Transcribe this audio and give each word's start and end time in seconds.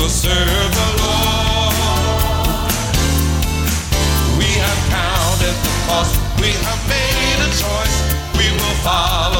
will 0.00 0.08
serve 0.08 0.72
the 0.80 0.88
Lord. 1.02 1.74
We 4.38 4.48
have 4.64 4.80
counted 4.88 5.56
the 5.66 5.74
cost, 5.86 6.14
we 6.40 6.50
have 6.66 6.82
made 6.88 7.38
a 7.44 7.50
choice. 7.52 7.96
We 8.38 8.46
will 8.50 8.76
follow 8.80 9.39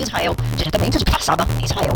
Israel, 0.07 0.35
diretamente 0.55 0.97
de 0.97 1.03
Kfar 1.03 1.21
Saba, 1.21 1.45
Israel. 1.61 1.91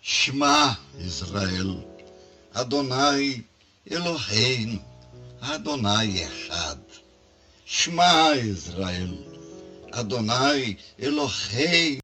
Shema 0.00 0.78
Israel, 0.98 1.84
Adonai 2.54 3.44
Eloheinu, 3.90 4.80
Adonai 5.42 6.22
Echad. 6.26 6.80
Shema 7.66 8.32
Israel, 8.36 9.12
Adonai 9.92 10.78
Eloheinu. 10.98 12.03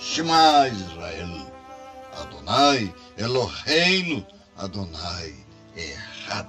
Shema 0.00 0.66
Israel, 0.66 1.46
Adonai 2.20 2.92
Eloheinu, 3.18 4.24
Adonai 4.58 5.32
Echad. 5.76 6.46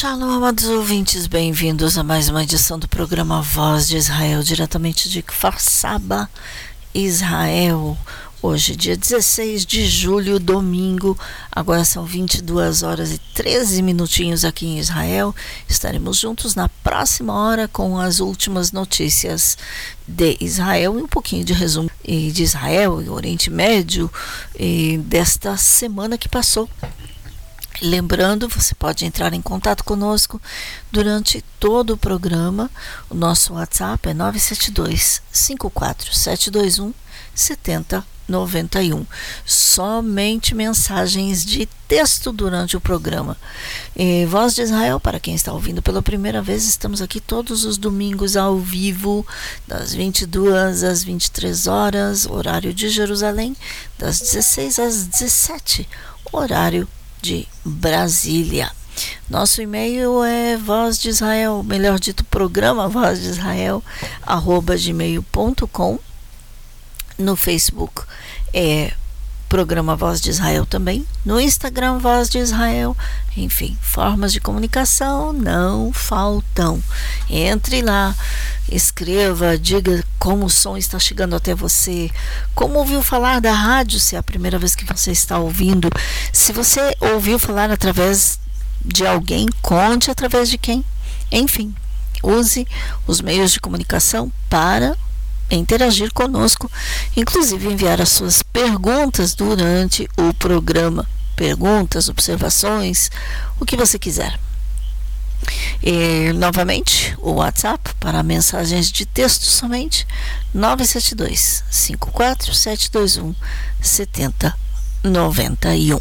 Shalom, 0.00 0.30
amados 0.30 0.64
ouvintes, 0.64 1.26
bem-vindos 1.26 1.98
a 1.98 2.02
mais 2.02 2.30
uma 2.30 2.42
edição 2.42 2.78
do 2.78 2.88
programa 2.88 3.42
Voz 3.42 3.86
de 3.86 3.98
Israel, 3.98 4.42
diretamente 4.42 5.10
de 5.10 5.20
Kfar 5.20 5.60
Saba, 5.60 6.26
Israel. 6.94 7.98
Hoje, 8.40 8.74
dia 8.74 8.96
16 8.96 9.66
de 9.66 9.86
julho, 9.86 10.40
domingo, 10.40 11.18
agora 11.52 11.84
são 11.84 12.06
22 12.06 12.82
horas 12.82 13.12
e 13.12 13.18
13 13.34 13.82
minutinhos 13.82 14.42
aqui 14.42 14.64
em 14.64 14.78
Israel. 14.78 15.34
Estaremos 15.68 16.16
juntos 16.16 16.54
na 16.54 16.66
próxima 16.82 17.34
hora 17.34 17.68
com 17.68 17.98
as 17.98 18.20
últimas 18.20 18.72
notícias 18.72 19.58
de 20.08 20.38
Israel 20.40 20.98
e 20.98 21.02
um 21.02 21.08
pouquinho 21.08 21.44
de 21.44 21.52
resumo 21.52 21.90
de 22.02 22.42
Israel 22.42 23.02
e 23.02 23.10
Oriente 23.10 23.50
Médio 23.50 24.10
e 24.58 24.96
desta 24.96 25.58
semana 25.58 26.16
que 26.16 26.26
passou. 26.26 26.70
Lembrando, 27.82 28.46
você 28.48 28.74
pode 28.74 29.06
entrar 29.06 29.32
em 29.32 29.40
contato 29.40 29.82
conosco 29.84 30.40
durante 30.92 31.42
todo 31.58 31.94
o 31.94 31.96
programa. 31.96 32.70
O 33.08 33.14
nosso 33.14 33.54
WhatsApp 33.54 34.10
é 34.10 34.14
972 34.14 35.22
54 35.32 36.14
721 36.14 36.92
7091. 37.34 39.06
Somente 39.46 40.54
mensagens 40.54 41.42
de 41.42 41.66
texto 41.88 42.32
durante 42.32 42.76
o 42.76 42.80
programa. 42.80 43.34
E 43.96 44.26
Voz 44.26 44.54
de 44.54 44.60
Israel, 44.60 45.00
para 45.00 45.18
quem 45.18 45.34
está 45.34 45.50
ouvindo 45.50 45.80
pela 45.80 46.02
primeira 46.02 46.42
vez, 46.42 46.66
estamos 46.66 47.00
aqui 47.00 47.18
todos 47.18 47.64
os 47.64 47.78
domingos 47.78 48.36
ao 48.36 48.58
vivo, 48.58 49.26
das 49.66 49.94
22 49.94 50.84
às 50.84 51.02
23 51.02 51.66
horas, 51.66 52.26
horário 52.26 52.74
de 52.74 52.90
Jerusalém, 52.90 53.56
das 53.98 54.20
16 54.20 54.78
às 54.78 55.06
17, 55.06 55.88
horário 56.30 56.84
de 56.84 56.99
Brasília. 57.64 58.70
Nosso 59.28 59.62
e-mail 59.62 60.22
é 60.24 60.56
voz 60.56 60.98
de 60.98 61.08
Israel, 61.08 61.62
melhor 61.62 61.98
dito, 61.98 62.24
programa 62.24 62.88
voz 62.88 63.20
de 63.20 63.28
Israel, 63.28 63.82
arroba 64.22 64.76
gmail.com. 64.76 65.98
No 67.18 67.36
Facebook 67.36 68.02
é 68.52 68.92
programa 69.50 69.96
Voz 69.96 70.20
de 70.20 70.30
Israel 70.30 70.64
também, 70.64 71.04
no 71.26 71.40
Instagram 71.40 71.98
Voz 71.98 72.30
de 72.30 72.38
Israel, 72.38 72.96
enfim, 73.36 73.76
formas 73.82 74.32
de 74.32 74.40
comunicação 74.40 75.32
não 75.32 75.92
faltam. 75.92 76.80
Entre 77.28 77.82
lá, 77.82 78.14
escreva, 78.70 79.58
diga 79.58 80.04
como 80.20 80.46
o 80.46 80.50
som 80.50 80.76
está 80.76 81.00
chegando 81.00 81.34
até 81.34 81.52
você, 81.52 82.08
como 82.54 82.78
ouviu 82.78 83.02
falar 83.02 83.40
da 83.40 83.52
rádio, 83.52 83.98
se 83.98 84.14
é 84.14 84.20
a 84.20 84.22
primeira 84.22 84.56
vez 84.56 84.76
que 84.76 84.84
você 84.84 85.10
está 85.10 85.40
ouvindo, 85.40 85.90
se 86.32 86.52
você 86.52 86.96
ouviu 87.00 87.36
falar 87.36 87.72
através 87.72 88.38
de 88.84 89.04
alguém, 89.04 89.48
conte 89.60 90.12
através 90.12 90.48
de 90.48 90.58
quem. 90.58 90.84
Enfim, 91.32 91.74
use 92.22 92.64
os 93.04 93.20
meios 93.20 93.50
de 93.50 93.58
comunicação 93.58 94.32
para 94.48 94.96
interagir 95.56 96.12
conosco, 96.12 96.70
inclusive 97.16 97.68
enviar 97.68 98.00
as 98.00 98.10
suas 98.10 98.42
perguntas 98.42 99.34
durante 99.34 100.08
o 100.16 100.32
programa. 100.34 101.06
Perguntas, 101.36 102.08
observações, 102.08 103.10
o 103.58 103.64
que 103.64 103.76
você 103.76 103.98
quiser. 103.98 104.38
E, 105.82 106.32
novamente, 106.34 107.16
o 107.18 107.32
WhatsApp 107.32 107.94
para 107.98 108.22
mensagens 108.22 108.92
de 108.92 109.06
texto 109.06 109.44
somente 109.44 110.06
972 110.52 111.64
54721 111.70 113.34
7091. 113.80 115.98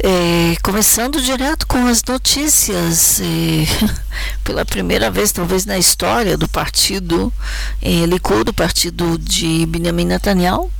É, 0.00 0.56
começando 0.62 1.20
direto 1.20 1.66
com 1.66 1.86
as 1.86 2.02
notícias, 2.02 3.20
é, 3.20 3.94
pela 4.42 4.64
primeira 4.64 5.10
vez, 5.10 5.32
talvez 5.32 5.66
na 5.66 5.78
história 5.78 6.36
do 6.36 6.48
partido 6.48 7.32
é, 7.80 8.06
Likud, 8.06 8.44
do 8.44 8.54
partido 8.54 9.18
de 9.18 9.66
Benjamin 9.66 10.06
Netanyahu, 10.06 10.70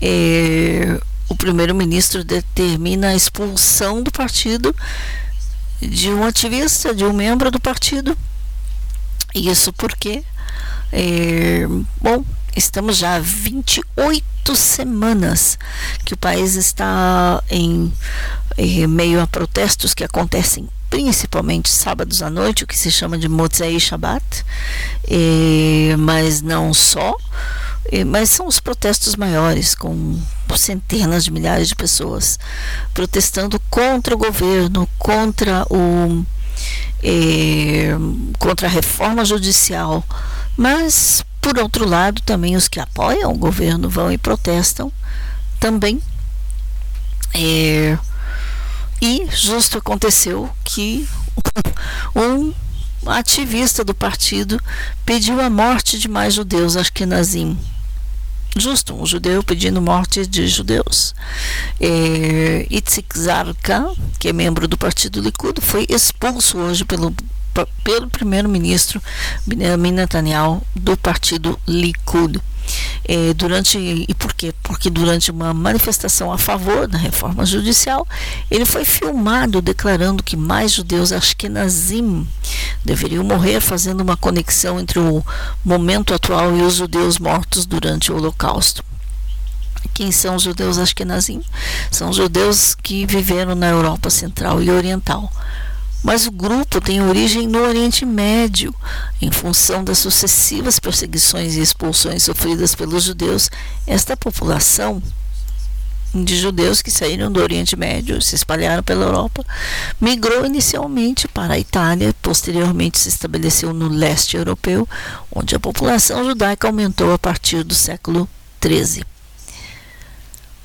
é, 0.00 1.00
o 1.28 1.36
primeiro-ministro 1.36 2.24
determina 2.24 3.08
a 3.08 3.14
expulsão 3.14 4.02
do 4.02 4.10
partido 4.10 4.74
de 5.80 6.10
um 6.10 6.24
ativista, 6.24 6.94
de 6.94 7.04
um 7.04 7.12
membro 7.12 7.50
do 7.50 7.60
partido. 7.60 8.16
Isso 9.34 9.72
porque, 9.74 10.24
é, 10.90 11.66
bom, 12.00 12.24
estamos 12.56 12.96
já 12.96 13.16
há 13.16 13.20
28 13.20 14.56
semanas 14.56 15.58
que 16.04 16.14
o 16.14 16.16
país 16.16 16.54
está 16.54 17.42
em 17.50 17.92
meio 18.88 19.20
a 19.20 19.26
protestos 19.26 19.94
que 19.94 20.04
acontecem 20.04 20.68
principalmente 20.90 21.68
sábados 21.68 22.22
à 22.22 22.30
noite, 22.30 22.64
o 22.64 22.66
que 22.66 22.76
se 22.76 22.90
chama 22.90 23.18
de 23.18 23.28
Motzei 23.28 23.78
Shabbat, 23.78 24.44
mas 25.98 26.40
não 26.40 26.72
só, 26.72 27.14
mas 28.06 28.30
são 28.30 28.46
os 28.46 28.58
protestos 28.58 29.14
maiores, 29.14 29.74
com 29.74 30.18
centenas 30.56 31.24
de 31.24 31.30
milhares 31.30 31.68
de 31.68 31.76
pessoas 31.76 32.38
protestando 32.92 33.60
contra 33.70 34.14
o 34.14 34.18
governo, 34.18 34.88
contra 34.98 35.64
o 35.70 36.24
contra 38.38 38.66
a 38.66 38.70
reforma 38.70 39.24
judicial, 39.24 40.02
mas 40.56 41.22
por 41.40 41.58
outro 41.58 41.88
lado 41.88 42.20
também 42.22 42.56
os 42.56 42.68
que 42.68 42.80
apoiam 42.80 43.32
o 43.32 43.38
governo 43.38 43.88
vão 43.88 44.12
e 44.12 44.18
protestam 44.18 44.92
também. 45.58 46.00
É, 47.34 47.98
e 49.00 49.26
justo 49.30 49.78
aconteceu 49.78 50.50
que 50.64 51.08
um 52.14 52.52
ativista 53.06 53.84
do 53.84 53.94
partido 53.94 54.60
pediu 55.04 55.40
a 55.40 55.48
morte 55.48 55.98
de 55.98 56.08
mais 56.08 56.34
judeus 56.34 56.76
ashkenazim. 56.76 57.56
Justo, 58.56 58.94
um 58.94 59.06
judeu 59.06 59.42
pedindo 59.44 59.80
morte 59.80 60.26
de 60.26 60.48
judeus. 60.48 61.14
É, 61.80 62.66
Itzik 62.68 63.16
Zarka, 63.16 63.92
que 64.18 64.28
é 64.28 64.32
membro 64.32 64.66
do 64.66 64.76
partido 64.76 65.20
Likud, 65.20 65.60
foi 65.60 65.86
expulso 65.88 66.58
hoje 66.58 66.84
pelo 66.84 67.14
pelo 67.82 68.08
primeiro-ministro 68.08 69.00
Benjamin 69.46 69.92
Netanyahu 69.92 70.62
do 70.74 70.96
partido 70.96 71.58
Likud. 71.66 72.40
É, 73.04 73.32
durante 73.32 73.78
e 73.78 74.12
por 74.14 74.34
quê? 74.34 74.52
Porque 74.62 74.90
durante 74.90 75.30
uma 75.30 75.54
manifestação 75.54 76.30
a 76.30 76.36
favor 76.36 76.86
da 76.86 76.98
reforma 76.98 77.46
judicial, 77.46 78.06
ele 78.50 78.66
foi 78.66 78.84
filmado 78.84 79.62
declarando 79.62 80.22
que 80.22 80.36
mais 80.36 80.72
judeus 80.72 81.10
ashkenazim 81.10 82.28
deveriam 82.84 83.24
morrer, 83.24 83.60
fazendo 83.60 84.02
uma 84.02 84.16
conexão 84.16 84.78
entre 84.78 84.98
o 84.98 85.24
momento 85.64 86.12
atual 86.12 86.54
e 86.56 86.62
os 86.62 86.74
judeus 86.74 87.18
mortos 87.18 87.64
durante 87.64 88.12
o 88.12 88.16
Holocausto. 88.16 88.84
Quem 89.94 90.12
são 90.12 90.36
os 90.36 90.42
judeus 90.42 90.78
ashkenazim? 90.78 91.42
São 91.90 92.12
judeus 92.12 92.74
que 92.74 93.06
viveram 93.06 93.54
na 93.54 93.68
Europa 93.68 94.10
Central 94.10 94.62
e 94.62 94.70
Oriental 94.70 95.32
mas 96.02 96.26
o 96.26 96.30
grupo 96.30 96.80
tem 96.80 97.02
origem 97.02 97.46
no 97.46 97.60
Oriente 97.60 98.06
Médio, 98.06 98.74
em 99.20 99.30
função 99.30 99.82
das 99.82 99.98
sucessivas 99.98 100.78
perseguições 100.78 101.56
e 101.56 101.60
expulsões 101.60 102.22
sofridas 102.22 102.74
pelos 102.74 103.04
judeus. 103.04 103.50
Esta 103.86 104.16
população 104.16 105.02
de 106.14 106.36
judeus 106.36 106.80
que 106.80 106.90
saíram 106.90 107.30
do 107.30 107.40
Oriente 107.40 107.76
Médio, 107.76 108.22
se 108.22 108.34
espalharam 108.34 108.82
pela 108.82 109.04
Europa, 109.04 109.44
migrou 110.00 110.46
inicialmente 110.46 111.28
para 111.28 111.54
a 111.54 111.58
Itália, 111.58 112.14
posteriormente 112.22 112.98
se 112.98 113.08
estabeleceu 113.08 113.74
no 113.74 113.88
leste 113.88 114.36
europeu, 114.36 114.88
onde 115.30 115.54
a 115.54 115.60
população 115.60 116.24
judaica 116.24 116.66
aumentou 116.66 117.12
a 117.12 117.18
partir 117.18 117.62
do 117.62 117.74
século 117.74 118.28
XIII. 118.62 119.04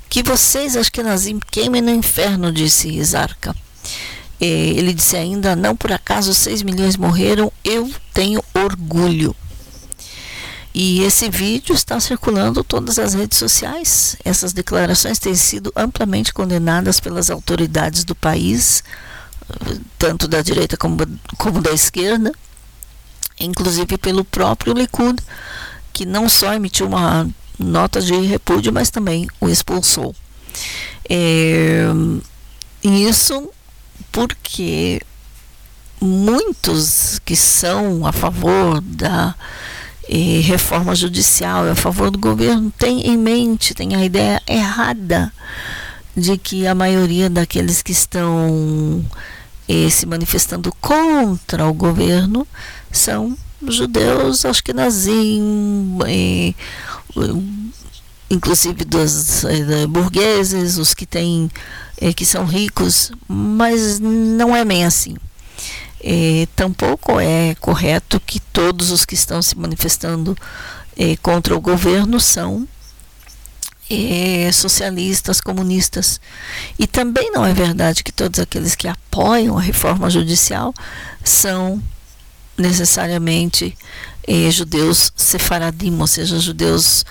Que 0.09 0.23
vocês, 0.23 0.77
acho 0.77 0.91
que 0.91 1.01
queimem 1.51 1.81
no 1.81 1.89
inferno, 1.89 2.51
disse 2.51 2.87
Isarca. 2.87 3.55
É, 4.43 4.45
ele 4.45 4.93
disse 4.93 5.15
ainda: 5.15 5.55
não 5.55 5.73
por 5.73 5.93
acaso 5.93 6.33
6 6.33 6.63
milhões 6.63 6.97
morreram, 6.97 7.49
eu 7.63 7.89
tenho 8.13 8.43
orgulho. 8.53 9.33
E 10.73 11.01
esse 11.03 11.29
vídeo 11.29 11.73
está 11.73 11.97
circulando 11.97 12.61
todas 12.61 12.99
as 12.99 13.13
redes 13.13 13.37
sociais. 13.37 14.17
Essas 14.25 14.51
declarações 14.51 15.17
têm 15.17 15.33
sido 15.33 15.71
amplamente 15.73 16.33
condenadas 16.33 16.99
pelas 16.99 17.29
autoridades 17.29 18.03
do 18.03 18.13
país, 18.13 18.83
tanto 19.97 20.27
da 20.27 20.41
direita 20.41 20.75
como, 20.75 20.97
como 21.37 21.61
da 21.61 21.71
esquerda, 21.71 22.33
inclusive 23.39 23.97
pelo 23.97 24.25
próprio 24.25 24.73
Likud, 24.73 25.23
que 25.93 26.05
não 26.05 26.27
só 26.27 26.53
emitiu 26.53 26.87
uma 26.87 27.29
nota 27.57 28.01
de 28.01 28.13
repúdio, 28.13 28.73
mas 28.73 28.89
também 28.89 29.25
o 29.39 29.47
expulsou. 29.47 30.13
É, 31.09 31.85
isso 32.83 33.49
porque 34.13 35.01
muitos 35.99 37.19
que 37.25 37.35
são 37.35 38.05
a 38.05 38.11
favor 38.11 38.79
da 38.79 39.35
eh, 40.07 40.39
reforma 40.43 40.95
judicial, 40.95 41.67
a 41.67 41.75
favor 41.75 42.11
do 42.11 42.19
governo, 42.19 42.71
têm 42.77 43.07
em 43.07 43.17
mente, 43.17 43.73
têm 43.73 43.95
a 43.95 44.05
ideia 44.05 44.41
errada 44.47 45.33
de 46.15 46.37
que 46.37 46.67
a 46.67 46.75
maioria 46.75 47.29
daqueles 47.29 47.81
que 47.81 47.91
estão 47.91 49.03
eh, 49.67 49.89
se 49.89 50.05
manifestando 50.05 50.71
contra 50.79 51.65
o 51.65 51.73
governo 51.73 52.47
são 52.91 53.35
judeus, 53.67 54.45
acho 54.45 54.63
que 54.63 54.73
nazim, 54.73 55.97
eh, 56.05 56.53
inclusive 58.29 58.85
dos 58.85 59.43
eh, 59.45 59.87
burgueses, 59.87 60.77
os 60.77 60.93
que 60.93 61.05
têm 61.05 61.49
é, 62.03 62.11
que 62.11 62.25
são 62.25 62.45
ricos, 62.45 63.13
mas 63.29 63.97
não 63.97 64.53
é 64.53 64.65
bem 64.65 64.83
assim. 64.83 65.15
É, 66.03 66.45
tampouco 66.53 67.17
é 67.17 67.55
correto 67.61 68.19
que 68.19 68.41
todos 68.41 68.91
os 68.91 69.05
que 69.05 69.15
estão 69.15 69.41
se 69.41 69.57
manifestando 69.57 70.37
é, 70.97 71.15
contra 71.15 71.55
o 71.55 71.61
governo 71.61 72.19
são 72.19 72.67
é, 73.89 74.51
socialistas, 74.51 75.39
comunistas. 75.39 76.19
E 76.77 76.85
também 76.85 77.31
não 77.31 77.45
é 77.45 77.53
verdade 77.53 78.03
que 78.03 78.11
todos 78.11 78.37
aqueles 78.37 78.75
que 78.75 78.89
apoiam 78.89 79.57
a 79.57 79.61
reforma 79.61 80.09
judicial 80.09 80.73
são 81.23 81.81
necessariamente 82.57 83.77
judeus 84.51 85.11
sefaradim, 85.15 85.97
ou 85.99 86.07
seja, 86.07 86.37
judeus 86.39 87.05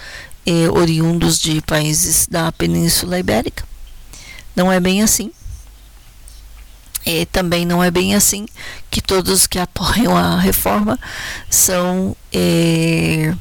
oriundos 0.73 1.39
de 1.39 1.61
países 1.63 2.27
da 2.27 2.51
Península 2.53 3.19
Ibérica. 3.19 3.72
Não 4.55 4.71
é 4.71 4.79
bem 4.79 5.03
assim. 5.03 5.31
E 7.05 7.27
também 7.27 7.67
não 7.67 7.83
é 7.83 7.91
bem 7.91 8.15
assim 8.15 8.47
que 8.91 9.01
todos 9.01 9.47
que 9.47 9.59
apoiam 9.59 10.17
a 10.17 10.39
reforma 10.39 10.99
são 11.51 12.17
é, 12.33 13.35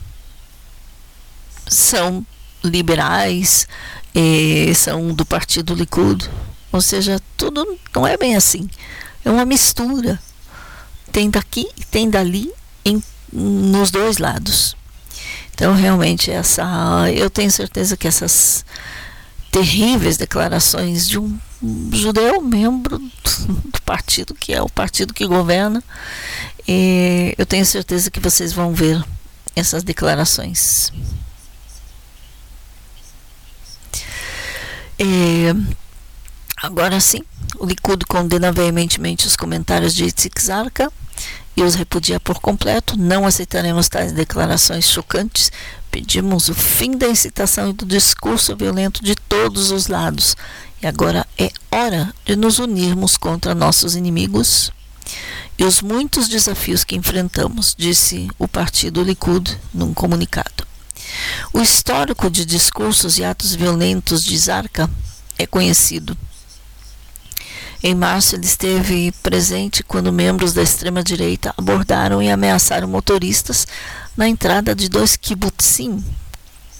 são 1.67 2.25
liberais, 2.63 3.67
é, 4.15 4.73
são 4.73 5.13
do 5.13 5.25
partido 5.25 5.75
Likud. 5.75 6.29
Ou 6.71 6.81
seja, 6.81 7.19
tudo 7.37 7.77
não 7.93 8.07
é 8.07 8.17
bem 8.17 8.35
assim. 8.35 8.69
É 9.23 9.29
uma 9.29 9.45
mistura. 9.45 10.19
Tem 11.11 11.29
daqui 11.29 11.67
e 11.77 11.83
tem 11.85 12.09
dali 12.09 12.51
em, 12.83 13.03
nos 13.31 13.91
dois 13.91 14.17
lados. 14.17 14.75
Então, 15.53 15.75
realmente, 15.75 16.31
essa, 16.31 16.63
eu 17.13 17.29
tenho 17.29 17.51
certeza 17.51 17.95
que 17.97 18.07
essas 18.07 18.65
terríveis 19.51 20.17
declarações 20.17 21.08
de 21.08 21.20
um 21.20 21.38
judeu 21.91 22.41
membro 22.41 22.98
do 22.98 23.81
partido 23.86 24.34
que 24.34 24.53
é 24.53 24.62
o 24.62 24.70
partido 24.70 25.13
que 25.13 25.27
governa, 25.27 25.84
eu 27.38 27.46
tenho 27.46 27.65
certeza 27.65 28.10
que 28.10 28.20
vocês 28.20 28.53
vão 28.53 28.74
ver 28.74 29.03
essas 29.55 29.84
declarações. 29.84 30.91
É, 34.98 35.53
agora 36.58 37.00
sim, 37.00 37.22
o 37.58 37.65
Likud 37.65 38.05
condena 38.05 38.51
veementemente 38.51 39.27
os 39.27 39.36
comentários 39.36 39.93
de 39.93 40.05
Itzik 40.05 40.41
Zarka 40.41 40.91
e 41.58 41.63
os 41.63 41.75
repudia 41.75 42.20
por 42.20 42.39
completo. 42.39 42.98
Não 42.98 43.25
aceitaremos 43.25 43.89
tais 43.89 44.12
declarações 44.13 44.86
chocantes. 44.86 45.51
Pedimos 45.91 46.48
o 46.50 46.55
fim 46.55 46.98
da 46.98 47.07
incitação 47.07 47.69
e 47.69 47.74
do 47.74 47.86
discurso 47.86 48.55
violento 48.55 49.03
de 49.03 49.15
todos 49.15 49.71
os 49.71 49.88
lados. 49.88 50.36
E 50.81 50.88
agora 50.88 51.27
é 51.38 51.51
hora 51.69 52.13
de 52.25 52.36
nos 52.36 52.57
unirmos 52.57 53.17
contra 53.17 53.53
nossos 53.53 53.95
inimigos 53.95 54.71
e 55.62 55.63
os 55.63 55.79
muitos 55.81 56.27
desafios 56.27 56.83
que 56.83 56.95
enfrentamos, 56.95 57.75
disse 57.77 58.27
o 58.39 58.48
partido 58.48 59.03
Likud 59.03 59.55
num 59.71 59.93
comunicado. 59.93 60.65
O 61.53 61.62
histórico 61.62 62.31
de 62.31 62.45
discursos 62.45 63.19
e 63.19 63.24
atos 63.24 63.53
violentos 63.53 64.24
de 64.24 64.36
Zarka 64.38 64.89
é 65.38 65.45
conhecido. 65.45 66.17
Em 67.83 67.95
março, 67.95 68.35
ele 68.35 68.45
esteve 68.45 69.11
presente 69.23 69.81
quando 69.83 70.13
membros 70.13 70.53
da 70.53 70.61
extrema-direita 70.61 71.53
abordaram 71.57 72.21
e 72.21 72.29
ameaçaram 72.29 72.88
motoristas 72.88 73.65
na 74.15 74.27
entrada 74.27 74.75
de 74.75 74.88
dois 74.88 75.15
kibbutzim, 75.15 76.03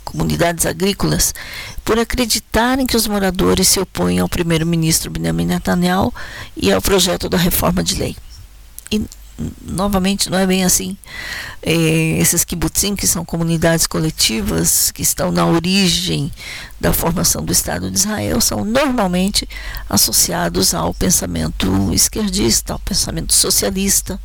comunidades 0.06 0.66
agrícolas, 0.68 1.34
por 1.84 1.98
acreditarem 1.98 2.86
que 2.86 2.96
os 2.96 3.08
moradores 3.08 3.68
se 3.68 3.80
opõem 3.80 4.20
ao 4.20 4.30
primeiro-ministro 4.30 5.10
Benjamin 5.10 5.46
Netanyahu 5.46 6.14
e 6.56 6.72
ao 6.72 6.82
projeto 6.82 7.28
da 7.28 7.38
reforma 7.38 7.84
de 7.84 7.96
lei. 7.96 8.16
E 8.92 9.04
novamente 9.62 10.30
não 10.30 10.38
é 10.38 10.46
bem 10.46 10.64
assim. 10.64 10.98
É, 11.62 11.74
esses 12.20 12.44
kibbutzim, 12.44 12.96
que 12.96 13.06
são 13.06 13.24
comunidades 13.24 13.86
coletivas 13.88 14.92
que 14.92 15.02
estão 15.02 15.32
na 15.32 15.46
origem 15.46 16.32
da 16.80 16.92
formação 16.92 17.44
do 17.44 17.52
Estado 17.52 17.90
de 17.92 17.98
Israel, 17.98 18.42
são 18.42 18.66
normalmente 18.66 19.48
associados 19.90 20.74
ao 20.74 20.94
pensamento 20.94 21.94
esquerdista, 21.94 22.74
ao 22.74 22.80
pensamento 22.80 23.34
socialista 23.34 24.20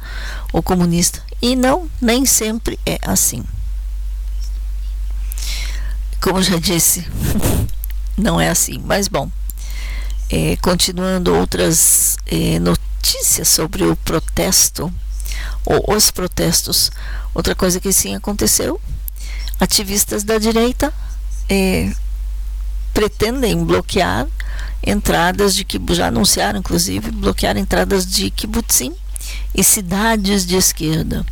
ou 0.53 0.63
comunista. 0.63 1.23
E 1.41 1.55
não, 1.55 1.91
nem 2.01 2.25
sempre 2.25 2.79
é 2.87 2.99
assim. 3.03 3.45
Como 6.21 6.43
já 6.43 6.59
disse, 6.59 7.07
não 8.17 8.41
é 8.41 8.49
assim. 8.49 8.83
Mas 8.85 9.07
bom, 9.09 9.31
é, 10.31 10.57
continuando 10.57 11.35
outras 11.35 12.17
é, 12.27 12.59
notícias 12.59 13.49
sobre 13.49 13.85
o 13.85 13.95
protesto 13.97 14.93
ou 15.65 15.95
os 15.95 16.11
protestos. 16.11 16.91
Outra 17.35 17.55
coisa 17.55 17.81
que 17.81 17.93
sim 17.93 18.15
aconteceu: 18.15 18.81
ativistas 19.61 20.25
da 20.25 20.39
direita 20.39 20.93
é, 21.49 21.93
pretendem 22.93 23.65
bloquear 23.65 24.27
entradas 24.83 25.55
de 25.55 25.65
que 25.65 25.81
já 25.95 26.09
anunciaram, 26.09 26.61
inclusive, 26.61 27.11
bloquear 27.11 27.57
entradas 27.57 28.07
de 28.07 28.31
kibbutzim 28.31 28.95
e 29.55 29.65
cidades 29.65 30.47
de 30.47 30.57
esquerda 30.57 31.25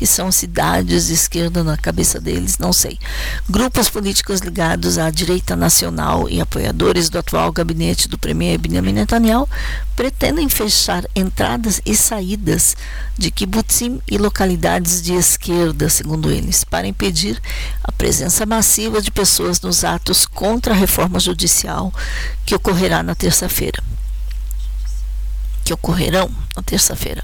que 0.00 0.06
são 0.06 0.32
cidades 0.32 1.08
de 1.08 1.12
esquerda 1.12 1.62
na 1.62 1.76
cabeça 1.76 2.18
deles, 2.18 2.56
não 2.56 2.72
sei. 2.72 2.98
Grupos 3.46 3.90
políticos 3.90 4.40
ligados 4.40 4.96
à 4.96 5.10
direita 5.10 5.54
nacional 5.54 6.26
e 6.26 6.40
apoiadores 6.40 7.10
do 7.10 7.18
atual 7.18 7.52
gabinete 7.52 8.08
do 8.08 8.16
premier 8.16 8.56
Benjamin 8.56 8.94
Netanyahu 8.94 9.46
pretendem 9.94 10.48
fechar 10.48 11.04
entradas 11.14 11.82
e 11.84 11.94
saídas 11.94 12.74
de 13.18 13.30
kibbutzim 13.30 14.00
e 14.10 14.16
localidades 14.16 15.02
de 15.02 15.12
esquerda, 15.12 15.90
segundo 15.90 16.30
eles, 16.30 16.64
para 16.64 16.86
impedir 16.86 17.38
a 17.84 17.92
presença 17.92 18.46
massiva 18.46 19.02
de 19.02 19.10
pessoas 19.10 19.60
nos 19.60 19.84
atos 19.84 20.24
contra 20.24 20.72
a 20.72 20.76
reforma 20.78 21.20
judicial 21.20 21.92
que 22.46 22.54
ocorrerá 22.54 23.02
na 23.02 23.14
terça-feira 23.14 23.82
que 25.70 25.74
ocorrerão 25.74 26.28
na 26.56 26.62
terça-feira. 26.62 27.22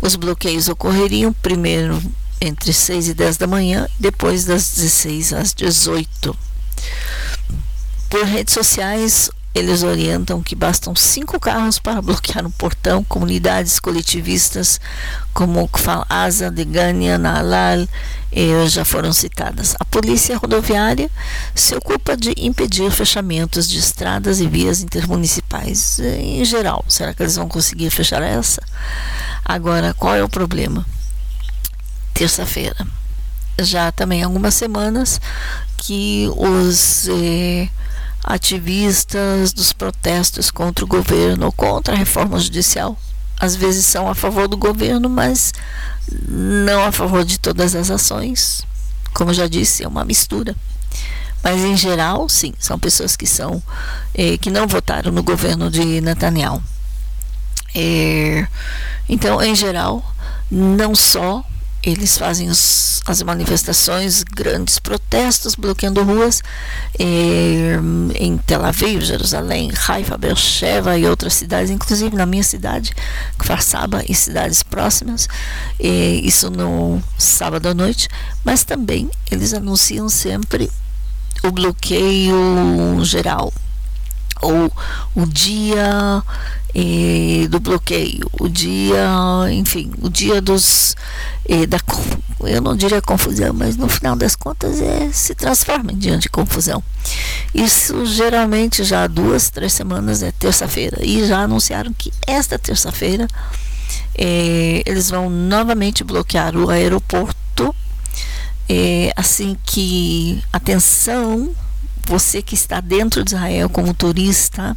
Os 0.00 0.16
bloqueios 0.16 0.68
ocorreriam 0.68 1.34
primeiro 1.34 2.00
entre 2.40 2.72
6 2.72 3.08
e 3.08 3.14
10 3.14 3.36
da 3.36 3.46
manhã, 3.46 3.86
depois 4.00 4.46
das 4.46 4.70
16 4.70 5.32
às 5.34 5.54
18. 5.54 6.36
Por 8.08 8.24
redes 8.24 8.54
sociais, 8.54 9.30
eles 9.54 9.84
orientam 9.84 10.42
que 10.42 10.56
bastam 10.56 10.96
cinco 10.96 11.38
carros 11.38 11.78
para 11.78 12.02
bloquear 12.02 12.44
um 12.44 12.50
portão. 12.50 13.04
Comunidades 13.04 13.78
coletivistas 13.78 14.80
como 15.32 15.68
Kfal 15.68 16.04
Asa, 16.08 16.50
Degania, 16.50 17.16
Nalal 17.16 17.86
eh, 18.32 18.66
já 18.66 18.84
foram 18.84 19.12
citadas. 19.12 19.76
A 19.78 19.84
polícia 19.84 20.36
rodoviária 20.36 21.08
se 21.54 21.72
ocupa 21.76 22.16
de 22.16 22.34
impedir 22.36 22.90
fechamentos 22.90 23.68
de 23.68 23.78
estradas 23.78 24.40
e 24.40 24.48
vias 24.48 24.82
intermunicipais 24.82 26.00
eh, 26.00 26.20
em 26.20 26.44
geral. 26.44 26.84
Será 26.88 27.14
que 27.14 27.22
eles 27.22 27.36
vão 27.36 27.48
conseguir 27.48 27.90
fechar 27.90 28.22
essa? 28.22 28.60
Agora, 29.44 29.94
qual 29.94 30.16
é 30.16 30.24
o 30.24 30.28
problema? 30.28 30.84
Terça-feira. 32.12 32.84
Já 33.60 33.92
também 33.92 34.24
algumas 34.24 34.54
semanas 34.54 35.20
que 35.76 36.28
os 36.36 37.06
eh, 37.08 37.68
ativistas 38.24 39.52
dos 39.52 39.72
protestos 39.72 40.50
contra 40.50 40.84
o 40.84 40.88
governo 40.88 41.46
ou 41.46 41.52
contra 41.52 41.94
a 41.94 41.96
reforma 41.96 42.40
judicial 42.40 42.98
às 43.38 43.56
vezes 43.56 43.84
são 43.84 44.08
a 44.08 44.14
favor 44.14 44.48
do 44.48 44.56
governo, 44.56 45.08
mas 45.08 45.52
não 46.28 46.84
a 46.84 46.92
favor 46.92 47.24
de 47.24 47.38
todas 47.38 47.74
as 47.74 47.90
ações. 47.90 48.64
Como 49.12 49.34
já 49.34 49.46
disse, 49.46 49.84
é 49.84 49.88
uma 49.88 50.04
mistura. 50.04 50.54
Mas 51.42 51.62
em 51.62 51.76
geral, 51.76 52.28
sim, 52.28 52.54
são 52.58 52.78
pessoas 52.78 53.16
que 53.16 53.26
são 53.26 53.62
eh, 54.14 54.38
que 54.38 54.50
não 54.50 54.66
votaram 54.66 55.12
no 55.12 55.22
governo 55.22 55.70
de 55.70 56.00
Netanyahu. 56.00 56.62
Eh, 57.74 58.46
então, 59.08 59.42
em 59.42 59.54
geral, 59.54 60.02
não 60.50 60.94
só 60.94 61.44
eles 61.84 62.16
fazem 62.16 62.48
os, 62.48 63.02
as 63.06 63.22
manifestações, 63.22 64.22
grandes 64.22 64.78
protestos, 64.78 65.54
bloqueando 65.54 66.02
ruas 66.02 66.42
eh, 66.98 67.78
em 68.14 68.38
Tel 68.38 68.64
Aviv, 68.64 69.02
Jerusalém, 69.02 69.70
Haifa, 69.86 70.16
Beersheba 70.16 70.96
e 70.96 71.06
outras 71.06 71.34
cidades, 71.34 71.70
inclusive 71.70 72.16
na 72.16 72.24
minha 72.26 72.42
cidade, 72.42 72.92
Kfar 73.38 73.62
Saba 73.62 74.02
e 74.08 74.14
cidades 74.14 74.62
próximas, 74.62 75.28
isso 75.78 76.50
no 76.50 77.02
sábado 77.18 77.68
à 77.68 77.74
noite, 77.74 78.08
mas 78.44 78.64
também 78.64 79.10
eles 79.30 79.52
anunciam 79.52 80.08
sempre 80.08 80.70
o 81.42 81.50
bloqueio 81.50 82.34
geral 83.04 83.52
ou 84.44 84.70
o 85.14 85.26
dia 85.26 86.22
eh, 86.74 87.48
do 87.48 87.58
bloqueio, 87.60 88.28
o 88.38 88.48
dia, 88.48 89.06
enfim, 89.50 89.90
o 90.02 90.10
dia 90.10 90.40
dos 90.40 90.94
eh, 91.48 91.66
da 91.66 91.78
eu 92.40 92.60
não 92.60 92.76
diria 92.76 93.00
confusão, 93.00 93.54
mas 93.54 93.76
no 93.76 93.88
final 93.88 94.14
das 94.14 94.36
contas 94.36 94.80
é, 94.80 95.10
se 95.10 95.34
transforma 95.34 95.92
em 95.92 95.96
dia 95.96 96.18
de 96.18 96.28
confusão. 96.28 96.82
Isso 97.54 98.04
geralmente 98.04 98.84
já 98.84 99.04
há 99.04 99.06
duas, 99.06 99.48
três 99.48 99.72
semanas 99.72 100.22
é 100.22 100.30
terça-feira 100.32 100.98
e 101.02 101.26
já 101.26 101.38
anunciaram 101.38 101.92
que 101.96 102.12
esta 102.26 102.58
terça-feira 102.58 103.26
eles 104.86 105.10
vão 105.10 105.28
novamente 105.28 106.04
bloquear 106.04 106.56
o 106.56 106.70
aeroporto 106.70 107.74
assim 109.16 109.56
que 109.64 110.42
atenção 110.52 111.54
você 112.06 112.42
que 112.42 112.54
está 112.54 112.80
dentro 112.80 113.24
de 113.24 113.34
Israel 113.34 113.68
como 113.68 113.94
turista 113.94 114.76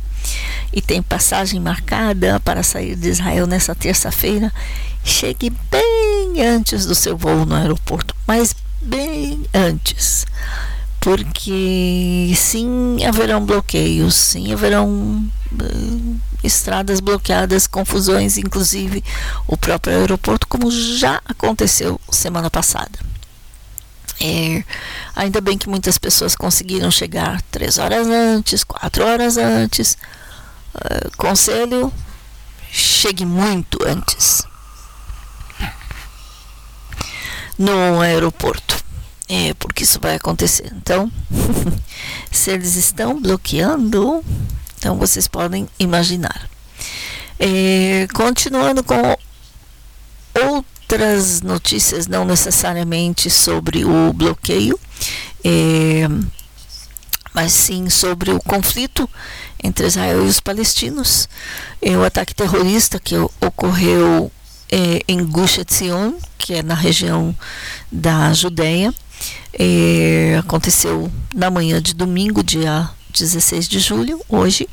e 0.72 0.82
tem 0.82 1.02
passagem 1.02 1.60
marcada 1.60 2.40
para 2.40 2.64
sair 2.64 2.96
de 2.96 3.10
Israel 3.10 3.48
nessa 3.48 3.76
terça-feira, 3.76 4.52
chegue 5.04 5.50
bem 5.72 6.46
antes 6.46 6.86
do 6.86 6.96
seu 6.96 7.18
voo 7.18 7.46
no 7.46 7.56
aeroporto, 7.56 8.16
mas 8.26 8.56
bem 8.82 9.44
antes. 9.54 10.26
Porque 11.00 12.34
sim 12.36 12.98
haverão 13.06 13.46
bloqueios, 13.46 14.16
sim 14.16 14.52
haverão 14.52 15.30
uh, 15.54 16.20
estradas 16.44 17.00
bloqueadas, 17.00 17.68
confusões, 17.68 18.38
inclusive 18.38 19.04
o 19.48 19.56
próprio 19.56 19.98
aeroporto, 19.98 20.48
como 20.48 20.70
já 20.70 21.22
aconteceu 21.26 22.00
semana 22.12 22.50
passada. 22.50 23.00
É, 24.20 24.64
ainda 25.16 25.40
bem 25.40 25.58
que 25.58 25.70
muitas 25.70 25.98
pessoas 25.98 26.36
conseguiram 26.36 26.90
chegar 26.90 27.42
três 27.44 27.78
horas 27.78 28.08
antes, 28.08 28.64
quatro 28.64 29.06
horas 29.06 29.38
antes. 29.38 29.98
Uh, 30.74 31.16
conselho: 31.18 31.92
chegue 32.72 33.26
muito 33.26 33.78
antes 33.86 34.44
no 37.58 38.00
aeroporto. 38.02 38.78
É, 39.30 39.54
porque 39.56 39.84
isso 39.84 40.00
vai 40.00 40.16
acontecer. 40.16 40.72
Então, 40.74 41.12
se 42.32 42.52
eles 42.52 42.76
estão 42.76 43.20
bloqueando, 43.20 44.24
então 44.78 44.98
vocês 44.98 45.28
podem 45.28 45.68
imaginar. 45.78 46.50
É, 47.40 48.08
continuando 48.14 48.84
com 48.84 49.16
outras 50.90 51.42
notícias, 51.42 52.08
não 52.08 52.24
necessariamente 52.24 53.30
sobre 53.30 53.84
o 53.84 54.14
bloqueio, 54.14 54.80
é, 55.44 56.08
mas 57.34 57.52
sim 57.52 57.90
sobre 57.90 58.32
o 58.32 58.40
conflito 58.40 59.08
entre 59.62 59.86
Israel 59.86 60.26
e 60.26 60.30
os 60.30 60.40
palestinos. 60.40 61.28
É, 61.82 61.98
o 61.98 62.06
ataque 62.06 62.34
terrorista 62.34 63.00
que 63.00 63.16
ocorreu 63.42 64.32
é, 64.72 65.04
em 65.10 65.26
Gush 65.26 65.58
Etzion, 65.58 66.14
que 66.38 66.54
é 66.54 66.64
na 66.64 66.74
região 66.74 67.36
da 67.92 68.32
Judéia, 68.32 68.94
é, 69.60 70.38
aconteceu 70.40 71.12
na 71.36 71.52
manhã 71.52 71.82
de 71.82 71.94
domingo, 71.94 72.42
dia 72.42 72.90
16 73.20 73.68
de 73.68 73.80
julho, 73.80 74.22
hoje, 74.30 74.68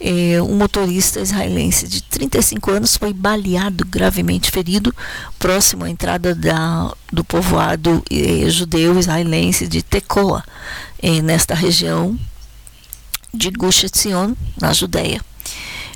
é, 0.00 0.40
um 0.42 0.56
motorista 0.56 1.20
israelense 1.20 1.88
de 1.88 2.02
35 2.02 2.70
anos 2.70 2.96
foi 2.96 3.12
baleado, 3.12 3.84
gravemente 3.84 4.50
ferido, 4.50 4.94
próximo 5.38 5.84
à 5.84 5.90
entrada 5.90 6.34
da, 6.34 6.92
do 7.12 7.24
povoado 7.24 8.02
é, 8.10 8.48
judeu 8.50 8.98
israelense 8.98 9.66
de 9.66 9.82
Tekoa, 9.82 10.44
é, 11.02 11.20
nesta 11.22 11.54
região 11.54 12.18
de 13.32 13.50
Gush 13.50 13.84
Etzion, 13.84 14.34
na 14.60 14.72
Judéia. 14.72 15.20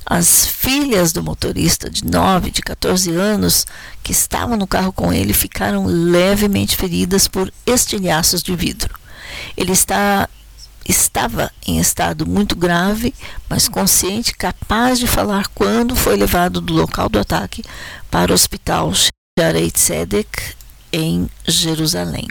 As 0.05 0.45
filhas 0.45 1.13
do 1.13 1.23
motorista 1.23 1.89
de 1.89 2.05
9, 2.05 2.51
de 2.51 2.63
14 2.63 3.15
anos, 3.15 3.67
que 4.03 4.11
estavam 4.11 4.57
no 4.57 4.67
carro 4.67 4.93
com 4.93 5.13
ele, 5.13 5.33
ficaram 5.33 5.87
levemente 5.87 6.77
feridas 6.77 7.29
por 7.29 7.53
estilhaços 7.65 8.43
de 8.43 8.55
vidro. 8.57 8.93
Ele 9.57 9.73
está, 9.73 10.29
estava 10.91 11.51
em 11.67 11.79
estado 11.79 12.27
muito 12.27 12.57
grave, 12.57 13.15
mas 13.49 13.69
consciente, 13.69 14.35
capaz 14.35 14.99
de 14.99 15.07
falar 15.07 15.47
quando 15.55 15.95
foi 15.95 16.17
levado 16.17 16.61
do 16.61 16.75
local 16.75 17.09
do 17.09 17.19
ataque 17.19 17.65
para 18.11 18.33
o 18.33 18.35
hospital 18.35 18.93
Sharei 19.39 19.71
Tzedek, 19.71 20.55
em 20.93 21.31
Jerusalém. 21.47 22.27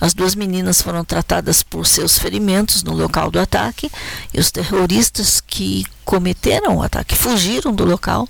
As 0.00 0.12
duas 0.12 0.34
meninas 0.34 0.82
foram 0.82 1.04
tratadas 1.04 1.62
por 1.62 1.86
seus 1.86 2.18
ferimentos 2.18 2.82
no 2.82 2.92
local 2.92 3.30
do 3.30 3.38
ataque 3.38 3.90
e 4.32 4.40
os 4.40 4.50
terroristas 4.50 5.40
que 5.40 5.84
cometeram 6.04 6.76
o 6.76 6.82
ataque 6.82 7.14
fugiram 7.14 7.74
do 7.74 7.84
local 7.84 8.28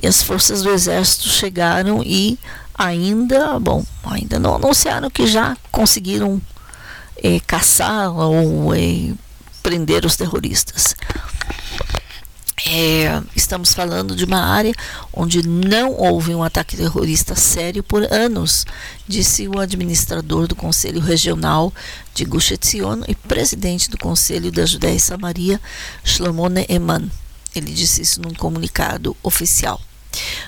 e 0.00 0.06
as 0.06 0.22
forças 0.22 0.62
do 0.62 0.70
exército 0.70 1.28
chegaram 1.28 2.02
e 2.04 2.38
ainda, 2.74 3.58
bom, 3.58 3.84
ainda 4.04 4.38
não 4.38 4.54
anunciaram 4.54 5.10
que 5.10 5.26
já 5.26 5.56
conseguiram 5.72 6.40
eh, 7.22 7.40
caçar 7.46 8.10
ou 8.12 8.74
eh, 8.74 9.12
prender 9.62 10.04
os 10.04 10.16
terroristas. 10.16 10.94
É, 12.66 13.22
estamos 13.36 13.72
falando 13.72 14.16
de 14.16 14.24
uma 14.24 14.40
área 14.40 14.74
onde 15.12 15.46
não 15.46 15.92
houve 15.92 16.34
um 16.34 16.42
ataque 16.42 16.76
terrorista 16.76 17.34
sério 17.36 17.82
por 17.82 18.02
anos, 18.12 18.66
disse 19.06 19.46
o 19.46 19.60
administrador 19.60 20.48
do 20.48 20.56
Conselho 20.56 21.00
Regional 21.00 21.72
de 22.12 22.24
Gush 22.24 22.50
Etzion 22.50 23.02
e 23.06 23.14
presidente 23.14 23.88
do 23.88 23.96
Conselho 23.96 24.50
da 24.50 24.66
Judéia 24.66 24.96
e 24.96 25.00
Samaria, 25.00 25.60
Shlomo 26.02 26.48
Neeman. 26.48 27.08
Ele 27.54 27.72
disse 27.72 28.02
isso 28.02 28.20
num 28.20 28.34
comunicado 28.34 29.16
oficial. 29.22 29.80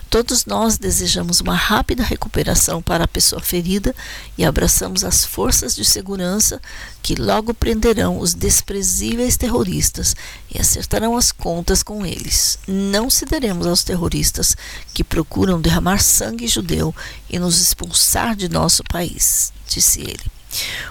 Todos 0.09 0.45
nós 0.45 0.77
desejamos 0.77 1.41
uma 1.41 1.55
rápida 1.55 2.03
recuperação 2.03 2.83
para 2.83 3.05
a 3.05 3.09
pessoa 3.09 3.41
ferida 3.41 3.95
e 4.37 4.45
abraçamos 4.45 5.05
as 5.05 5.25
forças 5.25 5.77
de 5.77 5.85
segurança 5.85 6.61
que 7.03 7.15
logo 7.15 7.55
prenderão 7.55 8.19
os 8.19 8.35
desprezíveis 8.35 9.37
terroristas 9.37 10.17
e 10.53 10.61
acertarão 10.61 11.17
as 11.17 11.31
contas 11.31 11.83
com 11.83 12.05
eles. 12.05 12.59
Não 12.67 13.09
cederemos 13.09 13.67
aos 13.67 13.85
terroristas 13.85 14.57
que 14.93 15.05
procuram 15.05 15.61
derramar 15.61 15.99
sangue 15.99 16.49
judeu 16.49 16.95
e 17.29 17.39
nos 17.39 17.61
expulsar 17.61 18.35
de 18.35 18.49
nosso 18.49 18.83
país, 18.85 19.53
disse 19.69 20.01
ele. 20.01 20.25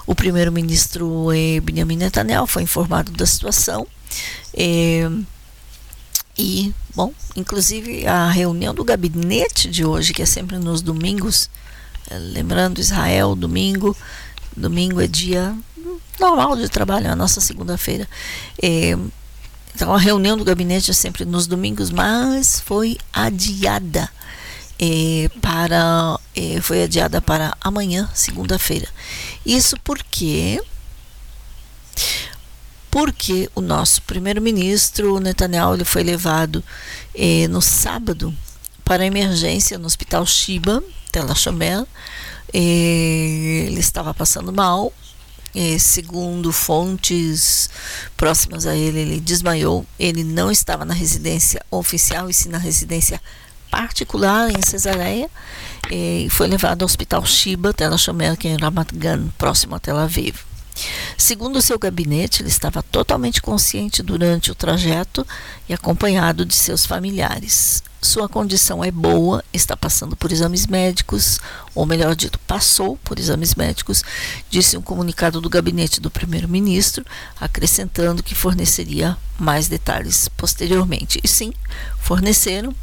O 0.06 0.14
primeiro-ministro 0.14 1.30
eh, 1.32 1.60
Benjamin 1.60 1.96
Netanyahu 1.96 2.46
foi 2.46 2.62
informado 2.62 3.12
da 3.12 3.26
situação. 3.26 3.86
Eh, 4.54 5.08
e, 6.40 6.74
bom, 6.94 7.12
inclusive 7.36 8.06
a 8.06 8.30
reunião 8.30 8.74
do 8.74 8.82
gabinete 8.82 9.68
de 9.68 9.84
hoje, 9.84 10.14
que 10.14 10.22
é 10.22 10.26
sempre 10.26 10.56
nos 10.56 10.80
domingos, 10.80 11.50
é, 12.10 12.16
lembrando 12.18 12.80
Israel, 12.80 13.34
domingo, 13.34 13.94
domingo 14.56 15.02
é 15.02 15.06
dia 15.06 15.54
normal 16.18 16.56
de 16.56 16.66
trabalho, 16.70 17.08
é 17.08 17.10
a 17.10 17.16
nossa 17.16 17.42
segunda-feira. 17.42 18.08
É, 18.62 18.96
então 19.74 19.92
a 19.92 19.98
reunião 19.98 20.34
do 20.34 20.44
gabinete 20.44 20.90
é 20.90 20.94
sempre 20.94 21.26
nos 21.26 21.46
domingos, 21.46 21.90
mas 21.90 22.58
foi 22.60 22.96
adiada 23.12 24.10
é, 24.78 25.28
para 25.42 26.18
é, 26.34 26.58
foi 26.62 26.84
adiada 26.84 27.20
para 27.20 27.54
amanhã, 27.60 28.08
segunda-feira. 28.14 28.88
Isso 29.44 29.76
porque 29.84 30.58
porque 32.90 33.48
o 33.54 33.60
nosso 33.60 34.02
primeiro-ministro 34.02 35.20
Netanyahu 35.20 35.74
ele 35.74 35.84
foi 35.84 36.02
levado 36.02 36.62
eh, 37.14 37.46
no 37.48 37.62
sábado 37.62 38.34
para 38.84 39.06
emergência 39.06 39.78
no 39.78 39.86
Hospital 39.86 40.26
Shiba, 40.26 40.82
Tel 41.12 41.32
Shomer. 41.34 41.86
Eh, 42.52 43.66
ele 43.68 43.78
estava 43.78 44.12
passando 44.12 44.52
mal. 44.52 44.92
Eh, 45.54 45.78
segundo 45.78 46.52
fontes 46.52 47.70
próximas 48.16 48.66
a 48.66 48.74
ele, 48.74 49.00
ele 49.00 49.20
desmaiou. 49.20 49.86
Ele 49.98 50.24
não 50.24 50.50
estava 50.50 50.84
na 50.84 50.94
residência 50.94 51.64
oficial, 51.70 52.28
e 52.28 52.34
sim 52.34 52.48
na 52.48 52.58
residência 52.58 53.20
particular 53.70 54.50
em 54.50 54.62
Cesareia. 54.62 55.30
E 55.90 56.28
foi 56.30 56.48
levado 56.48 56.82
ao 56.82 56.86
Hospital 56.86 57.24
Shiba, 57.24 57.72
Tel 57.72 57.96
Shomer, 57.96 58.36
que 58.36 58.48
é 58.48 58.52
em 58.52 58.56
Ramat 58.56 58.92
Gan, 58.92 59.28
próximo 59.38 59.76
a 59.76 59.78
Tel 59.78 59.96
Aviv. 59.96 60.49
Segundo 61.16 61.60
seu 61.60 61.78
gabinete, 61.78 62.42
ele 62.42 62.48
estava 62.48 62.82
totalmente 62.82 63.42
consciente 63.42 64.02
durante 64.02 64.50
o 64.50 64.54
trajeto 64.54 65.26
e 65.68 65.74
acompanhado 65.74 66.44
de 66.44 66.54
seus 66.54 66.86
familiares. 66.86 67.82
Sua 68.02 68.28
condição 68.28 68.82
é 68.82 68.90
boa, 68.90 69.44
está 69.52 69.76
passando 69.76 70.16
por 70.16 70.32
exames 70.32 70.66
médicos, 70.66 71.38
ou 71.74 71.84
melhor 71.84 72.16
dito, 72.16 72.38
passou 72.46 72.96
por 72.96 73.18
exames 73.18 73.54
médicos, 73.54 74.02
disse 74.48 74.76
um 74.78 74.80
comunicado 74.80 75.38
do 75.38 75.50
gabinete 75.50 76.00
do 76.00 76.10
primeiro-ministro, 76.10 77.04
acrescentando 77.38 78.22
que 78.22 78.34
forneceria 78.34 79.18
mais 79.38 79.68
detalhes 79.68 80.28
posteriormente. 80.28 81.20
E 81.22 81.28
sim, 81.28 81.52
forneceram. 81.98 82.74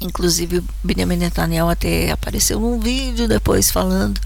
Inclusive, 0.00 0.62
Benjamin 0.82 1.16
Netanyahu 1.16 1.68
até 1.68 2.10
apareceu 2.10 2.58
num 2.58 2.80
vídeo 2.80 3.28
depois 3.28 3.70
falando 3.70 4.20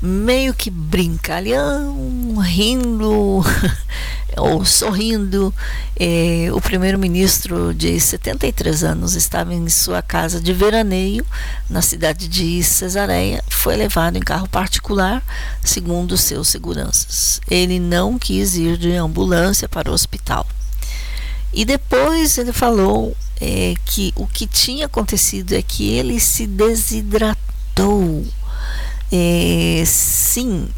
meio 0.00 0.52
que 0.52 0.68
brincalhão, 0.70 2.36
rindo 2.38 3.44
ou 4.36 4.64
sorrindo. 4.64 5.54
É, 5.98 6.48
o 6.52 6.60
primeiro-ministro 6.60 7.72
de 7.72 7.98
73 7.98 8.84
anos 8.84 9.14
estava 9.14 9.54
em 9.54 9.68
sua 9.68 10.02
casa 10.02 10.40
de 10.40 10.52
veraneio 10.52 11.24
na 11.70 11.80
cidade 11.80 12.28
de 12.28 12.62
Cesareia. 12.62 13.42
Foi 13.48 13.76
levado 13.76 14.16
em 14.16 14.20
carro 14.20 14.48
particular, 14.48 15.22
segundo 15.62 16.16
seus 16.16 16.48
seguranças. 16.48 17.40
Ele 17.50 17.78
não 17.78 18.18
quis 18.18 18.54
ir 18.56 18.76
de 18.76 18.92
ambulância 18.92 19.68
para 19.68 19.90
o 19.90 19.94
hospital. 19.94 20.46
E 21.52 21.64
depois 21.64 22.36
ele 22.36 22.52
falou 22.52 23.16
é, 23.40 23.74
que 23.84 24.12
o 24.16 24.26
que 24.26 24.46
tinha 24.46 24.86
acontecido 24.86 25.52
é 25.54 25.62
que 25.62 25.90
ele 25.90 26.18
se 26.20 26.46
desidratou 26.46 28.24
é, 29.12 29.84
sim, 29.86 30.68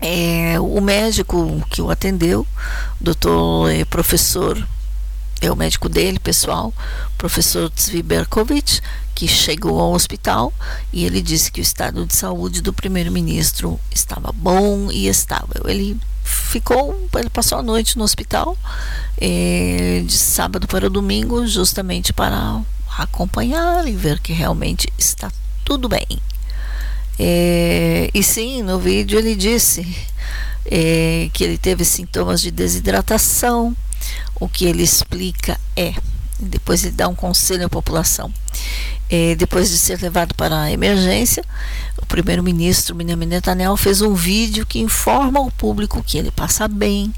é, 0.00 0.58
o 0.60 0.80
médico 0.80 1.62
que 1.70 1.82
o 1.82 1.90
atendeu, 1.90 2.46
doutor 3.00 3.70
é, 3.70 3.84
professor, 3.84 4.66
é 5.40 5.50
o 5.50 5.56
médico 5.56 5.88
dele, 5.88 6.18
pessoal, 6.18 6.72
professor 7.18 7.68
Tzvi 7.70 8.02
Berkovich, 8.02 8.80
que 9.14 9.28
chegou 9.28 9.78
ao 9.78 9.92
hospital 9.92 10.52
e 10.92 11.04
ele 11.04 11.20
disse 11.20 11.50
que 11.50 11.60
o 11.60 11.62
estado 11.62 12.06
de 12.06 12.14
saúde 12.14 12.62
do 12.62 12.72
primeiro-ministro 12.72 13.78
estava 13.94 14.32
bom 14.32 14.90
e 14.90 15.06
estável. 15.06 15.62
Ele 15.66 15.98
ficou, 16.24 17.08
ele 17.14 17.30
passou 17.30 17.58
a 17.58 17.62
noite 17.62 17.96
no 17.96 18.02
hospital 18.02 18.56
de 19.20 20.12
sábado 20.12 20.66
para 20.66 20.90
domingo, 20.90 21.46
justamente 21.46 22.12
para 22.12 22.60
acompanhar 22.98 23.86
e 23.86 23.92
ver 23.92 24.18
que 24.20 24.32
realmente 24.32 24.92
está 24.98 25.30
tudo 25.64 25.88
bem. 25.88 26.06
É, 27.18 28.10
e 28.12 28.22
sim, 28.22 28.62
no 28.62 28.78
vídeo 28.78 29.18
ele 29.18 29.36
disse 29.36 29.86
é, 30.66 31.30
que 31.32 31.44
ele 31.44 31.56
teve 31.56 31.84
sintomas 31.84 32.40
de 32.40 32.50
desidratação, 32.50 33.76
o 34.40 34.48
que 34.48 34.64
ele 34.64 34.82
explica 34.82 35.58
é, 35.76 35.94
depois 36.38 36.84
ele 36.84 36.94
dá 36.94 37.08
um 37.08 37.14
conselho 37.14 37.66
à 37.66 37.68
população. 37.68 38.32
É, 39.10 39.34
depois 39.34 39.68
de 39.70 39.78
ser 39.78 40.00
levado 40.00 40.34
para 40.34 40.62
a 40.62 40.72
emergência, 40.72 41.44
o 41.98 42.06
primeiro-ministro 42.06 42.94
Benjamin 42.94 43.26
Netanyahu 43.26 43.76
fez 43.76 44.00
um 44.00 44.14
vídeo 44.14 44.64
que 44.64 44.78
informa 44.78 45.38
ao 45.38 45.50
público 45.50 46.02
que 46.02 46.16
ele 46.16 46.30
passa 46.30 46.66
bem. 46.66 47.12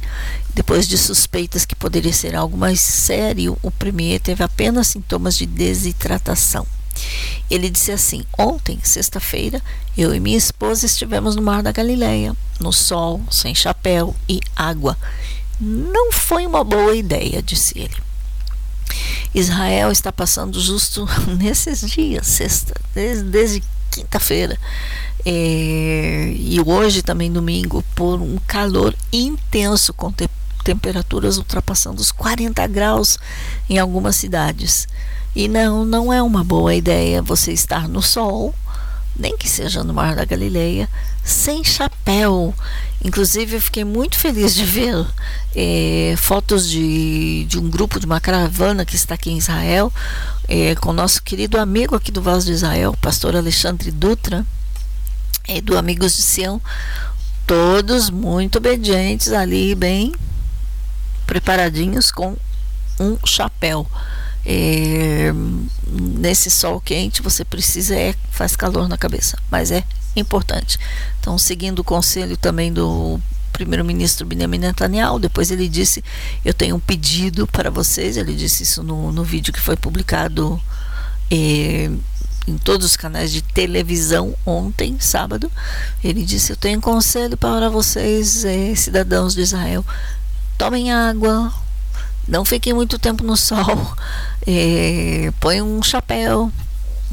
Depois 0.55 0.89
de 0.89 0.99
suspeitas 0.99 1.65
que 1.65 1.77
poderia 1.77 2.13
ser 2.13 2.35
algo 2.35 2.57
mais 2.57 2.81
sério, 2.81 3.57
o 3.63 3.71
premier 3.71 4.21
teve 4.21 4.43
apenas 4.43 4.89
sintomas 4.89 5.37
de 5.37 5.47
desidratação. 5.47 6.67
Ele 7.51 7.71
disse 7.71 7.93
assim: 7.93 8.25
Ontem, 8.37 8.79
sexta-feira, 8.83 9.63
eu 9.97 10.15
e 10.15 10.21
minha 10.21 10.39
esposa 10.39 10.87
estivemos 10.87 11.37
no 11.37 11.43
Mar 11.43 11.63
da 11.63 11.73
Galileia, 11.73 12.35
no 12.59 12.73
sol, 12.73 13.21
sem 13.31 13.55
chapéu 13.55 14.15
e 14.29 14.41
água. 14.55 14.97
Não 15.61 16.13
foi 16.13 16.47
uma 16.47 16.65
boa 16.65 16.95
ideia, 16.95 17.43
disse 17.43 17.79
ele. 17.79 18.06
Israel 19.35 19.91
está 19.91 20.13
passando 20.13 20.61
justo 20.61 21.07
nesses 21.39 21.81
dias, 21.91 22.27
sexta, 22.27 22.75
desde, 22.95 23.25
desde 23.25 23.63
quinta-feira. 23.91 24.59
É, 25.25 26.33
e 26.37 26.61
hoje 26.65 27.03
também 27.03 27.33
domingo, 27.33 27.85
por 27.95 28.21
um 28.21 28.39
calor 28.47 28.95
intenso, 29.13 29.93
com 29.93 30.13
te 30.13 30.29
temperaturas 30.63 31.39
ultrapassando 31.39 32.01
os 32.01 32.11
40 32.11 32.67
graus 32.67 33.19
em 33.71 33.79
algumas 33.79 34.17
cidades. 34.17 34.89
E 35.35 35.47
não, 35.47 35.85
não 35.85 36.13
é 36.13 36.21
uma 36.21 36.43
boa 36.43 36.75
ideia 36.75 37.23
você 37.23 37.53
estar 37.53 37.89
no 37.89 38.03
sol, 38.03 38.53
nem 39.15 39.37
que 39.37 39.49
seja 39.49 39.85
no 39.85 39.95
Mar 39.95 40.17
da 40.17 40.25
Galileia, 40.25 40.89
sem 41.27 41.65
chapéu. 41.65 42.55
Inclusive, 43.05 43.57
eu 43.57 43.61
fiquei 43.61 43.85
muito 43.85 44.17
feliz 44.17 44.55
de 44.55 44.65
ver 44.65 45.07
é, 45.55 46.15
fotos 46.17 46.69
de, 46.69 47.45
de 47.45 47.59
um 47.59 47.69
grupo, 47.69 48.01
de 48.01 48.07
uma 48.07 48.21
caravana 48.21 48.85
que 48.85 48.97
está 48.97 49.15
aqui 49.15 49.31
em 49.31 49.39
Israel, 49.39 49.93
é, 50.49 50.75
com 50.77 50.93
nosso 50.93 51.23
querido 51.23 51.59
amigo 51.59 51.95
aqui 51.95 52.11
do 52.11 52.23
Vaso 52.23 52.47
de 52.47 52.53
Israel, 52.53 52.97
pastor 53.01 53.37
Alexandre 53.37 53.91
Dutra, 53.91 54.47
é, 55.47 55.61
do 55.61 55.77
Amigos 55.77 56.17
de 56.17 56.23
Sião, 56.23 56.63
todos 57.47 58.09
muito 58.09 58.59
obedientes 58.59 59.33
ali, 59.33 59.75
bem 59.75 60.15
preparadinhos 61.27 62.11
com 62.11 62.37
um 62.99 63.19
chapéu. 63.27 63.87
É, 64.49 65.33
nesse 65.89 66.53
sol 66.53 66.81
quente 66.81 67.21
você 67.21 67.45
precisa 67.45 67.97
é 67.97 68.15
faz 68.31 68.55
calor 68.55 68.89
na 68.89 68.97
cabeça, 68.97 69.37
mas 69.51 69.73
é 69.73 69.83
importante. 70.21 70.79
Então, 71.21 71.39
seguindo 71.39 71.81
o 71.81 71.85
conselho 71.85 72.37
também 72.37 72.73
do 72.73 73.21
primeiro-ministro 73.53 74.27
Benjamin 74.27 74.59
Netanyahu, 74.59 75.19
depois 75.19 75.51
ele 75.51 75.69
disse: 75.69 76.05
Eu 76.45 76.53
tenho 76.53 76.77
um 76.77 76.81
pedido 76.81 77.47
para 77.47 77.71
vocês. 77.71 78.17
Ele 78.17 78.35
disse 78.35 78.63
isso 78.63 78.83
no, 78.83 79.11
no 79.13 79.25
vídeo 79.25 79.53
que 79.53 79.61
foi 79.61 79.77
publicado 79.77 80.61
é, 81.31 81.91
em 82.47 82.59
todos 82.59 82.87
os 82.87 82.97
canais 82.97 83.33
de 83.33 83.43
televisão 83.43 84.35
ontem, 84.45 84.97
sábado. 85.01 85.51
Ele 86.05 86.25
disse: 86.25 86.53
Eu 86.53 86.57
tenho 86.57 86.79
um 86.79 86.83
conselho 86.83 87.37
para 87.37 87.69
vocês, 87.69 88.45
é, 88.45 88.75
cidadãos 88.75 89.35
de 89.35 89.41
Israel. 89.41 89.85
Tomem 90.59 90.93
água, 90.93 91.53
não 92.29 92.45
fiquem 92.45 92.73
muito 92.73 92.99
tempo 92.99 93.25
no 93.25 93.37
sol, 93.37 93.97
é, 94.47 95.33
põe 95.41 95.63
um 95.63 95.83
chapéu. 95.83 96.53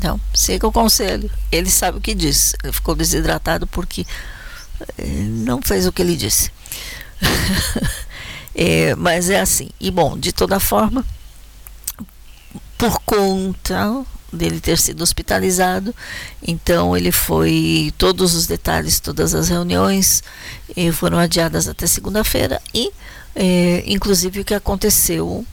Não, 0.02 0.20
siga 0.34 0.68
o 0.68 0.72
conselho. 0.72 1.30
Ele 1.52 1.70
sabe 1.70 1.98
o 1.98 2.02
que 2.02 2.16
diz. 2.16 2.56
Ele 2.64 2.74
ficou 2.74 2.96
desidratado 2.96 3.68
porque 3.68 4.06
é, 4.98 5.06
não 5.06 5.62
fez 5.62 5.86
o 5.86 5.92
que 5.92 6.02
ele 6.02 6.16
disse. 6.16 6.52
é, 8.56 8.96
mas 8.98 9.30
é 9.30 9.40
assim. 9.40 9.70
E 9.80 9.92
bom, 9.92 10.18
de 10.18 10.32
toda 10.32 10.60
forma, 10.60 11.06
por 12.78 13.00
conta 13.02 14.04
dele 14.32 14.60
ter 14.60 14.80
sido 14.80 15.02
hospitalizado, 15.02 15.96
então 16.42 16.98
ele 16.98 17.12
foi 17.12 17.94
todos 17.98 18.34
os 18.34 18.48
detalhes, 18.48 19.00
todas 19.00 19.36
as 19.36 19.48
reuniões 19.48 20.24
eh, 20.76 20.92
foram 20.92 21.20
adiadas 21.20 21.68
até 21.68 21.86
segunda-feira 21.86 22.60
e 22.74 22.92
é, 23.36 23.84
inclusive 23.86 24.42
o 24.42 24.46
que 24.46 24.54
aconteceu 24.54 25.46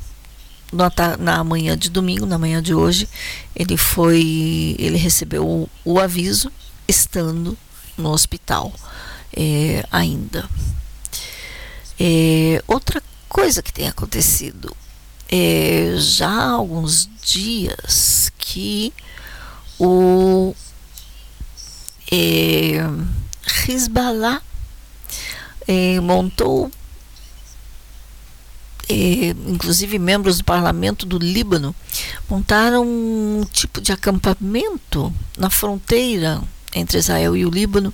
na, 1.19 1.45
manhã 1.45 1.77
de 1.77 1.91
domingo, 1.91 2.27
na 2.27 2.39
manhã 2.39 2.63
de 2.63 2.75
hoje, 2.75 3.09
ele 3.55 3.77
foi, 3.77 4.77
ele 4.79 4.97
recebeu 4.97 5.47
o, 5.47 5.69
o 5.85 5.99
aviso 5.99 6.51
estando 6.87 7.57
no 7.97 8.11
hospital 8.11 8.73
é, 9.37 9.85
ainda. 9.91 10.49
É, 11.99 12.63
outra 12.67 13.03
coisa 13.29 13.63
que 13.63 13.73
tem 13.73 13.89
acontecido 13.89 14.75
é, 15.31 15.95
já 15.99 16.31
há 16.31 16.51
alguns 16.53 17.09
dias 17.23 18.33
que 18.39 18.93
o 19.79 20.55
é, 22.11 22.79
Hezbollah 23.69 24.43
é, 25.69 26.01
montou 26.01 26.71
inclusive 28.91 29.99
membros 29.99 30.39
do 30.39 30.45
parlamento 30.45 31.07
do 31.07 31.19
Líbano, 31.19 31.75
montaram 32.29 32.85
um 32.85 33.45
tipo 33.53 33.81
de 33.81 33.93
acampamento 33.93 35.13
na 35.37 35.49
fronteira 35.51 36.41
entre 36.75 36.99
Israel 36.99 37.37
e 37.37 37.45
o 37.45 37.51
Líbano, 37.51 37.93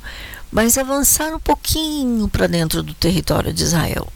mas 0.50 0.78
avançaram 0.78 1.36
um 1.36 1.40
pouquinho 1.40 2.28
para 2.28 2.46
dentro 2.46 2.82
do 2.82 2.94
território 2.94 3.52
de 3.52 3.62
Israel. 3.62 4.06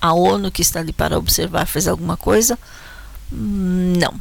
A 0.00 0.12
ONU, 0.12 0.50
que 0.50 0.62
está 0.62 0.80
ali 0.80 0.92
para 0.92 1.18
observar, 1.18 1.66
fez 1.66 1.88
alguma 1.88 2.16
coisa? 2.16 2.58
Não. 3.30 4.14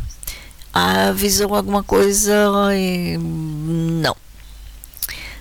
Avisou 0.73 1.56
alguma 1.56 1.84
coisa? 1.84 2.34
Eh, 2.71 3.17
não. 3.17 4.15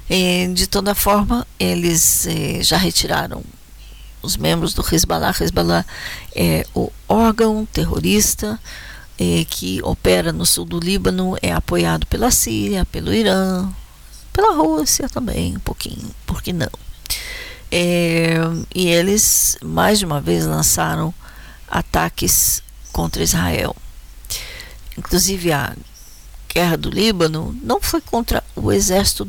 Eh, 0.09 0.49
de 0.53 0.67
toda 0.67 0.95
forma, 0.95 1.47
eles 1.59 2.27
eh, 2.27 2.63
já 2.63 2.77
retiraram 2.77 3.43
os 4.25 4.37
membros 4.37 4.75
do 4.75 4.85
Hezbollah. 4.85 5.35
Hezbollah 5.39 5.85
é 6.35 6.67
o 6.75 6.91
órgão 7.09 7.67
terrorista 7.67 8.59
é, 9.19 9.45
que 9.49 9.81
opera 9.83 10.33
no 10.33 10.45
sul 10.45 10.65
do 10.65 10.79
Líbano, 10.79 11.37
é 11.41 11.53
apoiado 11.53 12.07
pela 12.07 12.31
Síria, 12.31 12.85
pelo 12.87 13.13
Irã, 13.13 13.69
pela 14.33 14.55
Rússia 14.55 15.09
também, 15.09 15.57
um 15.57 15.61
pouquinho, 15.61 16.11
por 16.27 16.43
que 16.43 16.53
não? 16.53 16.71
É, 17.71 18.37
e 18.75 18.89
eles 18.89 19.57
mais 19.63 19.99
de 19.99 20.05
uma 20.05 20.21
vez 20.21 20.45
lançaram 20.45 21.15
ataques 21.69 22.63
contra 22.93 23.23
Israel. 23.23 23.75
Inclusive 24.97 25.53
a 25.53 25.77
guerra 26.53 26.77
do 26.77 26.91
Líbano 26.91 27.57
não 27.63 27.81
foi 27.81 28.01
contra 28.01 28.43
o 28.55 28.71
exército 28.71 29.29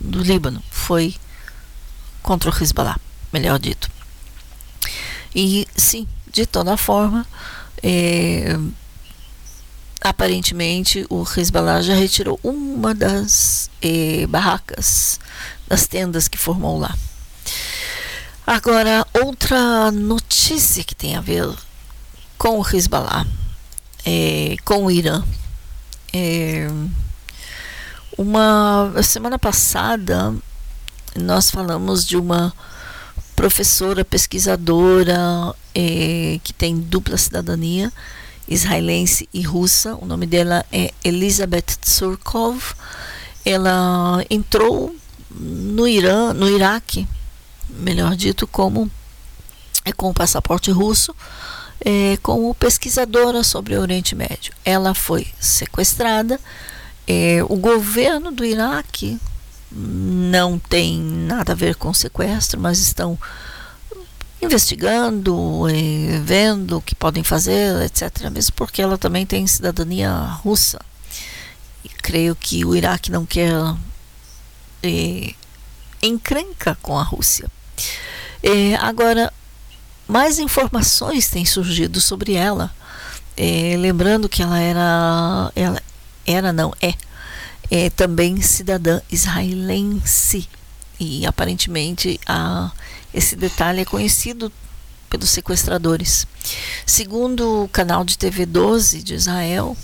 do 0.00 0.22
Líbano, 0.22 0.62
foi 0.70 1.14
contra 2.22 2.50
o 2.50 2.62
Hezbollah, 2.62 2.98
melhor 3.32 3.58
dito. 3.58 3.95
E 5.38 5.68
sim, 5.76 6.08
de 6.32 6.46
toda 6.46 6.78
forma, 6.78 7.26
é, 7.82 8.58
aparentemente 10.00 11.04
o 11.10 11.24
Hezbollah 11.24 11.82
já 11.82 11.94
retirou 11.94 12.40
uma 12.42 12.94
das 12.94 13.70
é, 13.82 14.26
barracas, 14.28 15.20
das 15.68 15.86
tendas 15.86 16.26
que 16.26 16.38
formou 16.38 16.78
lá. 16.78 16.96
Agora, 18.46 19.06
outra 19.12 19.92
notícia 19.92 20.82
que 20.82 20.94
tem 20.94 21.16
a 21.16 21.20
ver 21.20 21.46
com 22.38 22.58
o 22.58 22.66
Hezbollah, 22.66 23.26
é, 24.06 24.56
com 24.64 24.86
o 24.86 24.90
Irã. 24.90 25.22
É, 26.14 26.66
uma 28.16 28.90
semana 29.02 29.38
passada 29.38 30.34
nós 31.14 31.50
falamos 31.50 32.06
de 32.06 32.16
uma 32.16 32.54
professora, 33.36 34.04
pesquisadora 34.04 35.54
é, 35.74 36.40
que 36.42 36.54
tem 36.54 36.80
dupla 36.80 37.18
cidadania, 37.18 37.92
israelense 38.48 39.28
e 39.32 39.42
russa. 39.42 39.94
O 40.00 40.06
nome 40.06 40.26
dela 40.26 40.64
é 40.72 40.92
Elizabeth 41.04 41.76
Tsurkov. 41.80 42.74
Ela 43.44 44.24
entrou 44.30 44.96
no 45.30 45.86
Irã, 45.86 46.32
no 46.32 46.48
Iraque, 46.48 47.06
melhor 47.68 48.16
dito, 48.16 48.46
como 48.46 48.90
é 49.84 49.92
com 49.92 50.08
o 50.08 50.14
passaporte 50.14 50.70
russo, 50.70 51.14
é, 51.84 52.16
como 52.22 52.54
pesquisadora 52.54 53.44
sobre 53.44 53.76
o 53.76 53.80
Oriente 53.80 54.14
Médio. 54.14 54.54
Ela 54.64 54.94
foi 54.94 55.26
sequestrada. 55.38 56.40
É, 57.06 57.40
o 57.48 57.54
governo 57.54 58.32
do 58.32 58.44
Iraque 58.44 59.20
não 59.76 60.58
tem 60.58 60.98
nada 60.98 61.52
a 61.52 61.56
ver 61.56 61.76
com 61.76 61.92
sequestro, 61.92 62.58
mas 62.58 62.78
estão 62.78 63.18
investigando, 64.40 65.64
vendo 66.24 66.78
o 66.78 66.82
que 66.82 66.94
podem 66.94 67.22
fazer, 67.22 67.82
etc. 67.82 68.30
Mesmo 68.30 68.54
porque 68.54 68.80
ela 68.80 68.96
também 68.96 69.26
tem 69.26 69.46
cidadania 69.46 70.10
russa. 70.10 70.80
E 71.84 71.88
creio 71.88 72.34
que 72.34 72.64
o 72.64 72.74
Iraque 72.74 73.10
não 73.10 73.26
quer 73.26 73.52
encrenca 76.02 76.76
com 76.80 76.98
a 76.98 77.02
Rússia. 77.02 77.50
agora, 78.80 79.32
mais 80.06 80.38
informações 80.38 81.28
têm 81.28 81.44
surgido 81.44 82.00
sobre 82.00 82.34
ela. 82.34 82.72
É, 83.36 83.76
lembrando 83.78 84.28
que 84.28 84.42
ela 84.42 84.58
era, 84.58 85.52
ela 85.54 85.82
era 86.26 86.52
não 86.52 86.72
é, 86.80 86.94
é 87.70 87.90
também 87.90 88.40
cidadã 88.40 89.00
israelense 89.10 90.48
e 90.98 91.26
aparentemente 91.26 92.18
a, 92.26 92.70
esse 93.12 93.36
detalhe 93.36 93.80
é 93.80 93.84
conhecido 93.84 94.52
pelos 95.10 95.30
sequestradores. 95.30 96.26
Segundo 96.84 97.64
o 97.64 97.68
canal 97.68 98.04
de 98.04 98.18
TV 98.18 98.46
12 98.46 99.02
de 99.02 99.14
Israel, 99.14 99.76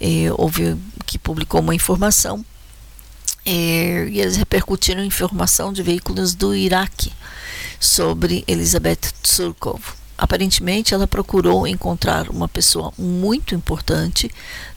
é, 0.00 0.26
houve 0.36 0.76
que 1.06 1.18
publicou 1.18 1.60
uma 1.60 1.74
informação 1.74 2.44
é, 3.44 4.08
e 4.08 4.20
eles 4.20 4.36
repercutiram 4.36 5.04
informação 5.04 5.72
de 5.72 5.82
veículos 5.82 6.34
do 6.34 6.54
Iraque 6.54 7.12
sobre 7.78 8.44
Elizabeth 8.46 9.12
Tsurkov. 9.22 9.82
Aparentemente, 10.16 10.94
ela 10.94 11.06
procurou 11.06 11.66
encontrar 11.66 12.30
uma 12.30 12.48
pessoa 12.48 12.92
muito 12.96 13.54
importante 13.54 14.30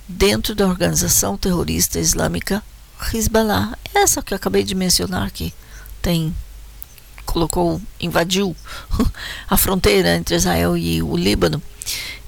dentro 0.07 0.55
da 0.55 0.67
organização 0.67 1.37
terrorista 1.37 1.99
islâmica 1.99 2.63
Hezbollah, 3.13 3.77
essa 3.93 4.21
que 4.21 4.33
eu 4.33 4.35
acabei 4.35 4.63
de 4.63 4.73
mencionar 4.73 5.31
que 5.31 5.53
tem 6.01 6.33
colocou, 7.25 7.81
invadiu 7.99 8.55
a 9.49 9.57
fronteira 9.57 10.15
entre 10.15 10.35
Israel 10.35 10.77
e 10.77 11.03
o 11.03 11.15
Líbano. 11.15 11.61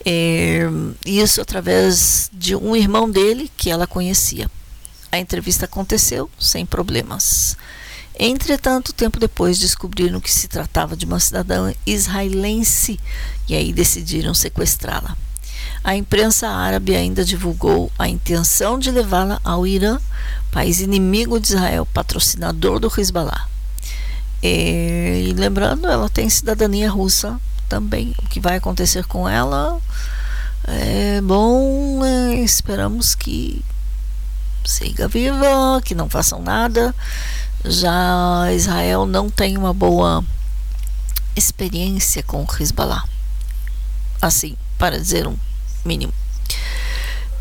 É, 0.05 0.61
isso 1.05 1.41
através 1.41 2.29
de 2.33 2.55
um 2.55 2.75
irmão 2.75 3.09
dele 3.09 3.49
que 3.57 3.69
ela 3.69 3.87
conhecia. 3.87 4.49
A 5.11 5.17
entrevista 5.17 5.65
aconteceu 5.65 6.29
sem 6.39 6.65
problemas. 6.65 7.57
Entretanto, 8.17 8.93
tempo 8.93 9.19
depois 9.19 9.57
descobriram 9.57 10.19
que 10.19 10.31
se 10.31 10.47
tratava 10.47 10.95
de 10.95 11.05
uma 11.05 11.19
cidadã 11.19 11.73
israelense 11.85 12.99
e 13.47 13.55
aí 13.55 13.71
decidiram 13.71 14.33
sequestrá-la. 14.33 15.17
A 15.83 15.95
imprensa 15.95 16.47
árabe 16.49 16.95
ainda 16.95 17.23
divulgou 17.23 17.91
a 17.97 18.07
intenção 18.07 18.77
de 18.77 18.91
levá-la 18.91 19.39
ao 19.43 19.65
Irã, 19.65 19.99
país 20.51 20.81
inimigo 20.81 21.39
de 21.39 21.49
Israel, 21.49 21.85
patrocinador 21.85 22.79
do 22.79 22.91
Hezbollah. 22.95 23.47
E, 24.43 25.33
lembrando, 25.37 25.87
ela 25.87 26.09
tem 26.09 26.29
cidadania 26.29 26.89
russa 26.89 27.39
também. 27.67 28.13
O 28.23 28.27
que 28.27 28.39
vai 28.39 28.57
acontecer 28.57 29.05
com 29.05 29.27
ela 29.27 29.79
é 30.65 31.21
bom, 31.21 32.03
é, 32.03 32.35
esperamos 32.35 33.15
que 33.15 33.63
siga 34.65 35.07
viva, 35.07 35.81
que 35.83 35.95
não 35.95 36.09
façam 36.09 36.41
nada. 36.41 36.93
Já 37.65 38.51
Israel 38.53 39.05
não 39.05 39.29
tem 39.29 39.57
uma 39.57 39.73
boa 39.73 40.23
experiência 41.35 42.23
com 42.23 42.43
o 42.43 42.47
Hezbollah. 42.59 43.03
Assim, 44.21 44.55
para 44.77 44.99
dizer 44.99 45.27
um 45.27 45.37
mínimo. 45.85 46.13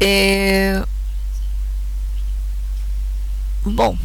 É... 0.01 0.83
Bom, 3.65 3.99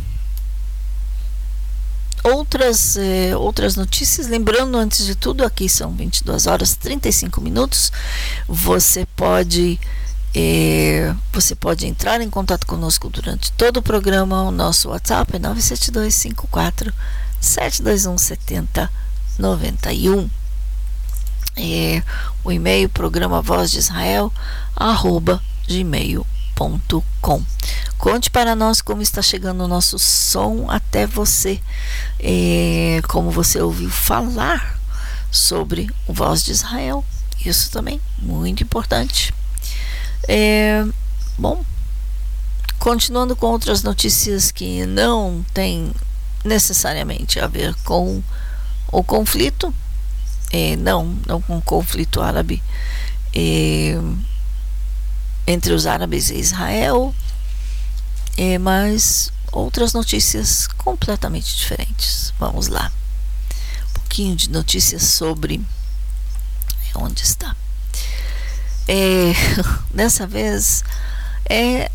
outras, 2.23 2.95
eh, 2.97 3.35
outras 3.35 3.75
notícias. 3.75 4.27
Lembrando, 4.27 4.77
antes 4.77 5.05
de 5.05 5.15
tudo, 5.15 5.45
aqui 5.45 5.67
são 5.67 5.91
22 5.91 6.47
horas 6.47 6.75
35 6.75 7.41
minutos. 7.41 7.91
Você 8.47 9.05
pode. 9.15 9.79
Eh, 10.33 11.13
você 11.31 11.53
pode 11.53 11.85
entrar 11.85 12.21
em 12.21 12.29
contato 12.29 12.65
conosco 12.65 13.09
durante 13.09 13.51
todo 13.51 13.77
o 13.77 13.83
programa. 13.83 14.43
O 14.43 14.51
nosso 14.51 14.89
WhatsApp 14.89 15.35
é 15.35 15.39
97254 15.39 16.93
721 17.39 18.17
7091. 18.17 20.42
É, 21.55 22.01
o 22.43 22.51
e-mail 22.51 22.89
programa 22.89 23.41
Voz 23.41 23.71
de 23.71 23.77
Israel 23.77 24.33
arroba 24.75 25.41
gmail.com 25.67 27.43
Conte 27.97 28.29
para 28.29 28.55
nós 28.55 28.81
como 28.81 29.01
está 29.01 29.21
chegando 29.21 29.63
o 29.63 29.67
nosso 29.67 29.97
som 29.97 30.65
até 30.69 31.07
você, 31.07 31.61
é, 32.19 33.01
como 33.07 33.31
você 33.31 33.61
ouviu 33.61 33.89
falar 33.89 34.77
sobre 35.31 35.89
o 36.05 36.13
Voz 36.13 36.43
de 36.43 36.51
Israel. 36.51 37.03
Isso 37.45 37.71
também, 37.71 38.01
muito 38.19 38.61
importante. 38.61 39.33
É, 40.27 40.85
bom, 41.37 41.63
continuando 42.77 43.35
com 43.35 43.47
outras 43.47 43.83
notícias 43.83 44.51
que 44.51 44.85
não 44.85 45.45
têm 45.53 45.93
necessariamente 46.43 47.39
a 47.39 47.47
ver 47.47 47.73
com 47.85 48.21
o 48.91 49.03
conflito, 49.03 49.73
é, 50.53 50.75
não, 50.75 51.17
não 51.25 51.41
com 51.41 51.59
conflito 51.59 52.21
árabe 52.21 52.61
é, 53.33 53.95
entre 55.47 55.73
os 55.73 55.87
árabes 55.87 56.29
e 56.29 56.35
Israel, 56.35 57.13
é, 58.37 58.59
mas 58.59 59.33
outras 59.51 59.93
notícias 59.93 60.67
completamente 60.77 61.57
diferentes. 61.57 62.31
Vamos 62.39 62.67
lá. 62.67 62.91
Um 63.89 63.93
pouquinho 63.93 64.35
de 64.35 64.51
notícias 64.51 65.01
sobre 65.01 65.59
onde 66.95 67.23
está. 67.23 67.55
É, 68.87 69.33
dessa 69.91 70.27
vez 70.27 70.83
é 71.49 71.89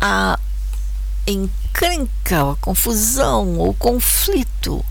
a 0.00 0.38
encrenca, 1.26 2.52
a 2.52 2.56
confusão, 2.56 3.60
o 3.60 3.74
conflito 3.74 4.82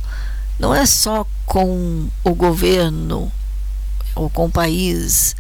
não 0.60 0.74
é 0.74 0.86
só 0.86 1.26
com 1.46 2.08
o 2.24 2.34
governo 2.34 3.32
ou 4.16 4.30
com 4.30 4.46
o 4.46 4.52
país, 4.52 5.36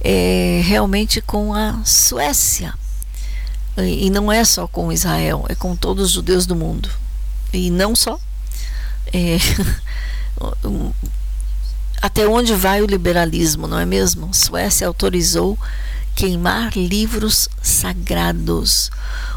é 0.00 0.60
realmente 0.64 1.20
com 1.20 1.54
a 1.54 1.82
Suécia. 1.84 2.74
E 3.78 4.10
não 4.10 4.30
é 4.30 4.44
só 4.44 4.66
com 4.68 4.92
Israel, 4.92 5.46
é 5.48 5.54
com 5.54 5.74
todos 5.74 6.06
os 6.06 6.12
judeus 6.12 6.44
do 6.44 6.54
mundo. 6.54 6.90
E 7.52 7.70
não 7.70 7.96
só. 7.96 8.18
É, 9.12 9.38
até 12.02 12.26
onde 12.26 12.54
vai 12.54 12.82
o 12.82 12.86
liberalismo, 12.86 13.66
não 13.66 13.78
é 13.78 13.86
mesmo? 13.86 14.28
A 14.30 14.34
Suécia 14.34 14.86
autorizou 14.86 15.58
queimar 16.14 16.76
livros 16.76 17.48
sagrados. 17.62 18.90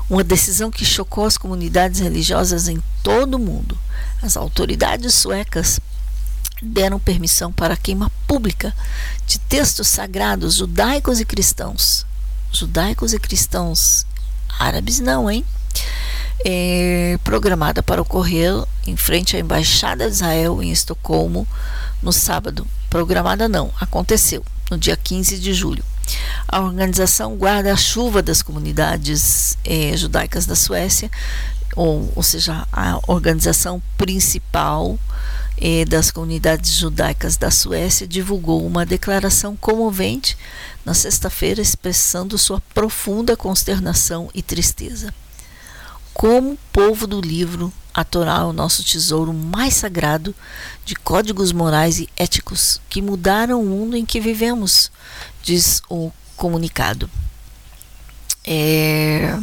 Uma 0.09 0.23
decisão 0.23 0.69
que 0.69 0.86
chocou 0.86 1.25
as 1.25 1.38
comunidades 1.38 1.99
religiosas 1.99 2.67
em 2.67 2.81
todo 3.01 3.36
o 3.36 3.39
mundo. 3.39 3.77
As 4.21 4.38
autoridades 4.38 5.13
suecas 5.13 5.79
deram 6.62 6.99
permissão 6.99 7.51
para 7.51 7.73
a 7.73 7.77
queima 7.77 8.09
pública 8.27 8.73
de 9.27 9.38
textos 9.39 9.88
sagrados 9.88 10.55
judaicos 10.55 11.19
e 11.19 11.25
cristãos. 11.25 12.05
Judaicos 12.51 13.13
e 13.13 13.19
cristãos 13.19 14.05
árabes 14.59 14.99
não, 14.99 15.29
hein? 15.29 15.43
É, 16.45 17.17
programada 17.23 17.81
para 17.81 18.01
ocorrer 18.01 18.51
em 18.86 18.97
frente 18.97 19.36
à 19.36 19.39
Embaixada 19.39 20.07
de 20.07 20.13
Israel 20.13 20.62
em 20.62 20.71
Estocolmo 20.71 21.47
no 22.01 22.12
sábado. 22.12 22.67
Programada 22.89 23.47
não, 23.47 23.71
aconteceu 23.79 24.43
no 24.69 24.77
dia 24.77 24.95
15 24.95 25.39
de 25.39 25.53
julho. 25.53 25.83
A 26.47 26.62
organização 26.62 27.36
Guarda-Chuva 27.36 28.21
das 28.21 28.41
Comunidades 28.41 29.58
é, 29.63 29.95
Judaicas 29.95 30.45
da 30.45 30.56
Suécia, 30.56 31.10
ou, 31.76 32.12
ou 32.15 32.23
seja, 32.23 32.67
a 32.71 32.99
organização 33.08 33.82
principal 33.97 34.99
é, 35.58 35.86
das 35.86 36.12
comunidades 36.12 36.73
judaicas 36.73 37.38
da 37.38 37.49
Suécia, 37.49 38.08
divulgou 38.08 38.65
uma 38.65 38.86
declaração 38.86 39.56
comovente 39.56 40.38
na 40.86 40.93
sexta-feira, 40.93 41.62
expressando 41.62 42.38
sua 42.38 42.62
profunda 42.73 43.38
consternação 43.38 44.30
e 44.34 44.41
tristeza. 44.41 45.13
Como 46.13 46.58
povo 46.71 47.08
do 47.08 47.19
livro, 47.19 47.73
a 47.93 48.04
Torá 48.04 48.39
é 48.39 48.43
o 48.43 48.54
nosso 48.54 48.84
tesouro 48.84 49.34
mais 49.34 49.76
sagrado 49.76 50.36
de 50.84 50.95
códigos 50.95 51.52
morais 51.52 51.99
e 51.99 52.10
éticos 52.15 52.82
que 52.89 53.02
mudaram 53.02 53.62
o 53.62 53.65
mundo 53.65 53.95
em 53.95 54.06
que 54.06 54.19
vivemos, 54.19 54.91
diz 55.43 55.82
o 55.88 56.12
comunicado. 56.36 57.08
É... 58.43 59.38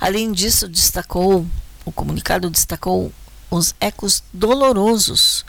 Além 0.00 0.32
disso, 0.32 0.66
destacou 0.66 1.46
o 1.84 1.92
comunicado 1.92 2.48
destacou 2.48 3.12
os 3.50 3.74
ecos 3.78 4.22
dolorosos 4.32 5.44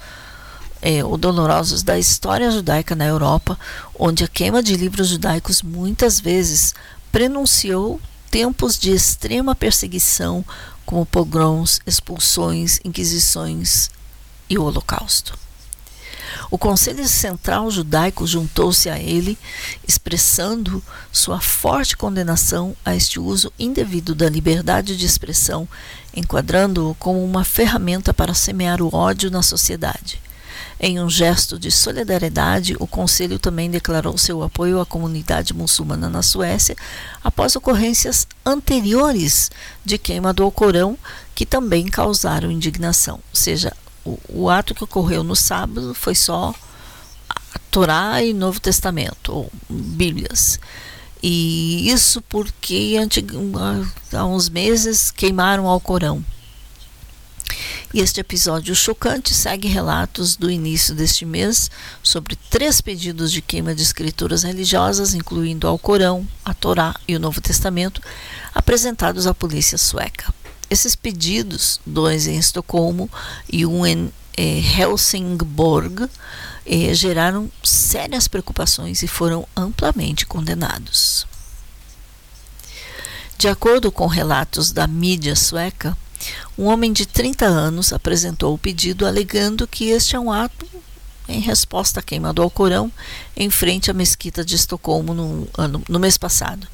é, 0.81 1.03
ou 1.03 1.17
dolorosos 1.17 1.81
da 1.81 1.97
história 1.97 2.51
judaica 2.51 2.93
na 2.93 3.05
Europa, 3.05 3.57
onde 3.97 4.23
a 4.23 4.27
queima 4.27 4.61
de 4.61 4.75
livros 4.75 5.07
judaicos 5.07 5.61
muitas 5.61 6.19
vezes 6.19 6.75
prenunciou 7.11 7.99
tempos 8.29 8.77
de 8.77 8.91
extrema 8.91 9.55
perseguição, 9.55 10.43
como 10.85 11.05
pogroms, 11.05 11.79
expulsões, 11.87 12.79
inquisições 12.83 13.89
e 14.49 14.57
o 14.57 14.63
Holocausto. 14.63 15.44
O 16.49 16.57
Conselho 16.57 17.07
Central 17.07 17.69
Judaico 17.71 18.25
juntou-se 18.25 18.89
a 18.89 18.99
ele, 18.99 19.37
expressando 19.87 20.83
sua 21.11 21.39
forte 21.39 21.97
condenação 21.97 22.75
a 22.83 22.95
este 22.95 23.19
uso 23.19 23.51
indevido 23.57 24.13
da 24.13 24.29
liberdade 24.29 24.95
de 24.95 25.05
expressão, 25.05 25.67
enquadrando-o 26.15 26.95
como 26.95 27.23
uma 27.23 27.43
ferramenta 27.43 28.13
para 28.13 28.33
semear 28.33 28.81
o 28.81 28.93
ódio 28.93 29.31
na 29.31 29.41
sociedade. 29.41 30.25
Em 30.79 30.99
um 30.99 31.09
gesto 31.09 31.57
de 31.57 31.71
solidariedade, 31.71 32.75
o 32.79 32.85
Conselho 32.85 33.39
também 33.39 33.71
declarou 33.71 34.17
seu 34.17 34.43
apoio 34.43 34.81
à 34.81 34.85
comunidade 34.85 35.53
muçulmana 35.53 36.09
na 36.09 36.21
Suécia 36.21 36.75
após 37.23 37.55
ocorrências 37.55 38.27
anteriores 38.45 39.49
de 39.85 39.97
queima 39.97 40.33
do 40.33 40.43
Alcorão 40.43 40.97
que 41.33 41.45
também 41.45 41.87
causaram 41.87 42.51
indignação. 42.51 43.15
Ou 43.15 43.35
seja, 43.35 43.71
o, 44.05 44.49
ato 44.49 44.75
que 44.75 44.83
ocorreu 44.83 45.23
no 45.23 45.35
sábado 45.35 45.93
foi 45.93 46.13
só 46.13 46.53
a 47.27 47.59
Torá 47.71 48.21
e 48.21 48.33
Novo 48.33 48.59
Testamento, 48.59 49.33
ou 49.33 49.51
Bíblias. 49.69 50.59
E 51.23 51.89
isso 51.89 52.21
porque 52.21 52.95
há 54.13 54.25
uns 54.25 54.47
meses 54.47 55.09
queimaram 55.09 55.65
o 55.65 55.69
Alcorão. 55.69 56.23
E 57.93 57.99
este 57.99 58.19
episódio 58.19 58.75
chocante 58.75 59.33
segue 59.33 59.67
relatos 59.67 60.35
do 60.35 60.51
início 60.51 60.93
deste 60.93 61.25
mês 61.25 61.71
sobre 62.03 62.35
três 62.35 62.81
pedidos 62.81 63.31
de 63.31 63.41
queima 63.41 63.73
de 63.73 63.81
escrituras 63.81 64.43
religiosas, 64.43 65.13
incluindo 65.13 65.65
o 65.65 65.69
Alcorão, 65.69 66.27
a 66.43 66.53
Torá 66.53 66.93
e 67.07 67.15
o 67.15 67.19
Novo 67.19 67.39
Testamento, 67.41 68.01
apresentados 68.53 69.25
à 69.25 69.33
polícia 69.33 69.77
sueca. 69.77 70.33
Esses 70.75 70.93
pedidos, 70.93 71.79
dois 71.85 72.27
em 72.27 72.37
Estocolmo 72.37 73.09
e 73.49 73.65
um 73.65 73.85
em 73.85 74.11
eh, 74.35 74.59
Helsingborg, 74.77 76.09
eh, 76.65 76.93
geraram 76.93 77.49
sérias 77.63 78.27
preocupações 78.27 79.01
e 79.01 79.07
foram 79.07 79.47
amplamente 79.55 80.25
condenados. 80.25 81.25
De 83.37 83.47
acordo 83.47 83.89
com 83.89 84.05
relatos 84.05 84.73
da 84.73 84.85
mídia 84.85 85.33
sueca, 85.33 85.97
um 86.57 86.65
homem 86.65 86.91
de 86.91 87.05
30 87.05 87.45
anos 87.45 87.93
apresentou 87.93 88.53
o 88.53 88.59
pedido 88.59 89.07
alegando 89.07 89.65
que 89.65 89.85
este 89.91 90.17
é 90.17 90.19
um 90.19 90.29
ato 90.29 90.67
em 91.27 91.39
resposta 91.39 91.99
à 91.99 92.03
queima 92.03 92.33
do 92.33 92.41
Alcorão 92.41 92.91
em 93.35 93.49
frente 93.49 93.89
à 93.89 93.93
mesquita 93.93 94.43
de 94.43 94.55
Estocolmo 94.55 95.13
no, 95.13 95.47
ano, 95.57 95.83
no 95.87 95.99
mês 95.99 96.17
passado. 96.17 96.67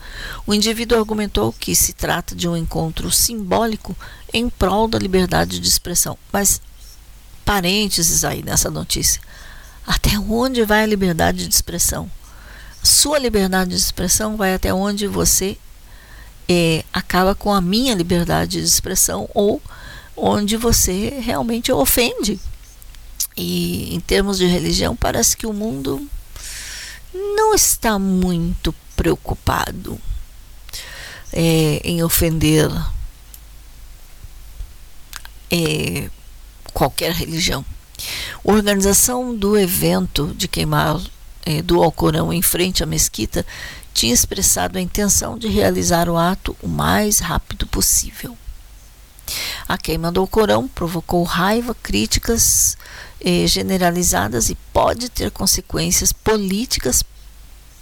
O 0.46 0.54
indivíduo 0.54 0.98
argumentou 0.98 1.54
que 1.54 1.76
se 1.76 1.94
trata 1.94 2.36
de 2.36 2.48
um 2.48 2.58
encontro 2.58 3.10
simbólico 3.12 3.96
em 4.34 4.50
prol 4.50 4.88
da 4.88 5.00
liberdade 5.00 5.60
de 5.60 5.68
expressão. 5.68 6.18
Mas, 6.32 6.62
parênteses 7.46 8.24
aí 8.24 8.44
nessa 8.44 8.70
notícia. 8.70 9.22
Até 9.86 10.18
onde 10.20 10.64
vai 10.64 10.84
a 10.84 10.86
liberdade 10.86 11.48
de 11.48 11.54
expressão? 11.54 12.10
Sua 12.84 13.18
liberdade 13.20 13.72
de 13.72 13.76
expressão 13.76 14.36
vai 14.36 14.54
até 14.54 14.74
onde 14.74 15.08
você 15.08 15.58
é, 16.48 16.84
acaba 16.92 17.34
com 17.34 17.54
a 17.54 17.62
minha 17.62 17.94
liberdade 17.94 18.60
de 18.60 18.68
expressão 18.68 19.30
ou 19.34 19.62
onde 20.16 20.58
você 20.58 21.20
realmente 21.22 21.72
ofende. 21.72 22.40
E 23.36 23.96
em 23.96 24.00
termos 24.00 24.38
de 24.38 24.46
religião, 24.46 24.96
parece 24.96 25.36
que 25.38 25.48
o 25.48 25.54
mundo 25.54 26.08
não 27.14 27.54
está 27.54 27.98
muito 27.98 28.74
preocupado 28.96 30.00
é, 31.32 31.82
em 31.84 32.04
ofender 32.04 32.70
é, 35.50 36.10
qualquer 36.74 37.12
religião. 37.14 37.66
A 38.46 38.52
organização 38.52 39.36
do 39.36 39.58
evento 39.58 40.34
de 40.36 40.48
queimar 40.48 41.00
é, 41.46 41.62
do 41.62 41.82
Alcorão 41.82 42.32
em 42.32 42.42
frente 42.42 42.84
à 42.84 42.86
mesquita 42.86 43.46
tinha 43.94 44.14
expressado 44.14 44.78
a 44.78 44.82
intenção 44.82 45.38
de 45.38 45.48
realizar 45.48 46.10
o 46.10 46.18
ato 46.18 46.56
o 46.62 46.68
mais 46.68 47.20
rápido 47.20 47.68
possível. 47.68 48.38
A 49.68 49.78
queima 49.78 50.12
do 50.12 50.26
Corão 50.28 50.68
provocou 50.68 51.24
raiva, 51.24 51.76
críticas 51.76 52.78
eh, 53.24 53.46
generalizadas 53.48 54.50
e 54.50 54.56
pode 54.74 55.10
ter 55.10 55.32
consequências 55.32 56.12
políticas 56.12 57.04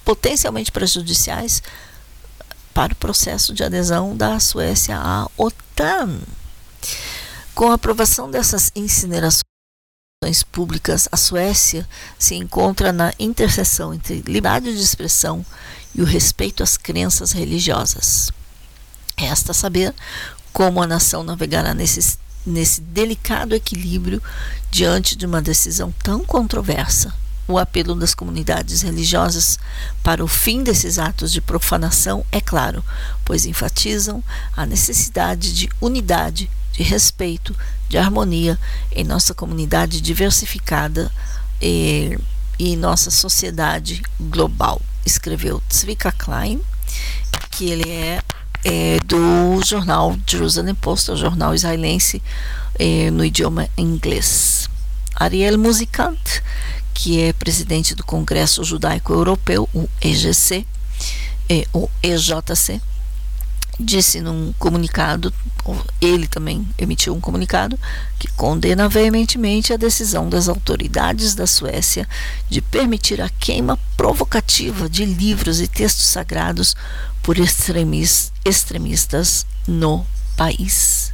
potencialmente 0.03 0.71
prejudiciais 0.71 1.61
para 2.73 2.93
o 2.93 2.95
processo 2.95 3.53
de 3.53 3.63
adesão 3.63 4.15
da 4.15 4.39
Suécia 4.39 4.97
à 4.97 5.27
OTAN. 5.37 6.19
Com 7.53 7.71
a 7.71 7.75
aprovação 7.75 8.29
dessas 8.29 8.71
incinerações 8.75 9.43
públicas, 10.51 11.07
a 11.11 11.17
Suécia 11.17 11.87
se 12.17 12.35
encontra 12.35 12.91
na 12.91 13.13
interseção 13.19 13.93
entre 13.93 14.23
liberdade 14.25 14.75
de 14.75 14.81
expressão 14.81 15.45
e 15.93 16.01
o 16.01 16.05
respeito 16.05 16.63
às 16.63 16.77
crenças 16.77 17.31
religiosas. 17.31 18.31
Resta 19.17 19.53
saber 19.53 19.93
como 20.53 20.81
a 20.81 20.87
nação 20.87 21.23
navegará 21.23 21.73
nesse, 21.73 22.17
nesse 22.49 22.81
delicado 22.81 23.55
equilíbrio 23.55 24.21
diante 24.71 25.15
de 25.15 25.25
uma 25.25 25.41
decisão 25.41 25.93
tão 26.03 26.23
controversa. 26.23 27.13
O 27.47 27.57
apelo 27.57 27.95
das 27.95 28.13
comunidades 28.13 28.81
religiosas 28.81 29.57
para 30.03 30.23
o 30.23 30.27
fim 30.27 30.63
desses 30.63 30.99
atos 30.99 31.31
de 31.31 31.41
profanação 31.41 32.23
é 32.31 32.39
claro, 32.39 32.83
pois 33.25 33.45
enfatizam 33.45 34.23
a 34.55 34.65
necessidade 34.65 35.53
de 35.53 35.69
unidade, 35.81 36.49
de 36.73 36.83
respeito, 36.83 37.55
de 37.87 37.97
harmonia 37.97 38.59
em 38.91 39.03
nossa 39.03 39.33
comunidade 39.33 39.99
diversificada 39.99 41.11
e, 41.59 42.17
em 42.59 42.75
nossa 42.75 43.09
sociedade 43.09 44.01
global 44.19 44.81
escreveu 45.05 45.61
Zvika 45.71 46.11
Klein, 46.11 46.61
que 47.51 47.69
ele 47.69 47.89
é, 47.89 48.21
é 48.63 48.97
do 49.05 49.61
jornal 49.65 50.17
Jerusalem 50.27 50.75
Post, 50.75 51.11
o 51.11 51.15
jornal 51.15 51.53
israelense 51.53 52.21
é, 52.77 53.09
no 53.11 53.23
idioma 53.23 53.67
inglês. 53.77 54.67
Ariel 55.15 55.57
Musicant, 55.57 56.41
que 56.93 57.21
é 57.21 57.33
presidente 57.33 57.95
do 57.95 58.03
Congresso 58.03 58.63
Judaico 58.63 59.13
Europeu, 59.13 59.67
o 59.73 59.87
EGC, 60.01 60.65
é, 61.49 61.65
o 61.73 61.89
EJC, 62.03 62.81
disse 63.79 64.19
num 64.19 64.51
comunicado, 64.59 65.33
ele 66.01 66.27
também 66.27 66.67
emitiu 66.77 67.15
um 67.15 67.21
comunicado, 67.21 67.79
que 68.17 68.27
condena 68.33 68.89
veementemente 68.89 69.71
a 69.71 69.77
decisão 69.77 70.27
das 70.27 70.49
autoridades 70.49 71.33
da 71.33 71.47
Suécia 71.47 72.05
de 72.49 72.61
permitir 72.61 73.21
a 73.21 73.29
queima 73.29 73.79
provocativa 73.95 74.89
de 74.89 75.05
livros 75.05 75.61
e 75.61 75.67
textos 75.67 76.07
sagrados 76.07 76.75
por 77.23 77.37
extremistas 77.37 79.45
no 79.67 80.05
país. 80.35 81.13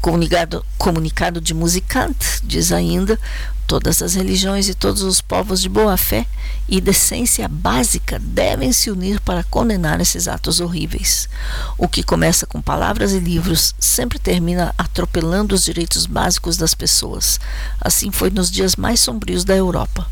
Comunicado, 0.00 0.64
comunicado 0.78 1.40
de 1.40 1.52
Musicante 1.52 2.40
diz 2.42 2.72
ainda: 2.72 3.18
todas 3.66 4.00
as 4.00 4.14
religiões 4.14 4.68
e 4.68 4.74
todos 4.74 5.02
os 5.02 5.20
povos 5.20 5.60
de 5.60 5.68
boa 5.68 5.96
fé 5.96 6.26
e 6.66 6.80
decência 6.80 7.46
básica 7.46 8.18
devem 8.18 8.72
se 8.72 8.90
unir 8.90 9.20
para 9.20 9.44
condenar 9.44 10.00
esses 10.00 10.26
atos 10.26 10.58
horríveis. 10.58 11.28
O 11.76 11.86
que 11.86 12.02
começa 12.02 12.46
com 12.46 12.62
palavras 12.62 13.12
e 13.12 13.18
livros 13.18 13.74
sempre 13.78 14.18
termina 14.18 14.74
atropelando 14.78 15.54
os 15.54 15.64
direitos 15.64 16.06
básicos 16.06 16.56
das 16.56 16.74
pessoas. 16.74 17.38
Assim 17.80 18.10
foi 18.10 18.30
nos 18.30 18.50
dias 18.50 18.76
mais 18.76 19.00
sombrios 19.00 19.44
da 19.44 19.54
Europa. 19.54 20.10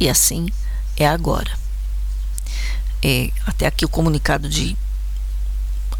E 0.00 0.08
assim 0.08 0.48
é 0.96 1.06
agora. 1.06 1.50
É, 3.02 3.30
até 3.46 3.66
aqui 3.66 3.84
o 3.84 3.88
comunicado 3.88 4.48
de 4.48 4.76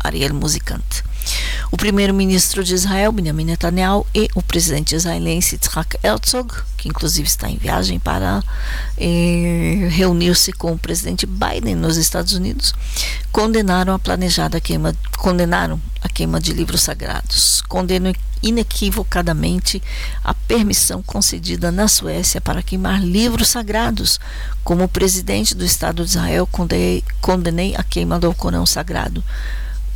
Ariel 0.00 0.34
Musicante. 0.34 1.04
O 1.70 1.76
primeiro-ministro 1.76 2.64
de 2.64 2.74
Israel, 2.74 3.12
Benjamin 3.12 3.44
Netanyahu, 3.44 4.06
e 4.14 4.28
o 4.34 4.42
presidente 4.42 4.94
israelense 4.94 5.56
Yitzhak 5.56 5.98
Herzog, 6.02 6.50
que 6.78 6.88
inclusive 6.88 7.28
está 7.28 7.50
em 7.50 7.58
viagem 7.58 7.98
para 7.98 8.42
eh, 8.96 9.88
reunir-se 9.90 10.50
com 10.52 10.72
o 10.72 10.78
presidente 10.78 11.26
Biden 11.26 11.74
nos 11.74 11.98
Estados 11.98 12.32
Unidos, 12.32 12.72
condenaram 13.30 13.92
a 13.92 13.98
planejada 13.98 14.60
queima, 14.60 14.94
condenaram 15.18 15.78
a 16.00 16.08
queima 16.08 16.40
de 16.40 16.54
livros 16.54 16.80
sagrados, 16.80 17.60
condenam 17.68 18.14
inequivocadamente 18.42 19.82
a 20.24 20.32
permissão 20.32 21.02
concedida 21.02 21.70
na 21.70 21.86
Suécia 21.86 22.40
para 22.40 22.62
queimar 22.62 23.02
livros 23.02 23.48
sagrados. 23.48 24.18
Como 24.64 24.88
presidente 24.88 25.54
do 25.54 25.64
Estado 25.64 26.02
de 26.04 26.10
Israel, 26.10 26.46
condenei, 26.46 27.04
condenei 27.20 27.74
a 27.76 27.82
queima 27.82 28.18
do 28.18 28.32
Corão 28.32 28.64
Sagrado 28.64 29.22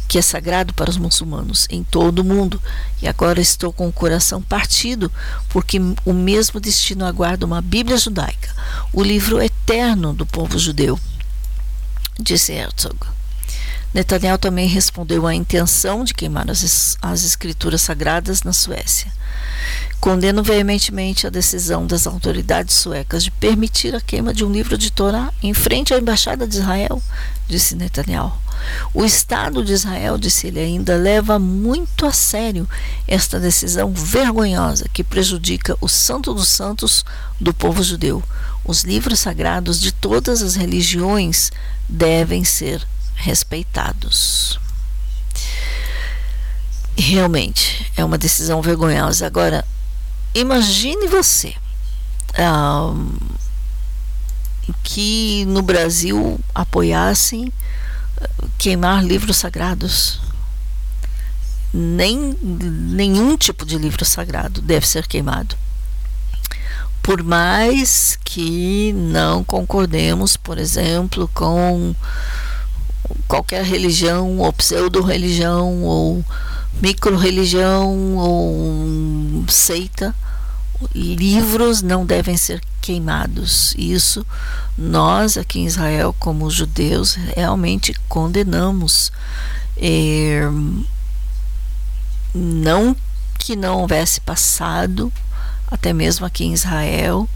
que 0.09 0.19
é 0.19 0.23
sagrado 0.23 0.75
para 0.75 0.91
os 0.91 0.97
muçulmanos 0.97 1.67
em 1.71 1.83
todo 1.83 2.21
o 2.21 2.25
mundo, 2.25 2.63
e 3.01 3.09
agora 3.09 3.41
estou 3.41 3.73
com 3.73 3.89
o 3.89 3.93
coração 3.93 4.43
partido, 4.43 5.11
porque 5.49 5.79
o 6.05 6.13
mesmo 6.13 6.61
destino 6.61 7.05
aguarda 7.05 7.47
uma 7.47 7.63
Bíblia 7.63 7.97
judaica, 7.97 8.55
o 8.93 9.03
livro 9.03 9.41
eterno 9.41 10.13
do 10.13 10.27
povo 10.27 10.59
judeu, 10.59 10.99
disse 12.21 12.53
Herzog. 12.53 12.99
Netanyahu 13.95 14.39
também 14.39 14.67
respondeu 14.67 15.27
à 15.27 15.35
intenção 15.35 16.03
de 16.03 16.15
queimar 16.15 16.51
as, 16.51 16.97
as 17.03 17.25
escrituras 17.25 17.83
sagradas 17.83 18.43
na 18.43 18.53
Suécia. 18.53 19.13
Condeno 20.01 20.43
veementemente 20.43 21.27
a 21.27 21.31
decisão 21.31 21.87
das 21.87 22.07
autoridades 22.07 22.75
suecas 22.75 23.23
de 23.23 23.31
permitir 23.31 23.95
a 23.95 24.01
queima 24.01 24.33
de 24.33 24.45
um 24.45 24.51
livro 24.51 24.79
de 24.79 24.91
Torá 24.91 25.31
em 25.43 25.53
frente 25.53 25.93
à 25.93 25.99
embaixada 25.99 26.47
de 26.47 26.57
Israel, 26.57 27.03
disse 27.47 27.77
Netanyahu. 27.77 28.33
O 28.95 29.05
Estado 29.05 29.65
de 29.65 29.73
Israel, 29.73 30.19
disse 30.19 30.47
ele 30.47 30.61
ainda, 30.61 30.97
leva 30.97 31.39
muito 31.39 32.07
a 32.07 32.13
sério 32.13 32.69
esta 33.07 33.41
decisão 33.41 33.93
vergonhosa 33.93 34.87
que 34.93 35.05
prejudica 35.05 35.77
o 35.81 35.89
Santo 35.89 36.35
dos 36.35 36.49
Santos 36.49 37.05
do 37.41 37.53
povo 37.55 37.83
judeu. 37.83 38.23
Os 38.65 38.83
livros 38.83 39.21
sagrados 39.21 39.81
de 39.81 39.93
todas 39.93 40.43
as 40.43 40.55
religiões 40.55 41.51
devem 41.89 42.45
ser 42.45 42.87
respeitados. 43.15 44.59
Realmente 46.97 47.91
é 47.97 48.05
uma 48.05 48.19
decisão 48.19 48.61
vergonhosa. 48.61 49.27
Agora, 49.27 49.65
imagine 50.35 51.09
você 51.09 51.55
um, 52.39 53.17
que 54.83 55.45
no 55.47 55.63
Brasil 55.63 56.39
apoiassem 56.55 57.53
queimar 58.59 59.05
livros 59.05 59.37
sagrados. 59.37 60.21
Nem, 61.73 62.37
nenhum 62.43 63.37
tipo 63.37 63.65
de 63.65 63.79
livro 63.79 64.05
sagrado 64.05 64.61
deve 64.61 64.87
ser 64.87 65.07
queimado. 65.07 65.57
Por 67.03 67.23
mais 67.23 68.19
que 68.25 68.93
não 68.93 69.43
concordemos, 69.43 70.37
por 70.37 70.59
exemplo, 70.59 71.29
com 71.35 71.95
qualquer 73.27 73.65
religião 73.65 74.39
ou 74.39 74.53
pseudo-religião 74.53 75.83
ou 75.83 76.25
micro-religião 76.81 78.17
ou 78.17 79.45
seita, 79.49 80.15
livros 80.95 81.83
não 81.83 82.05
devem 82.05 82.37
ser 82.37 82.61
queimados. 82.81 83.75
Isso 83.77 84.27
nós 84.77 85.37
aqui 85.37 85.61
em 85.61 85.67
Israel, 85.67 86.15
como 86.19 86.51
judeus, 86.51 87.15
realmente 87.15 87.95
condenamos. 88.09 89.13
É, 89.77 90.43
não 92.35 92.97
que 93.39 93.57
não 93.57 93.81
houvesse 93.81 94.21
passado, 94.21 95.13
até 95.67 95.93
mesmo 95.93 96.25
aqui 96.25 96.45
em 96.45 96.53
Israel, 96.53 97.29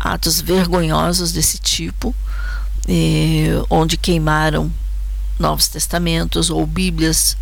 atos 0.00 0.40
vergonhosos 0.40 1.32
desse 1.32 1.58
tipo, 1.58 2.14
é, 2.88 3.62
onde 3.68 3.96
queimaram 3.96 4.72
Novos 5.38 5.68
Testamentos 5.68 6.50
ou 6.50 6.66
Bíblias 6.66 7.36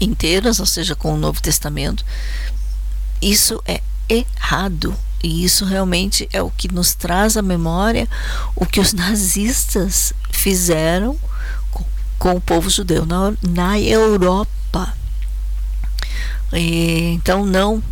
inteiras, 0.00 0.60
ou 0.60 0.66
seja, 0.66 0.94
com 0.94 1.14
o 1.14 1.18
Novo 1.18 1.40
Testamento. 1.40 2.04
Isso 3.20 3.60
é 3.66 3.80
errado. 4.08 4.94
E 5.22 5.44
isso 5.44 5.64
realmente 5.64 6.28
é 6.32 6.40
o 6.40 6.50
que 6.50 6.72
nos 6.72 6.94
traz 6.94 7.36
à 7.36 7.42
memória 7.42 8.08
o 8.54 8.64
que 8.64 8.80
os 8.80 8.92
nazistas 8.94 10.12
fizeram 10.30 11.18
com, 12.18 12.36
o 12.36 12.40
povo 12.40 12.70
judeu 12.70 13.04
na, 13.04 13.32
na 13.42 13.78
Europa. 13.80 14.92
E, 16.52 17.12
então, 17.14 17.44
não, 17.44 17.82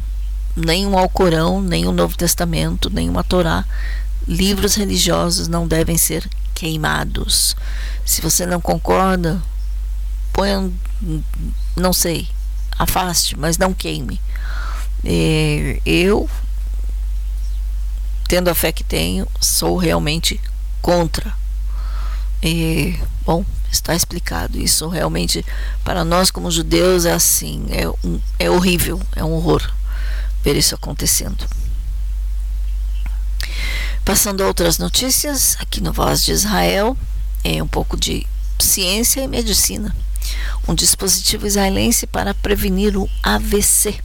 o 0.88 0.98
Alcorão, 0.98 1.60
nem 1.60 1.86
o 1.86 1.92
Novo 1.92 2.16
Testamento, 2.16 2.88
nem 2.90 3.08
uma 3.08 3.22
Torá, 3.22 3.64
livros 4.26 4.74
religiosos 4.74 5.48
não 5.48 5.68
devem 5.68 5.98
ser 5.98 6.28
queimados. 6.54 7.54
Se 8.04 8.20
você 8.22 8.46
não 8.46 8.60
concorda, 8.60 9.42
ponha, 10.32 10.70
não 11.76 11.92
sei, 11.92 12.28
afaste, 12.78 13.38
mas 13.38 13.58
não 13.58 13.74
queime. 13.74 14.20
É, 15.04 15.80
eu, 15.84 16.28
tendo 18.28 18.48
a 18.48 18.54
fé 18.54 18.72
que 18.72 18.84
tenho, 18.84 19.26
sou 19.40 19.76
realmente 19.76 20.40
contra. 20.80 21.34
É, 22.42 22.94
bom, 23.24 23.44
está 23.70 23.94
explicado. 23.94 24.58
Isso 24.58 24.88
realmente, 24.88 25.44
para 25.84 26.04
nós 26.04 26.30
como 26.30 26.50
judeus, 26.50 27.04
é 27.04 27.12
assim, 27.12 27.66
é, 27.70 27.88
um, 28.06 28.20
é 28.38 28.50
horrível, 28.50 29.00
é 29.14 29.24
um 29.24 29.32
horror 29.32 29.62
ver 30.42 30.56
isso 30.56 30.74
acontecendo. 30.74 31.44
Passando 34.04 34.44
a 34.44 34.46
outras 34.46 34.78
notícias, 34.78 35.56
aqui 35.58 35.80
no 35.80 35.92
Voz 35.92 36.24
de 36.24 36.30
Israel, 36.30 36.96
é 37.42 37.60
um 37.60 37.66
pouco 37.66 37.96
de 37.96 38.24
ciência 38.56 39.20
e 39.20 39.26
medicina. 39.26 39.94
Um 40.68 40.74
dispositivo 40.74 41.46
israelense 41.46 42.06
para 42.06 42.32
prevenir 42.32 42.96
o 42.96 43.10
AVC. 43.22 43.98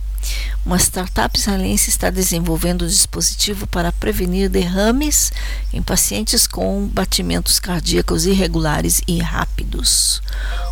Uma 0.65 0.77
startup 0.77 1.37
israelense 1.37 1.89
está 1.89 2.09
desenvolvendo 2.09 2.85
um 2.85 2.87
dispositivo 2.87 3.65
para 3.65 3.91
prevenir 3.91 4.49
derrames 4.49 5.31
em 5.73 5.81
pacientes 5.81 6.45
com 6.45 6.87
batimentos 6.87 7.59
cardíacos 7.59 8.25
irregulares 8.25 9.01
e 9.07 9.19
rápidos. 9.19 10.21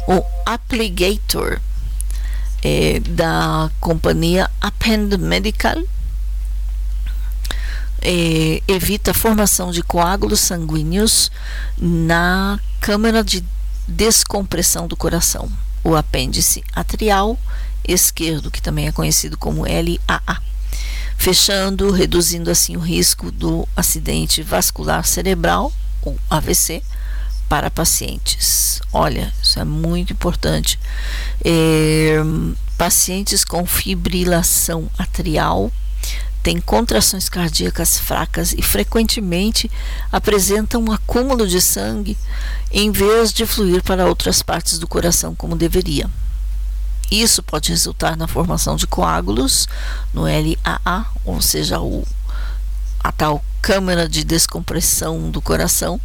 O 0.07 0.23
Appligator 0.45 1.59
é, 2.63 2.99
da 2.99 3.71
companhia 3.79 4.49
Append 4.61 5.17
Medical 5.17 5.81
é, 8.01 8.61
evita 8.67 9.11
a 9.11 9.13
formação 9.13 9.71
de 9.71 9.81
coágulos 9.81 10.39
sanguíneos 10.39 11.31
na 11.77 12.59
câmara 12.79 13.23
de 13.23 13.43
descompressão 13.87 14.87
do 14.87 14.95
coração, 14.95 15.51
o 15.83 15.95
apêndice 15.95 16.63
atrial 16.73 17.37
esquerdo, 17.91 18.51
que 18.51 18.61
também 18.61 18.87
é 18.87 18.91
conhecido 18.91 19.37
como 19.37 19.63
LAA, 19.63 20.41
fechando, 21.17 21.91
reduzindo 21.91 22.49
assim 22.49 22.77
o 22.77 22.79
risco 22.79 23.31
do 23.31 23.67
acidente 23.75 24.41
vascular 24.41 25.05
cerebral, 25.05 25.71
ou 26.01 26.17
AVC, 26.29 26.81
para 27.49 27.71
pacientes. 27.71 28.79
Olha, 28.93 29.33
isso 29.41 29.59
é 29.59 29.63
muito 29.63 30.13
importante. 30.13 30.79
É, 31.43 32.17
pacientes 32.77 33.43
com 33.43 33.65
fibrilação 33.65 34.89
atrial 34.97 35.71
têm 36.41 36.61
contrações 36.61 37.27
cardíacas 37.27 37.99
fracas 37.99 38.53
e 38.53 38.61
frequentemente 38.61 39.69
apresentam 40.11 40.81
um 40.81 40.91
acúmulo 40.91 41.45
de 41.45 41.59
sangue 41.59 42.17
em 42.71 42.91
vez 42.91 43.33
de 43.33 43.45
fluir 43.45 43.83
para 43.83 44.05
outras 44.07 44.41
partes 44.41 44.79
do 44.79 44.87
coração 44.87 45.35
como 45.35 45.55
deveria. 45.55 46.09
Isso 47.12 47.41
pode 47.41 47.70
resultar 47.70 48.16
na 48.16 48.28
formação 48.28 48.76
de 48.76 48.86
coágulos 48.86 49.68
no 50.14 50.24
LAA, 50.24 51.05
ou 51.26 51.41
seja, 51.41 51.80
o, 51.80 52.07
a 53.03 53.12
tal 53.12 53.43
câmara 53.62 54.07
de 54.07 54.24
descompressão 54.24 55.32
do 55.32 55.41
coração. 55.41 55.99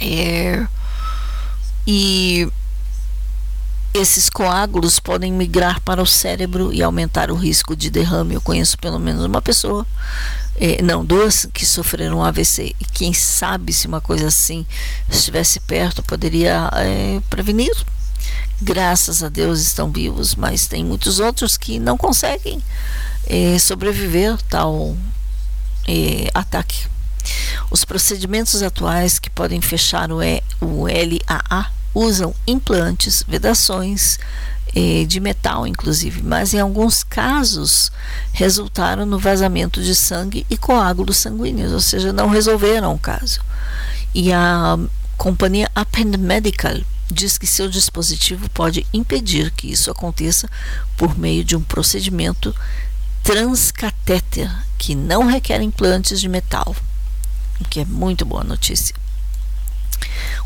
É, 0.00 0.66
e 1.86 2.48
esses 3.94 4.28
coágulos 4.28 5.00
podem 5.00 5.32
migrar 5.32 5.80
para 5.80 6.02
o 6.02 6.06
cérebro 6.06 6.72
e 6.72 6.82
aumentar 6.82 7.30
o 7.30 7.34
risco 7.34 7.74
de 7.74 7.90
derrame. 7.90 8.34
Eu 8.34 8.40
conheço 8.40 8.78
pelo 8.78 8.98
menos 8.98 9.24
uma 9.24 9.40
pessoa, 9.40 9.86
é, 10.54 10.82
não, 10.82 11.04
duas 11.04 11.48
que 11.52 11.64
sofreram 11.64 12.22
AVC. 12.22 12.76
E 12.78 12.84
quem 12.84 13.12
sabe 13.12 13.72
se 13.72 13.86
uma 13.86 14.00
coisa 14.00 14.28
assim 14.28 14.66
estivesse 15.08 15.58
perto 15.60 16.02
poderia 16.02 16.70
é, 16.74 17.20
prevenir 17.30 17.74
graças 18.60 19.22
a 19.22 19.28
Deus 19.28 19.60
estão 19.60 19.90
vivos, 19.90 20.34
mas 20.34 20.66
tem 20.66 20.84
muitos 20.84 21.20
outros 21.20 21.56
que 21.56 21.78
não 21.78 21.96
conseguem 21.96 22.62
eh, 23.26 23.58
sobreviver 23.58 24.40
tal 24.42 24.96
eh, 25.86 26.30
ataque. 26.34 26.86
Os 27.70 27.84
procedimentos 27.84 28.62
atuais 28.62 29.18
que 29.18 29.28
podem 29.28 29.60
fechar 29.60 30.10
o, 30.10 30.22
e, 30.22 30.42
o 30.60 30.86
LAA 30.86 31.70
usam 31.94 32.34
implantes, 32.46 33.24
vedações 33.26 34.18
eh, 34.74 35.04
de 35.06 35.20
metal, 35.20 35.66
inclusive, 35.66 36.22
mas 36.22 36.54
em 36.54 36.60
alguns 36.60 37.02
casos 37.02 37.90
resultaram 38.32 39.04
no 39.04 39.18
vazamento 39.18 39.82
de 39.82 39.94
sangue 39.94 40.46
e 40.48 40.56
coágulos 40.56 41.16
sanguíneos, 41.16 41.72
ou 41.72 41.80
seja, 41.80 42.12
não 42.12 42.28
resolveram 42.28 42.94
o 42.94 42.98
caso. 42.98 43.40
E 44.14 44.32
a 44.32 44.78
companhia 45.16 45.70
Append 45.74 46.16
Medical 46.18 46.76
diz 47.10 47.38
que 47.38 47.46
seu 47.46 47.68
dispositivo 47.68 48.48
pode 48.50 48.86
impedir 48.92 49.50
que 49.50 49.70
isso 49.70 49.90
aconteça 49.90 50.48
por 50.96 51.18
meio 51.18 51.44
de 51.44 51.56
um 51.56 51.62
procedimento 51.62 52.54
transcatéter 53.22 54.50
que 54.78 54.94
não 54.94 55.26
requer 55.26 55.60
implantes 55.60 56.20
de 56.20 56.28
metal, 56.28 56.74
o 57.60 57.64
que 57.64 57.80
é 57.80 57.84
muito 57.84 58.24
boa 58.24 58.44
notícia. 58.44 58.94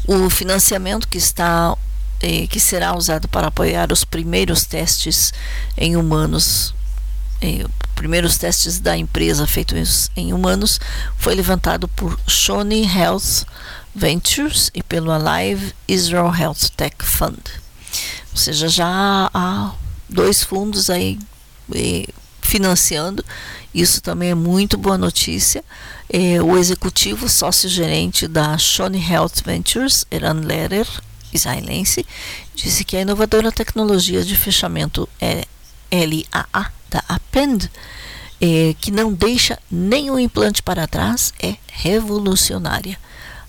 O 0.07 0.31
financiamento 0.31 1.09
que 1.09 1.19
está 1.19 1.77
eh, 2.21 2.47
que 2.47 2.61
será 2.61 2.95
usado 2.95 3.29
para 3.29 3.49
apoiar 3.49 3.93
os 3.93 4.05
primeiros 4.05 4.65
testes 4.65 5.33
em 5.77 5.97
humanos, 5.97 6.75
eh, 7.41 7.67
primeiros 7.95 8.37
testes 8.37 8.79
da 8.79 8.97
empresa 8.97 9.47
feitos 9.47 10.11
em 10.15 10.33
humanos, 10.33 10.81
foi 11.17 11.35
levantado 11.35 11.89
por 11.89 12.19
Shoni 12.27 12.85
Health 12.85 13.47
Ventures 13.95 14.71
e 14.75 14.83
pelo 14.83 15.11
Alive 15.11 15.75
Israel 15.89 16.33
Health 16.35 16.71
Tech 16.77 16.97
Fund. 17.01 17.41
Ou 18.31 18.37
seja, 18.37 18.69
já 18.69 19.31
há 19.33 19.73
dois 20.09 20.43
fundos 20.43 20.89
aí 20.89 21.19
financiando. 22.43 23.25
Isso 23.73 24.01
também 24.01 24.31
é 24.31 24.35
muito 24.35 24.77
boa 24.77 24.99
notícia. 24.99 25.65
É, 26.09 26.43
o 26.43 26.57
executivo 26.57 27.29
sócio-gerente 27.29 28.27
da 28.27 28.59
Shone 28.59 29.01
Health 29.01 29.43
Ventures, 29.45 30.05
Eran 30.11 30.41
Lehrer, 30.41 30.87
israelense, 31.33 32.05
disse 32.55 32.85
que 32.85 32.97
a 32.97 33.03
inovadora 33.03 33.53
tecnologia 33.53 34.25
de 34.25 34.35
fechamento 34.35 35.09
é 35.21 35.45
LAA 35.93 36.73
da 36.89 37.05
Append, 37.09 37.71
é, 38.41 38.75
que 38.81 38.91
não 38.91 39.13
deixa 39.13 39.59
nenhum 39.71 40.19
implante 40.19 40.63
para 40.63 40.89
trás, 40.89 41.33
é 41.41 41.55
revolucionária. 41.69 42.99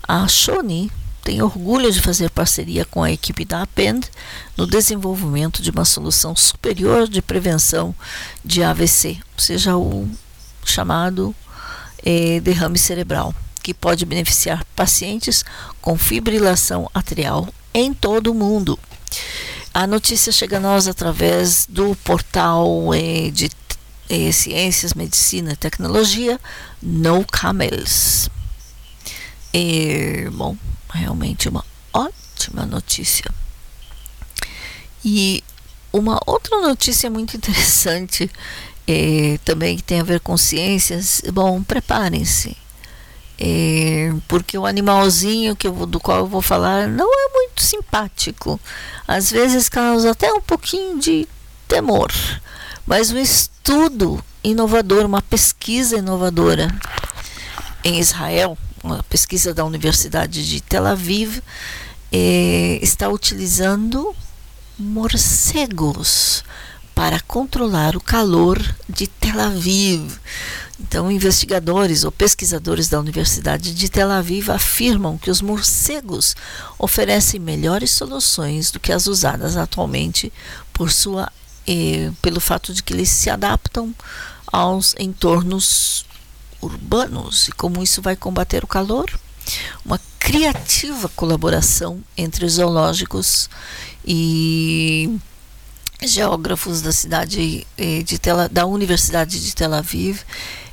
A 0.06 0.26
Shone 0.26 0.90
tem 1.22 1.40
orgulho 1.40 1.90
de 1.90 2.00
fazer 2.00 2.30
parceria 2.30 2.84
com 2.84 3.02
a 3.02 3.12
equipe 3.12 3.44
da 3.44 3.62
Append 3.62 4.08
no 4.56 4.66
desenvolvimento 4.66 5.62
de 5.62 5.70
uma 5.70 5.84
solução 5.84 6.34
superior 6.34 7.08
de 7.08 7.22
prevenção 7.22 7.94
de 8.44 8.62
AVC, 8.62 9.18
ou 9.34 9.40
seja, 9.40 9.76
o 9.76 10.08
chamado 10.64 11.34
é, 12.04 12.40
derrame 12.40 12.78
cerebral, 12.78 13.32
que 13.62 13.72
pode 13.72 14.04
beneficiar 14.04 14.64
pacientes 14.74 15.44
com 15.80 15.96
fibrilação 15.96 16.90
atrial 16.92 17.48
em 17.72 17.94
todo 17.94 18.32
o 18.32 18.34
mundo. 18.34 18.78
A 19.72 19.86
notícia 19.86 20.32
chega 20.32 20.56
a 20.56 20.60
nós 20.60 20.88
através 20.88 21.66
do 21.66 21.94
portal 22.04 22.92
é, 22.92 23.30
de 23.30 23.48
é, 24.10 24.30
Ciências, 24.32 24.92
Medicina 24.92 25.52
e 25.52 25.56
Tecnologia, 25.56 26.38
No 26.82 27.24
Camels. 27.24 28.28
É, 29.52 30.30
bom, 30.30 30.56
realmente 30.90 31.48
uma 31.48 31.64
ótima 31.92 32.64
notícia. 32.64 33.30
E 35.04 35.42
uma 35.92 36.18
outra 36.26 36.60
notícia 36.60 37.10
muito 37.10 37.36
interessante 37.36 38.30
é, 38.86 39.38
também 39.44 39.76
que 39.76 39.82
tem 39.82 40.00
a 40.00 40.04
ver 40.04 40.20
com 40.20 40.36
ciências. 40.36 41.22
Bom, 41.32 41.62
preparem-se. 41.62 42.56
É, 43.38 44.12
porque 44.28 44.56
o 44.56 44.66
animalzinho 44.66 45.56
que 45.56 45.66
eu, 45.66 45.86
do 45.86 45.98
qual 45.98 46.18
eu 46.18 46.26
vou 46.26 46.42
falar 46.42 46.88
não 46.88 47.06
é 47.06 47.32
muito 47.32 47.62
simpático. 47.62 48.60
Às 49.06 49.30
vezes 49.30 49.68
causa 49.68 50.12
até 50.12 50.32
um 50.32 50.40
pouquinho 50.40 50.98
de 50.98 51.28
temor. 51.66 52.12
Mas 52.86 53.10
um 53.10 53.18
estudo 53.18 54.22
inovador, 54.42 55.04
uma 55.04 55.22
pesquisa 55.22 55.98
inovadora 55.98 56.68
em 57.84 57.98
Israel, 57.98 58.56
uma 58.82 59.02
pesquisa 59.04 59.54
da 59.54 59.64
Universidade 59.64 60.48
de 60.48 60.60
Tel 60.60 60.86
Aviv, 60.86 61.40
é, 62.10 62.78
está 62.82 63.08
utilizando 63.08 64.14
morcegos 64.78 66.44
para 66.94 67.20
controlar 67.20 67.96
o 67.96 68.00
calor 68.00 68.60
de 68.88 69.06
Tel 69.06 69.40
Aviv. 69.40 70.18
Então, 70.80 71.10
investigadores 71.12 72.02
ou 72.02 72.10
pesquisadores 72.10 72.88
da 72.88 72.98
Universidade 72.98 73.72
de 73.72 73.88
Tel 73.88 74.10
Aviv 74.10 74.50
afirmam 74.50 75.16
que 75.16 75.30
os 75.30 75.40
morcegos 75.40 76.34
oferecem 76.78 77.38
melhores 77.38 77.92
soluções 77.92 78.70
do 78.70 78.80
que 78.80 78.92
as 78.92 79.06
usadas 79.06 79.56
atualmente 79.56 80.32
por 80.72 80.90
sua, 80.90 81.30
eh, 81.68 82.10
pelo 82.20 82.40
fato 82.40 82.74
de 82.74 82.82
que 82.82 82.92
eles 82.92 83.08
se 83.08 83.30
adaptam 83.30 83.94
aos 84.52 84.94
entornos 84.98 86.04
urbanos 86.62 87.48
e 87.48 87.52
como 87.52 87.82
isso 87.82 88.00
vai 88.00 88.16
combater 88.16 88.64
o 88.64 88.68
calor. 88.68 89.10
Uma 89.84 90.00
criativa 90.18 91.08
colaboração 91.08 92.00
entre 92.16 92.48
zoológicos 92.48 93.50
e 94.06 95.18
geógrafos 96.00 96.80
da 96.80 96.92
cidade 96.92 97.66
eh, 97.76 98.02
de 98.02 98.18
Tel, 98.18 98.48
da 98.48 98.64
Universidade 98.66 99.42
de 99.42 99.54
Tel 99.54 99.74
Aviv 99.74 100.22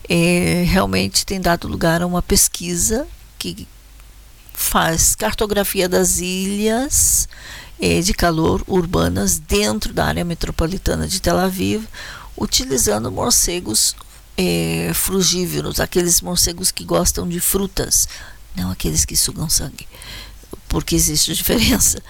eh, 0.08 0.64
realmente 0.68 1.26
tem 1.26 1.40
dado 1.40 1.68
lugar 1.68 2.02
a 2.02 2.08
uma 2.08 2.22
pesquisa 2.22 3.08
que 3.38 3.68
faz 4.54 5.16
cartografia 5.16 5.88
das 5.88 6.20
ilhas 6.20 7.30
eh, 7.80 8.02
de 8.02 8.14
calor 8.14 8.64
urbanas 8.68 9.40
dentro 9.40 9.94
da 9.94 10.06
área 10.06 10.26
metropolitana 10.26 11.08
de 11.08 11.22
Tel 11.22 11.38
Aviv, 11.38 11.88
utilizando 12.36 13.12
morcegos 13.12 13.96
é, 14.42 14.94
frugívoros, 14.94 15.82
aqueles 15.82 16.22
morcegos 16.22 16.72
que 16.72 16.86
gostam 16.86 17.28
de 17.28 17.42
frutas, 17.42 18.08
não 18.56 18.72
aqueles 18.72 19.04
que 19.04 19.18
sugam 19.18 19.50
sangue, 19.50 19.86
porque 20.70 20.96
existe 20.96 21.34
diferença. 21.34 22.02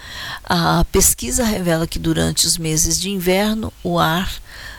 A 0.44 0.84
pesquisa 0.92 1.42
revela 1.42 1.88
que 1.88 1.98
durante 1.98 2.46
os 2.46 2.56
meses 2.56 3.00
de 3.00 3.10
inverno, 3.10 3.72
o 3.82 3.98
ar 3.98 4.32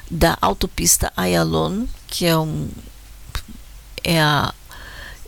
da 0.09 0.37
autopista 0.39 1.11
Ayalon, 1.17 1.85
que 2.07 2.25
é 2.25 2.37
um 2.37 2.69
é 4.01 4.21
a 4.21 4.53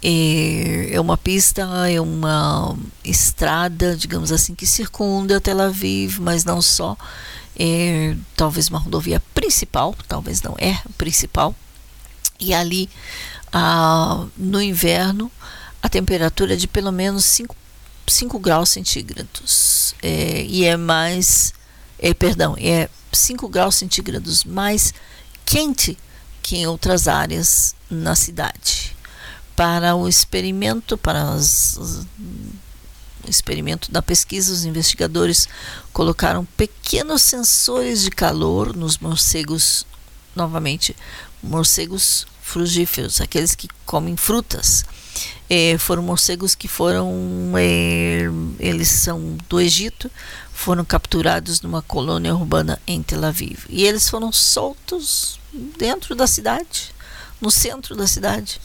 é, 0.01 0.95
é 0.95 1.01
uma 1.01 1.17
pista, 1.17 1.61
é 1.89 1.99
uma 1.99 2.77
estrada, 3.03 3.97
digamos 3.97 4.31
assim, 4.31 4.55
que 4.55 4.65
circunda 4.65 5.41
Tel 5.41 5.61
Aviv, 5.61 6.19
mas 6.19 6.43
não 6.43 6.61
só, 6.61 6.97
é, 7.57 8.15
talvez 8.35 8.69
uma 8.69 8.79
rodovia 8.79 9.21
principal, 9.33 9.95
talvez 10.07 10.41
não 10.41 10.55
é 10.57 10.77
principal, 10.97 11.55
e 12.39 12.53
ali, 12.53 12.89
ah, 13.51 14.25
no 14.37 14.61
inverno, 14.61 15.31
a 15.81 15.89
temperatura 15.89 16.53
é 16.53 16.57
de 16.57 16.67
pelo 16.67 16.91
menos 16.91 17.25
5, 17.25 17.55
5 18.07 18.39
graus 18.39 18.69
centígrados. 18.69 19.95
É, 20.01 20.43
e 20.43 20.65
é 20.65 20.77
mais, 20.77 21.53
é, 21.99 22.13
perdão, 22.13 22.55
é 22.59 22.89
5 23.11 23.47
graus 23.47 23.75
centígrados 23.75 24.43
mais 24.43 24.93
quente 25.45 25.97
que 26.41 26.57
em 26.57 26.67
outras 26.67 27.07
áreas 27.07 27.75
na 27.89 28.15
cidade. 28.15 28.95
Para 29.55 29.95
o 29.95 30.07
experimento, 30.07 30.97
para 30.97 31.33
as, 31.33 31.77
o 33.25 33.29
experimento 33.29 33.91
da 33.91 34.01
pesquisa, 34.01 34.51
os 34.51 34.65
investigadores 34.65 35.47
colocaram 35.91 36.45
pequenos 36.57 37.21
sensores 37.21 38.01
de 38.01 38.09
calor 38.09 38.75
nos 38.75 38.97
morcegos, 38.97 39.85
novamente, 40.35 40.95
morcegos 41.43 42.25
frugíferos, 42.41 43.19
aqueles 43.19 43.53
que 43.53 43.67
comem 43.85 44.15
frutas. 44.15 44.85
É, 45.49 45.77
foram 45.77 46.01
morcegos 46.01 46.55
que 46.55 46.67
foram, 46.67 47.53
é, 47.57 48.23
eles 48.59 48.89
são 48.89 49.37
do 49.49 49.59
Egito, 49.59 50.09
foram 50.53 50.85
capturados 50.85 51.61
numa 51.61 51.81
colônia 51.81 52.33
urbana 52.33 52.79
em 52.87 53.03
Tel 53.03 53.23
Aviv. 53.25 53.65
E 53.69 53.83
eles 53.83 54.09
foram 54.09 54.31
soltos 54.31 55.39
dentro 55.77 56.15
da 56.15 56.25
cidade, 56.25 56.93
no 57.39 57.51
centro 57.51 57.95
da 57.95 58.07
cidade, 58.07 58.59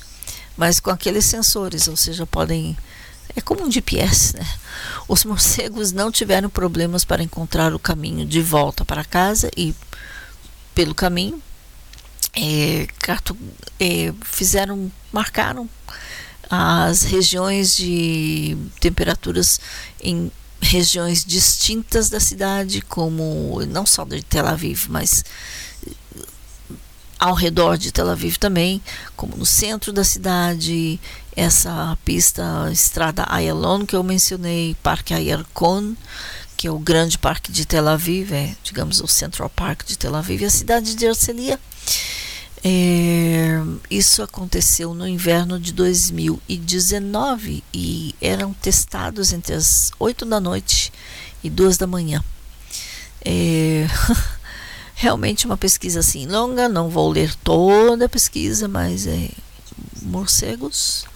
mas 0.57 0.81
com 0.81 0.91
aqueles 0.91 1.25
sensores, 1.25 1.89
ou 1.89 1.97
seja, 1.97 2.27
podem. 2.27 2.77
É 3.37 3.41
como 3.43 3.63
um 3.63 3.71
GPS, 3.71 4.37
né? 4.37 4.47
Os 5.07 5.25
morcegos 5.25 5.93
não 5.93 6.11
tiveram 6.11 6.49
problemas 6.49 7.05
para 7.05 7.23
encontrar 7.23 7.75
o 7.75 7.79
caminho 7.79 8.25
de 8.25 8.41
volta 8.41 8.85
para 8.85 9.05
casa 9.05 9.51
e, 9.57 9.75
pelo 10.75 10.95
caminho, 10.95 11.43
é, 12.35 12.87
é, 13.81 14.15
fizeram, 14.23 14.91
marcaram 15.13 15.69
as 16.51 17.03
regiões 17.03 17.77
de 17.77 18.57
temperaturas 18.81 19.61
em 20.03 20.31
regiões 20.61 21.25
distintas 21.25 22.09
da 22.09 22.21
cidade, 22.21 22.81
como 22.83 23.65
não 23.69 23.87
só 23.87 24.05
de 24.05 24.23
Tel 24.23 24.47
Aviv, 24.47 24.87
mas 24.89 25.25
ao 27.19 27.35
redor 27.35 27.77
de 27.77 27.91
Tel 27.91 28.09
Aviv 28.09 28.37
também, 28.37 28.81
como 29.17 29.37
no 29.37 29.45
centro 29.45 29.93
da 29.93 30.05
cidade, 30.05 31.01
essa 31.35 31.97
pista 32.05 32.69
estrada 32.73 33.27
Ayalon 33.29 33.85
que 33.85 33.97
eu 33.97 34.03
mencionei, 34.03 34.77
Parque 34.83 35.15
Ayarkon, 35.15 35.97
que 36.57 36.67
é 36.67 36.71
o 36.71 36.79
grande 36.79 37.19
parque 37.19 37.53
de 37.53 37.65
Tel 37.65 37.89
Aviv, 37.89 38.33
é, 38.33 38.57
digamos, 38.63 39.01
o 39.01 39.07
Central 39.07 39.49
Park 39.51 39.85
de 39.85 39.97
Tel 39.99 40.15
Aviv, 40.15 40.43
e 40.43 40.47
a 40.47 40.51
cidade 40.51 40.95
de 40.95 41.07
Arcelia. 41.07 41.59
É, 42.65 43.61
isso 43.91 44.23
aconteceu 44.23 44.93
no 44.93 45.07
inverno 45.07 45.61
de 45.61 45.73
2019 45.73 47.63
e 47.73 48.15
eram 48.21 48.53
testados 48.53 49.33
entre 49.33 49.55
as 49.55 49.93
8 49.99 50.25
da 50.27 50.41
noite 50.41 50.93
e 51.43 51.49
2 51.49 51.79
da 51.79 51.87
manhã. 51.87 52.23
É, 53.25 53.87
realmente 54.95 55.47
uma 55.47 55.57
pesquisa 55.57 56.01
assim 56.01 56.27
longa, 56.27 56.69
não 56.69 56.89
vou 56.89 57.09
ler 57.11 57.35
toda 57.37 58.07
a 58.07 58.09
pesquisa, 58.09 58.67
mas 58.67 59.07
é 59.07 59.31
morcegos 60.03 61.07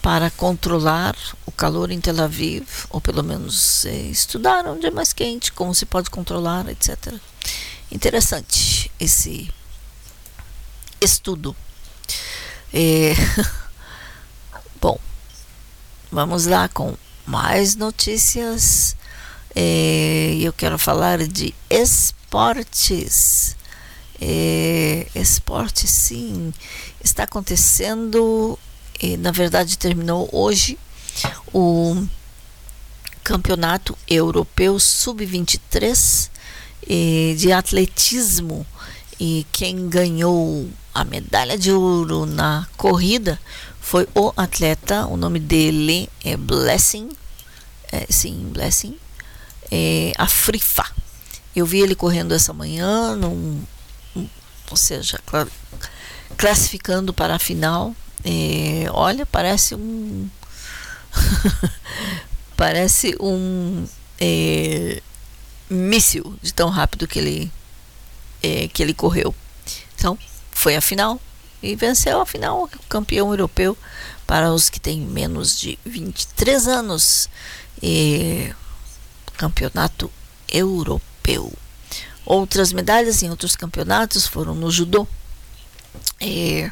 para 0.00 0.30
controlar 0.30 1.16
o 1.44 1.50
calor 1.50 1.90
em 1.90 2.00
Tel 2.00 2.22
Aviv, 2.22 2.66
ou 2.88 3.00
pelo 3.00 3.22
menos 3.22 3.84
é, 3.84 3.94
estudar 3.94 4.64
onde 4.66 4.86
é 4.86 4.90
mais 4.90 5.12
quente, 5.12 5.52
como 5.52 5.74
se 5.74 5.84
pode 5.84 6.08
controlar, 6.08 6.68
etc. 6.68 7.14
Interessante 7.90 8.90
esse 9.00 9.50
estudo. 11.00 11.54
É... 12.72 13.14
Bom, 14.80 14.98
vamos 16.10 16.46
lá 16.46 16.68
com 16.68 16.94
mais 17.26 17.74
notícias. 17.74 18.96
É... 19.54 20.36
Eu 20.40 20.52
quero 20.52 20.78
falar 20.78 21.26
de 21.26 21.54
esportes. 21.70 23.56
É, 24.20 25.06
esporte, 25.14 25.86
sim, 25.86 26.52
está 27.02 27.22
acontecendo. 27.22 28.58
E, 29.00 29.16
na 29.16 29.30
verdade, 29.30 29.78
terminou 29.78 30.28
hoje 30.32 30.76
o 31.52 32.04
Campeonato 33.22 33.96
Europeu 34.08 34.78
Sub-23 34.78 36.30
de 37.36 37.52
atletismo. 37.52 38.66
E 39.20 39.46
quem 39.52 39.88
ganhou 39.88 40.68
a 40.94 41.04
medalha 41.04 41.58
de 41.58 41.72
ouro 41.72 42.24
na 42.24 42.66
corrida 42.76 43.38
foi 43.80 44.06
o 44.14 44.32
atleta, 44.36 45.06
o 45.06 45.16
nome 45.16 45.40
dele 45.40 46.08
é 46.24 46.36
Blessing, 46.36 47.08
é, 47.90 48.06
sim, 48.10 48.50
Blessing, 48.52 48.98
é, 49.70 50.12
a 50.16 50.26
Frifa. 50.26 50.84
Eu 51.56 51.66
vi 51.66 51.80
ele 51.80 51.94
correndo 51.94 52.34
essa 52.34 52.52
manhã, 52.52 53.16
num, 53.16 53.62
ou 54.70 54.76
seja, 54.76 55.18
classificando 56.36 57.12
para 57.12 57.34
a 57.34 57.38
final. 57.38 57.94
É, 58.24 58.86
olha, 58.90 59.24
parece 59.26 59.74
um. 59.74 60.28
parece 62.56 63.16
um 63.20 63.86
é, 64.20 65.00
míssil 65.70 66.36
de 66.42 66.52
tão 66.52 66.68
rápido 66.68 67.06
que 67.06 67.18
ele, 67.18 67.52
é, 68.42 68.68
que 68.68 68.82
ele 68.82 68.94
correu. 68.94 69.34
Então, 69.94 70.18
foi 70.50 70.76
a 70.76 70.80
final 70.80 71.20
e 71.62 71.74
venceu 71.74 72.20
a 72.20 72.26
final, 72.26 72.68
campeão 72.88 73.30
europeu 73.30 73.76
para 74.26 74.52
os 74.52 74.68
que 74.68 74.78
têm 74.78 75.00
menos 75.00 75.58
de 75.58 75.78
23 75.84 76.68
anos. 76.68 77.28
E, 77.82 78.52
campeonato 79.36 80.10
europeu. 80.50 81.52
Outras 82.26 82.72
medalhas 82.72 83.22
em 83.22 83.30
outros 83.30 83.56
campeonatos 83.56 84.26
foram 84.26 84.54
no 84.54 84.70
judô. 84.70 85.06
E, 86.20 86.70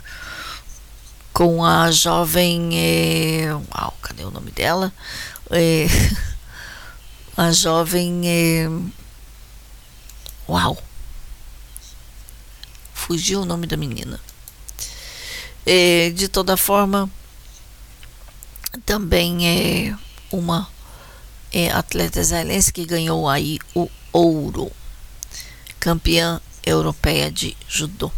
com 1.32 1.64
a 1.64 1.90
jovem. 1.90 2.70
É, 2.74 3.48
uau, 3.74 3.94
cadê 4.02 4.24
o 4.24 4.30
nome 4.30 4.50
dela? 4.50 4.92
A 7.36 7.52
jovem. 7.52 8.22
É, 8.24 8.68
uau! 10.48 10.85
Fugiu 13.06 13.42
o 13.42 13.44
nome 13.44 13.68
da 13.68 13.76
menina. 13.76 14.20
É, 15.64 16.10
de 16.10 16.26
toda 16.26 16.56
forma, 16.56 17.08
também 18.84 19.46
é 19.48 19.96
uma 20.32 20.68
é, 21.52 21.70
atleta 21.70 22.20
israelense 22.20 22.72
que 22.72 22.84
ganhou 22.84 23.28
aí 23.28 23.60
o 23.76 23.88
ouro, 24.12 24.72
campeã 25.78 26.40
europeia 26.64 27.30
de 27.30 27.56
judô. 27.68 28.10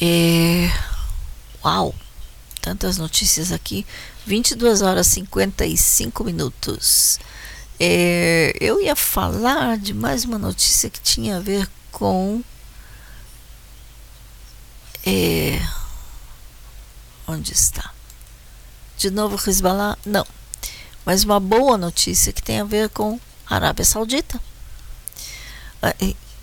É, 0.00 0.70
uau, 1.62 1.94
tantas 2.62 2.96
notícias 2.96 3.52
aqui. 3.52 3.86
22 4.24 4.80
horas 4.80 5.06
e 5.08 5.10
55 5.10 6.24
minutos. 6.24 7.18
É, 7.78 8.54
eu 8.58 8.80
ia 8.80 8.96
falar 8.96 9.76
de 9.76 9.92
mais 9.92 10.24
uma 10.24 10.38
notícia 10.38 10.88
que 10.88 11.00
tinha 11.00 11.36
a 11.36 11.40
ver 11.40 11.68
com. 11.92 12.42
É, 15.06 15.60
onde 17.26 17.52
está? 17.52 17.92
De 18.96 19.10
novo 19.10 19.36
Hezbollah? 19.36 19.96
Não. 20.04 20.26
Mas 21.04 21.24
uma 21.24 21.40
boa 21.40 21.78
notícia 21.78 22.32
que 22.32 22.42
tem 22.42 22.60
a 22.60 22.64
ver 22.64 22.90
com 22.90 23.18
a 23.48 23.54
Arábia 23.54 23.84
Saudita. 23.84 24.40
Ah, 25.82 25.94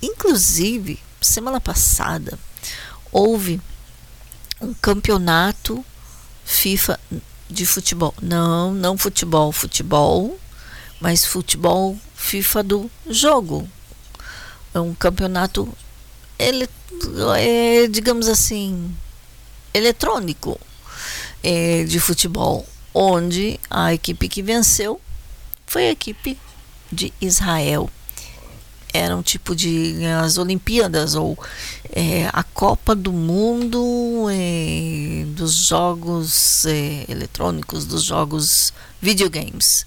inclusive, 0.01 0.99
semana 1.21 1.61
passada 1.61 2.39
houve 3.11 3.61
um 4.59 4.73
campeonato 4.73 5.85
FIFA 6.43 6.99
de 7.49 7.65
futebol. 7.65 8.13
Não, 8.21 8.73
não 8.73 8.97
futebol, 8.97 9.51
futebol, 9.51 10.39
mas 10.99 11.25
futebol 11.25 11.97
FIFA 12.15 12.63
do 12.63 12.91
jogo. 13.07 13.69
É 14.73 14.79
um 14.79 14.93
campeonato, 14.93 15.71
ele, 16.37 16.67
é, 17.37 17.87
digamos 17.87 18.27
assim, 18.27 18.93
eletrônico 19.73 20.59
é, 21.43 21.83
de 21.83 21.99
futebol, 21.99 22.65
onde 22.93 23.59
a 23.69 23.93
equipe 23.93 24.27
que 24.27 24.41
venceu 24.41 24.99
foi 25.65 25.87
a 25.87 25.91
equipe 25.91 26.37
de 26.91 27.13
Israel 27.19 27.89
era 28.93 29.15
um 29.15 29.21
tipo 29.21 29.55
de 29.55 30.03
as 30.23 30.37
Olimpíadas 30.37 31.13
ou 31.13 31.37
é, 31.91 32.29
a 32.31 32.43
Copa 32.43 32.95
do 32.95 33.11
Mundo 33.11 34.27
é, 34.31 35.25
dos 35.35 35.53
jogos 35.67 36.65
é, 36.65 37.05
eletrônicos, 37.07 37.85
dos 37.85 38.03
jogos 38.03 38.73
videogames. 39.01 39.85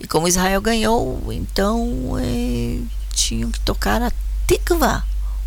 E 0.00 0.06
como 0.06 0.26
Israel 0.26 0.60
ganhou, 0.60 1.22
então 1.30 2.16
é, 2.18 2.80
tinham 3.12 3.50
que 3.50 3.60
tocar 3.60 4.02
a 4.02 4.10
Tikva, 4.46 5.04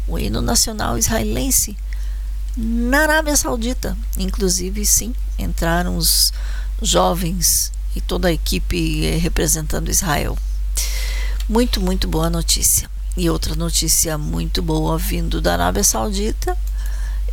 o 0.08 0.20
hino 0.20 0.42
nacional 0.42 0.98
israelense, 0.98 1.78
na 2.56 3.02
Arábia 3.02 3.36
Saudita. 3.36 3.98
Inclusive, 4.18 4.86
sim, 4.86 5.14
entraram 5.38 5.98
os 5.98 6.32
jovens 6.82 7.72
e 7.96 8.02
toda 8.02 8.28
a 8.28 8.34
equipe 8.34 9.06
é, 9.06 9.18
representando 9.18 9.90
Israel. 9.90 10.38
Muito, 11.48 11.82
muito 11.82 12.08
boa 12.08 12.30
notícia. 12.30 12.90
E 13.16 13.30
outra 13.30 13.56
notícia 13.56 14.18
muito 14.18 14.62
boa 14.62 14.98
vindo 14.98 15.40
da 15.40 15.54
Arábia 15.54 15.84
Saudita: 15.84 16.58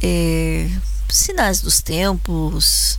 é, 0.02 0.68
sinais 1.08 1.60
dos 1.60 1.80
tempos. 1.80 2.98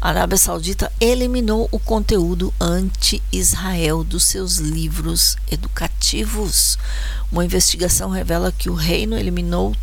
A 0.00 0.08
Arábia 0.08 0.38
Saudita 0.38 0.90
eliminou 0.98 1.68
o 1.70 1.78
conteúdo 1.78 2.54
anti-Israel 2.58 4.02
dos 4.02 4.24
seus 4.24 4.56
livros 4.56 5.36
educativos. 5.50 6.78
Uma 7.30 7.44
investigação 7.44 8.08
revela 8.08 8.50
que 8.50 8.70
o 8.70 8.74
reino 8.74 9.14
eliminou 9.14 9.76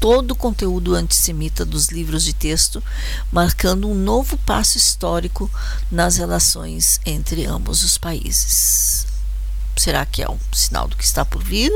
todo 0.00 0.30
o 0.30 0.36
conteúdo 0.36 0.94
antissemita 0.94 1.66
dos 1.66 1.88
livros 1.88 2.24
de 2.24 2.32
texto, 2.32 2.82
marcando 3.30 3.90
um 3.90 3.94
novo 3.94 4.38
passo 4.38 4.78
histórico 4.78 5.50
nas 5.90 6.16
relações 6.16 6.98
entre 7.04 7.44
ambos 7.44 7.84
os 7.84 7.98
países. 7.98 9.06
Será 9.76 10.06
que 10.06 10.22
é 10.22 10.30
um 10.30 10.38
sinal 10.50 10.88
do 10.88 10.96
que 10.96 11.04
está 11.04 11.26
por 11.26 11.44
vir? 11.44 11.70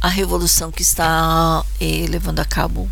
A 0.00 0.08
revolução 0.08 0.72
que 0.72 0.82
está 0.82 1.64
eh, 1.80 2.06
levando 2.08 2.40
a 2.40 2.44
cabo 2.44 2.90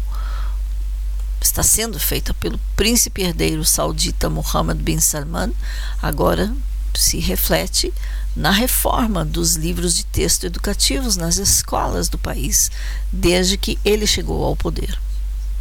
está 1.53 1.63
sendo 1.63 2.01
feita 2.01 2.33
pelo 2.33 2.59
príncipe 2.75 3.21
herdeiro 3.21 3.63
saudita 3.63 4.31
Mohammed 4.31 4.83
bin 4.83 4.99
Salman, 4.99 5.53
agora 6.01 6.51
se 6.95 7.19
reflete 7.19 7.93
na 8.35 8.51
reforma 8.51 9.23
dos 9.23 9.57
livros 9.57 9.95
de 9.95 10.07
texto 10.07 10.47
educativos 10.47 11.15
nas 11.15 11.37
escolas 11.37 12.09
do 12.09 12.17
país, 12.17 12.71
desde 13.13 13.59
que 13.59 13.79
ele 13.85 14.07
chegou 14.07 14.43
ao 14.43 14.57
poder. 14.57 14.99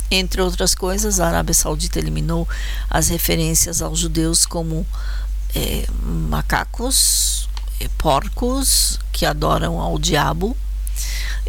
Entre 0.09 0.41
outras 0.41 0.73
coisas, 0.73 1.19
a 1.19 1.27
Arábia 1.27 1.53
Saudita 1.53 1.99
eliminou 1.99 2.47
as 2.89 3.09
referências 3.09 3.81
aos 3.81 3.99
judeus 3.99 4.45
como 4.45 4.87
é, 5.53 5.85
macacos, 6.29 7.49
porcos 7.97 8.97
que 9.11 9.25
adoram 9.25 9.77
ao 9.77 9.99
diabo 9.99 10.55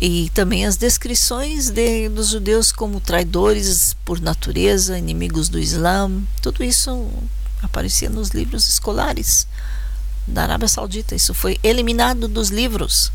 e 0.04 0.28
também 0.30 0.66
as 0.66 0.76
descrições 0.76 1.70
de, 1.70 2.08
dos 2.08 2.30
judeus 2.30 2.72
como 2.72 2.98
traidores 2.98 3.94
por 4.04 4.20
natureza, 4.20 4.98
inimigos 4.98 5.48
do 5.48 5.60
Islã, 5.60 6.10
tudo 6.42 6.64
isso 6.64 7.08
aparecia 7.62 8.10
nos 8.10 8.30
livros 8.30 8.66
escolares 8.66 9.46
da 10.26 10.42
Arábia 10.42 10.66
Saudita. 10.66 11.14
Isso 11.14 11.32
foi 11.32 11.56
eliminado 11.62 12.26
dos 12.26 12.48
livros. 12.48 13.12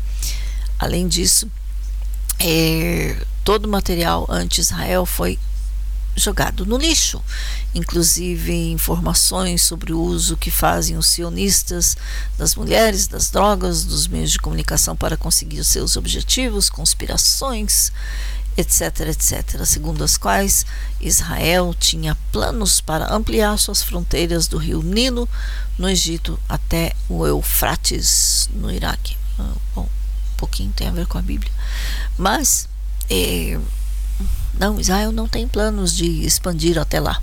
Além 0.78 1.06
disso, 1.06 1.50
é, 2.40 3.22
todo 3.44 3.66
o 3.66 3.68
material 3.68 4.26
anti-Israel 4.26 5.04
foi 5.04 5.38
jogado 6.16 6.66
no 6.66 6.76
lixo, 6.76 7.22
inclusive 7.74 8.52
informações 8.72 9.62
sobre 9.62 9.92
o 9.92 10.00
uso 10.00 10.36
que 10.36 10.50
fazem 10.50 10.96
os 10.96 11.06
sionistas 11.06 11.96
das 12.36 12.54
mulheres, 12.54 13.06
das 13.06 13.30
drogas, 13.30 13.84
dos 13.84 14.08
meios 14.08 14.32
de 14.32 14.38
comunicação 14.38 14.96
para 14.96 15.16
conseguir 15.16 15.60
os 15.60 15.68
seus 15.68 15.96
objetivos, 15.96 16.68
conspirações, 16.68 17.92
etc, 18.56 19.00
etc, 19.08 19.64
segundo 19.64 20.02
as 20.02 20.16
quais 20.16 20.66
Israel 21.00 21.72
tinha 21.78 22.16
planos 22.32 22.80
para 22.80 23.14
ampliar 23.14 23.56
suas 23.56 23.82
fronteiras 23.82 24.48
do 24.48 24.58
rio 24.58 24.82
Nilo 24.82 25.28
no 25.78 25.88
Egito 25.88 26.38
até 26.48 26.92
o 27.08 27.24
Eufrates 27.24 28.50
no 28.52 28.70
Iraque. 28.70 29.16
Ah, 29.38 29.52
bom, 29.76 29.82
um 29.82 30.36
pouquinho 30.36 30.72
tem 30.72 30.88
a 30.88 30.92
ver 30.92 31.06
com 31.06 31.18
a 31.18 31.22
Bíblia, 31.22 31.52
mas 32.18 32.68
eh, 33.08 33.56
não, 34.54 34.80
Israel 34.80 35.12
não 35.12 35.28
tem 35.28 35.46
planos 35.46 35.94
de 35.94 36.24
expandir 36.24 36.78
até 36.78 37.00
lá. 37.00 37.22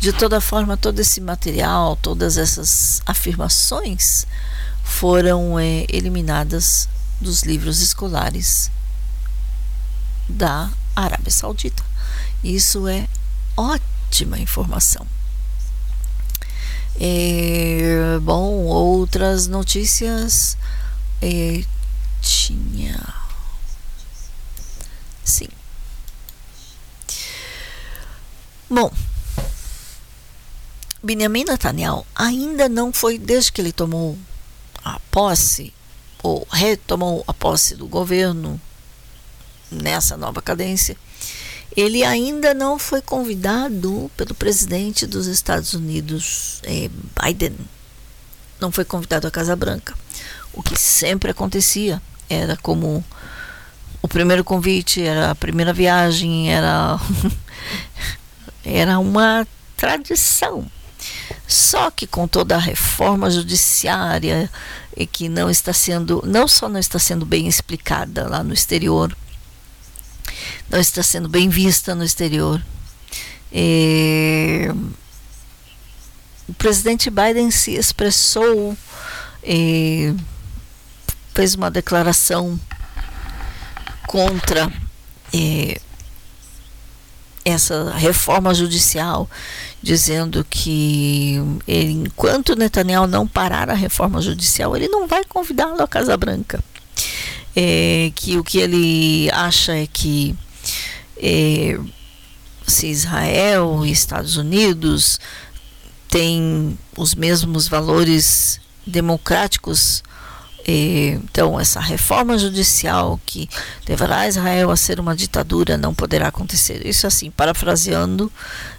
De 0.00 0.12
toda 0.12 0.40
forma, 0.40 0.76
todo 0.76 1.00
esse 1.00 1.20
material, 1.20 1.96
todas 1.96 2.36
essas 2.36 3.00
afirmações 3.06 4.26
foram 4.84 5.58
é, 5.58 5.86
eliminadas 5.88 6.88
dos 7.20 7.42
livros 7.42 7.80
escolares 7.80 8.70
da 10.28 10.70
Arábia 10.94 11.30
Saudita. 11.30 11.82
Isso 12.42 12.86
é 12.86 13.08
ótima 13.56 14.38
informação. 14.38 15.06
É, 17.00 18.18
bom, 18.22 18.66
outras 18.66 19.48
notícias 19.48 20.56
é, 21.20 21.64
tinha. 22.20 23.00
Sim. 25.24 25.48
Bom, 28.74 28.90
Benjamin 31.00 31.44
Netanyahu 31.44 32.04
ainda 32.12 32.68
não 32.68 32.92
foi, 32.92 33.18
desde 33.18 33.52
que 33.52 33.60
ele 33.60 33.70
tomou 33.70 34.18
a 34.84 34.98
posse, 35.12 35.72
ou 36.20 36.44
retomou 36.50 37.22
a 37.28 37.32
posse 37.32 37.76
do 37.76 37.86
governo 37.86 38.60
nessa 39.70 40.16
nova 40.16 40.42
cadência, 40.42 40.96
ele 41.76 42.02
ainda 42.02 42.52
não 42.52 42.76
foi 42.76 43.00
convidado 43.00 44.10
pelo 44.16 44.34
presidente 44.34 45.06
dos 45.06 45.28
Estados 45.28 45.72
Unidos, 45.74 46.60
eh, 46.64 46.90
Biden. 47.22 47.54
Não 48.60 48.72
foi 48.72 48.84
convidado 48.84 49.28
à 49.28 49.30
Casa 49.30 49.54
Branca. 49.54 49.94
O 50.52 50.64
que 50.64 50.76
sempre 50.76 51.30
acontecia 51.30 52.02
era 52.28 52.56
como 52.56 53.04
o 54.02 54.08
primeiro 54.08 54.42
convite, 54.42 55.00
era 55.00 55.30
a 55.30 55.34
primeira 55.36 55.72
viagem, 55.72 56.52
era 56.52 56.98
era 58.64 58.98
uma 58.98 59.46
tradição. 59.76 60.66
Só 61.46 61.90
que 61.90 62.06
com 62.06 62.26
toda 62.26 62.56
a 62.56 62.60
reforma 62.60 63.30
judiciária 63.30 64.50
e 64.96 65.06
que 65.06 65.28
não 65.28 65.50
está 65.50 65.72
sendo, 65.72 66.22
não 66.26 66.48
só 66.48 66.68
não 66.68 66.80
está 66.80 66.98
sendo 66.98 67.26
bem 67.26 67.46
explicada 67.46 68.28
lá 68.28 68.42
no 68.42 68.54
exterior, 68.54 69.14
não 70.70 70.80
está 70.80 71.02
sendo 71.02 71.28
bem 71.28 71.48
vista 71.48 71.94
no 71.94 72.04
exterior. 72.04 72.64
É, 73.52 74.72
o 76.48 76.54
presidente 76.54 77.10
Biden 77.10 77.50
se 77.50 77.72
expressou, 77.72 78.76
é, 79.42 80.14
fez 81.34 81.54
uma 81.54 81.70
declaração 81.70 82.58
contra 84.06 84.72
é, 85.32 85.80
essa 87.44 87.92
reforma 87.92 88.54
judicial, 88.54 89.28
dizendo 89.82 90.44
que 90.48 91.38
ele, 91.68 91.92
enquanto 91.92 92.56
Netanyahu 92.56 93.06
não 93.06 93.26
parar 93.26 93.68
a 93.68 93.74
reforma 93.74 94.22
judicial, 94.22 94.74
ele 94.74 94.88
não 94.88 95.06
vai 95.06 95.24
convidá-lo 95.24 95.82
à 95.82 95.86
Casa 95.86 96.16
Branca. 96.16 96.62
É, 97.54 98.10
que 98.14 98.36
o 98.36 98.42
que 98.42 98.58
ele 98.58 99.30
acha 99.30 99.76
é 99.76 99.86
que 99.86 100.34
é, 101.16 101.78
se 102.66 102.88
Israel 102.88 103.82
e 103.84 103.92
Estados 103.92 104.36
Unidos 104.36 105.20
têm 106.08 106.78
os 106.96 107.14
mesmos 107.14 107.68
valores 107.68 108.60
democráticos 108.86 110.02
então, 110.66 111.60
essa 111.60 111.78
reforma 111.78 112.38
judicial 112.38 113.20
que 113.26 113.48
levará 113.86 114.26
Israel 114.26 114.70
a 114.70 114.76
ser 114.76 114.98
uma 114.98 115.14
ditadura 115.14 115.76
não 115.76 115.94
poderá 115.94 116.28
acontecer. 116.28 116.86
Isso, 116.86 117.06
assim, 117.06 117.30
parafraseando 117.30 118.32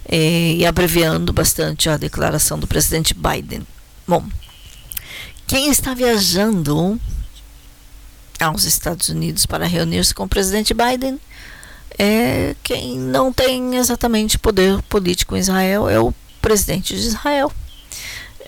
eh, 0.08 0.54
e 0.56 0.66
abreviando 0.66 1.32
bastante 1.32 1.88
a 1.88 1.96
declaração 1.96 2.58
do 2.58 2.66
presidente 2.66 3.14
Biden. 3.14 3.64
Bom, 4.06 4.24
quem 5.46 5.70
está 5.70 5.94
viajando 5.94 7.00
aos 8.40 8.64
Estados 8.64 9.08
Unidos 9.08 9.46
para 9.46 9.66
reunir-se 9.66 10.14
com 10.14 10.24
o 10.24 10.28
presidente 10.28 10.74
Biden 10.74 11.20
é 11.98 12.54
quem 12.62 12.98
não 12.98 13.32
tem 13.32 13.76
exatamente 13.76 14.38
poder 14.38 14.82
político 14.82 15.36
em 15.36 15.40
Israel, 15.40 15.88
é 15.88 15.98
o 15.98 16.12
presidente 16.42 16.94
de 16.94 17.06
Israel 17.06 17.50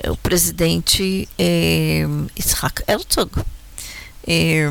o 0.08 0.16
presidente 0.16 1.28
é, 1.38 2.04
Isaac 2.36 2.82
Herzog. 2.86 3.30
É, 4.26 4.68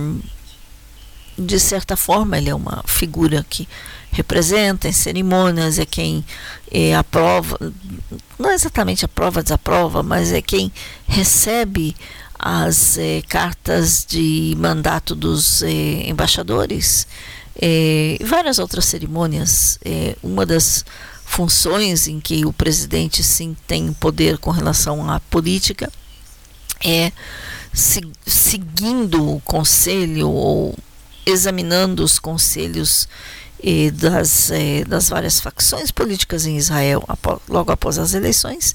de 1.38 1.59
certa 1.59 1.95
forma, 1.95 2.38
ele 2.38 2.49
é 2.49 2.55
uma 2.55 2.84
figura 2.88 3.45
que 3.47 3.67
representa 4.11 4.88
em 4.88 4.91
cerimônias, 4.91 5.78
é 5.78 5.86
quem 5.86 6.25
é, 6.71 6.95
aprova, 6.95 7.57
não 8.39 8.51
exatamente 8.51 9.05
aprova, 9.05 9.43
desaprova, 9.43 10.01
mas 10.01 10.32
é 10.32 10.41
quem 10.41 10.71
recebe 11.07 11.95
as 12.39 12.97
é, 12.97 13.21
cartas 13.28 14.05
de 14.07 14.55
mandato 14.57 15.13
dos 15.13 15.61
é, 15.61 16.09
embaixadores 16.09 17.07
e 17.59 18.19
várias 18.23 18.59
outras 18.59 18.86
cerimônias. 18.86 19.80
Uma 20.21 20.45
das 20.45 20.86
funções 21.28 22.07
em 22.07 22.19
que 22.19 22.45
o 22.45 22.53
presidente 22.53 23.21
sim 23.21 23.55
tem 23.67 23.93
poder 23.93 24.38
com 24.39 24.49
relação 24.49 25.07
à 25.11 25.19
política 25.19 25.91
é 26.84 27.11
se, 27.73 28.01
seguindo 28.25 29.36
o 29.36 29.39
conselho 29.41 30.30
ou 30.32 30.75
examinando 31.25 32.03
os 32.03 32.17
conselhos 32.17 33.07
eh, 33.61 33.91
das, 33.91 34.49
eh, 34.49 34.86
das 34.88 35.09
várias 35.09 35.39
facções 35.39 35.91
políticas 35.91 36.45
em 36.45 36.57
Israel 36.57 37.03
logo 37.47 37.71
após 37.71 37.99
as 37.99 38.13
eleições, 38.13 38.73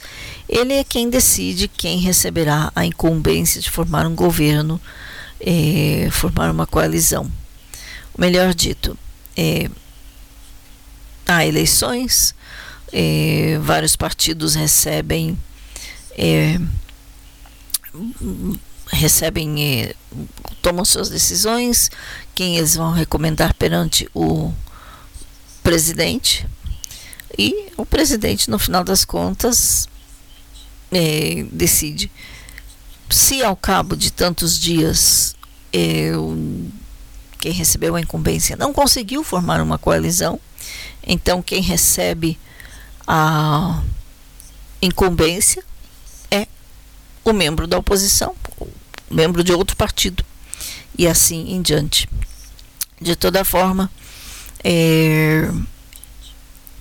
ele 0.48 0.74
é 0.74 0.84
quem 0.84 1.09
decide 1.09 1.66
quem 1.66 1.98
receberá 1.98 2.70
a 2.76 2.84
incumbência 2.84 3.61
de 3.61 3.70
formar 3.70 4.07
um 4.07 4.14
governo, 4.14 4.80
eh, 5.40 6.09
formar 6.12 6.50
uma 6.50 6.66
coalizão. 6.66 7.28
Melhor 8.16 8.53
dito, 8.53 8.96
há 11.26 11.46
eleições, 11.46 12.34
é, 12.93 13.59
vários 13.62 13.97
partidos 13.97 14.55
recebem 14.55 15.38
é, 16.16 16.61
recebem 18.90 19.82
é, 19.82 19.95
tomam 20.61 20.84
suas 20.84 21.09
decisões. 21.09 21.90
Quem 22.34 22.57
eles 22.57 22.74
vão 22.76 22.93
recomendar 22.93 23.55
perante 23.55 24.09
o 24.14 24.53
presidente. 25.62 26.47
E 27.38 27.68
o 27.78 27.86
presidente 27.86 28.51
no 28.51 28.59
final 28.59 28.84
das 28.84 29.07
contas 29.07 29.88
decide. 31.51 32.12
Se 33.09 33.43
ao 33.43 33.57
cabo 33.57 33.97
de 33.97 34.11
tantos 34.11 34.59
dias 34.59 35.34
quem 37.38 37.53
recebeu 37.53 37.97
a 37.97 38.01
incumbência 38.01 38.57
não 38.57 38.74
conseguiu 38.74 39.24
formar 39.24 39.62
uma 39.62 39.78
coalizão 39.78 40.38
então 41.07 41.43
quem 41.43 41.62
recebe 41.62 42.38
a 43.07 43.82
incumbência 44.80 45.62
é 46.30 46.46
o 47.24 47.32
membro 47.32 47.66
da 47.66 47.78
oposição, 47.78 48.34
o 48.59 48.68
membro 49.11 49.44
de 49.44 49.53
outro 49.53 49.76
partido, 49.76 50.24
e 50.96 51.07
assim 51.07 51.53
em 51.53 51.62
diante. 51.62 52.09
De 53.00 53.16
toda 53.16 53.44
forma, 53.44 53.90
é, 54.62 55.50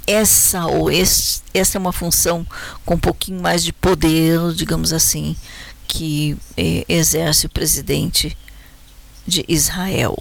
essa 0.06 0.66
ou 0.66 0.92
esse, 0.92 1.42
essa 1.54 1.78
é 1.78 1.80
uma 1.80 1.94
função 1.94 2.46
com 2.86 2.96
um 2.96 3.00
pouquinho 3.00 3.42
mais 3.42 3.64
de 3.64 3.74
poder, 3.74 4.54
digamos 4.54 4.94
assim, 4.94 5.36
que 5.88 6.38
é, 6.56 6.86
exerce 6.88 7.46
o 7.46 7.50
presidente 7.50 8.38
de 9.26 9.44
Israel. 9.48 10.18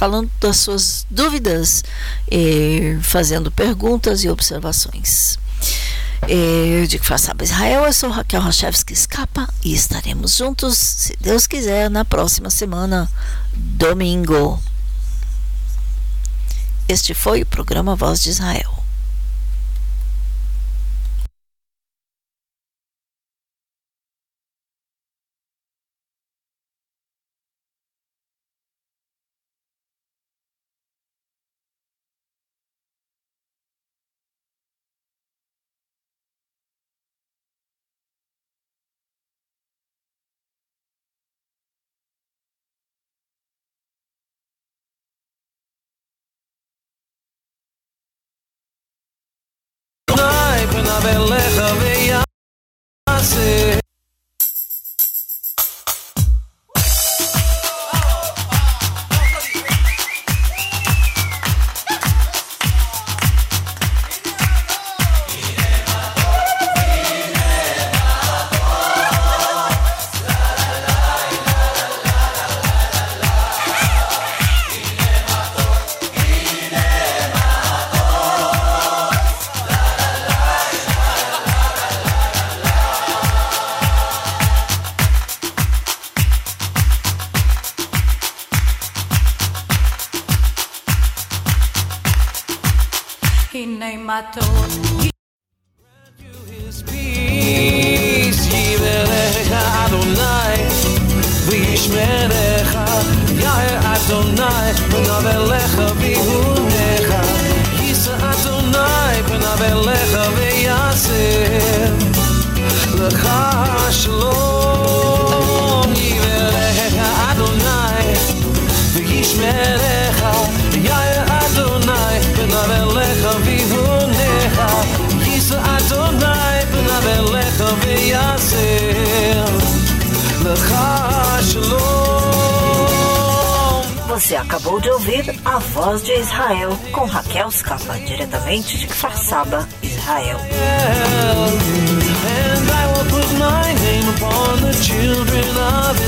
falando 0.00 0.30
das 0.40 0.56
suas 0.56 1.06
dúvidas, 1.10 1.84
fazendo 3.02 3.50
perguntas 3.50 4.24
e 4.24 4.30
observações. 4.30 5.38
Eu 6.26 6.86
digo 6.86 7.04
faça 7.04 7.36
Israel, 7.42 7.84
eu 7.84 7.92
sou 7.92 8.08
Raquel 8.08 8.40
Rachevski 8.40 8.94
Escapa 8.94 9.46
e 9.62 9.74
estaremos 9.74 10.34
juntos, 10.34 10.78
se 10.78 11.14
Deus 11.20 11.46
quiser, 11.46 11.90
na 11.90 12.02
próxima 12.02 12.48
semana, 12.48 13.12
domingo. 13.54 14.58
Este 16.88 17.12
foi 17.12 17.42
o 17.42 17.46
programa 17.46 17.94
Voz 17.94 18.22
de 18.22 18.30
Israel. 18.30 18.79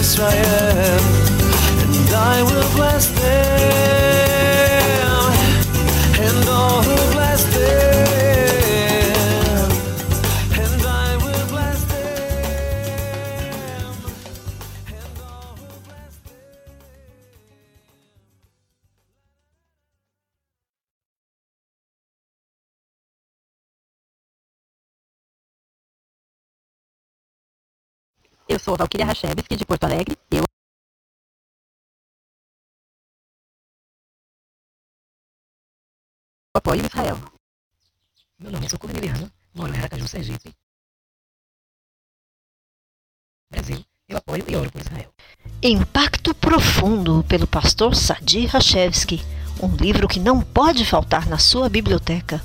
Israel, 0.02 1.00
and 1.84 2.10
I 2.12 2.42
will 2.42 2.68
bless 2.74 3.06
them, 3.20 3.41
sou 28.62 28.76
Valquíria 28.76 29.06
Rachevski, 29.06 29.56
de 29.56 29.66
Porto 29.66 29.84
Alegre. 29.84 30.16
Eu 30.30 30.44
apoio 36.54 36.86
Israel. 36.86 37.18
Meu 38.38 38.52
nome 38.52 38.66
é 38.66 38.68
Socorro 38.68 38.92
Emiliano, 38.92 39.30
moro 39.54 39.74
em 39.74 39.78
Aracaju, 39.78 40.06
Sergipe. 40.06 40.54
Brasil, 43.50 43.84
eu 44.08 44.16
apoio 44.18 44.44
e 44.48 44.54
oro 44.54 44.70
por 44.70 44.80
Israel. 44.80 45.12
Impacto 45.62 46.34
Profundo, 46.34 47.24
pelo 47.24 47.46
pastor 47.46 47.96
Sadi 47.96 48.46
Rachevski. 48.46 49.20
Um 49.60 49.74
livro 49.76 50.08
que 50.08 50.20
não 50.20 50.40
pode 50.40 50.84
faltar 50.84 51.28
na 51.28 51.38
sua 51.38 51.68
biblioteca. 51.68 52.44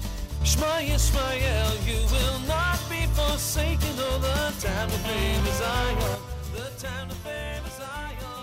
Shmaya, 0.43 0.97
Shmaya, 0.97 1.57
you 1.85 1.99
will 2.11 2.39
not 2.47 2.79
be 2.89 3.05
forsaken. 3.13 3.93
All 3.99 4.19
the 4.19 4.51
time 4.59 4.89
to 4.89 4.97
fame 5.05 5.45
Zion. 5.59 5.97
The 6.53 6.65
time 6.81 7.09
to 7.09 7.15
fame 7.15 7.63
Zion. 7.77 8.41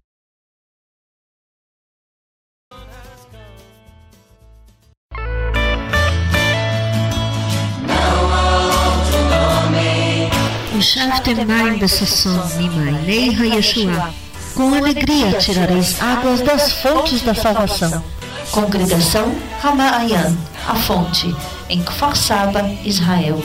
Maim 11.47 11.79
besasson 11.79 12.41
mimai 12.59 12.93
neiha 13.07 13.45
Yeshua. 13.57 14.15
Com 14.55 14.75
alegria 14.75 15.33
tirareis 15.39 16.01
águas 16.01 16.41
das 16.41 16.73
fontes 16.81 17.23
da 17.23 17.35
salvação. 17.35 18.18
Congregação 18.51 19.35
Ramaayan, 19.61 20.35
a 20.67 20.75
fonte, 20.75 21.37
em 21.69 21.83
Kfar 21.83 22.17
Saba, 22.17 22.63
Israel. 22.85 23.43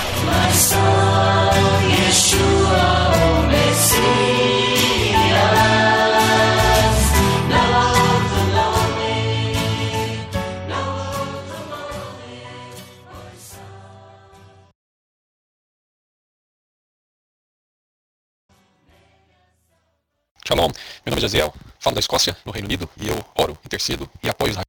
Shalom, 20.49 20.73
meu 21.05 21.11
nome 21.11 21.19
é 21.19 21.21
Jaziel, 21.21 21.53
falo 21.79 21.93
da 21.93 22.01
Escócia, 22.01 22.35
no 22.43 22.51
Reino 22.51 22.69
Unido, 22.69 22.89
e 22.97 23.07
eu 23.07 23.17
oro, 23.35 23.53
intercedo 23.67 24.11
e 24.23 24.31
apoio 24.31 24.53
Israel. 24.53 24.65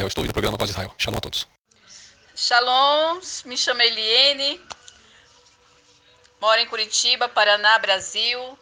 Eu 0.00 0.08
estou 0.08 0.24
no 0.24 0.32
programa 0.32 0.58
Voz 0.58 0.70
Israel. 0.70 0.92
Shalom 0.98 1.18
a 1.18 1.20
todos. 1.20 1.46
Shalom, 2.34 3.20
me 3.44 3.56
chamo 3.56 3.82
Eliene, 3.82 4.60
moro 6.40 6.60
em 6.60 6.66
Curitiba, 6.66 7.28
Paraná, 7.28 7.78
Brasil. 7.78 8.58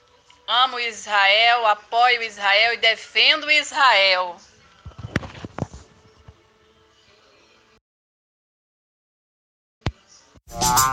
Amo 0.47 0.79
Israel, 0.79 1.65
apoio 1.65 2.23
Israel 2.23 2.75
e 2.75 2.77
defendo 2.77 3.51
Israel. 3.51 4.37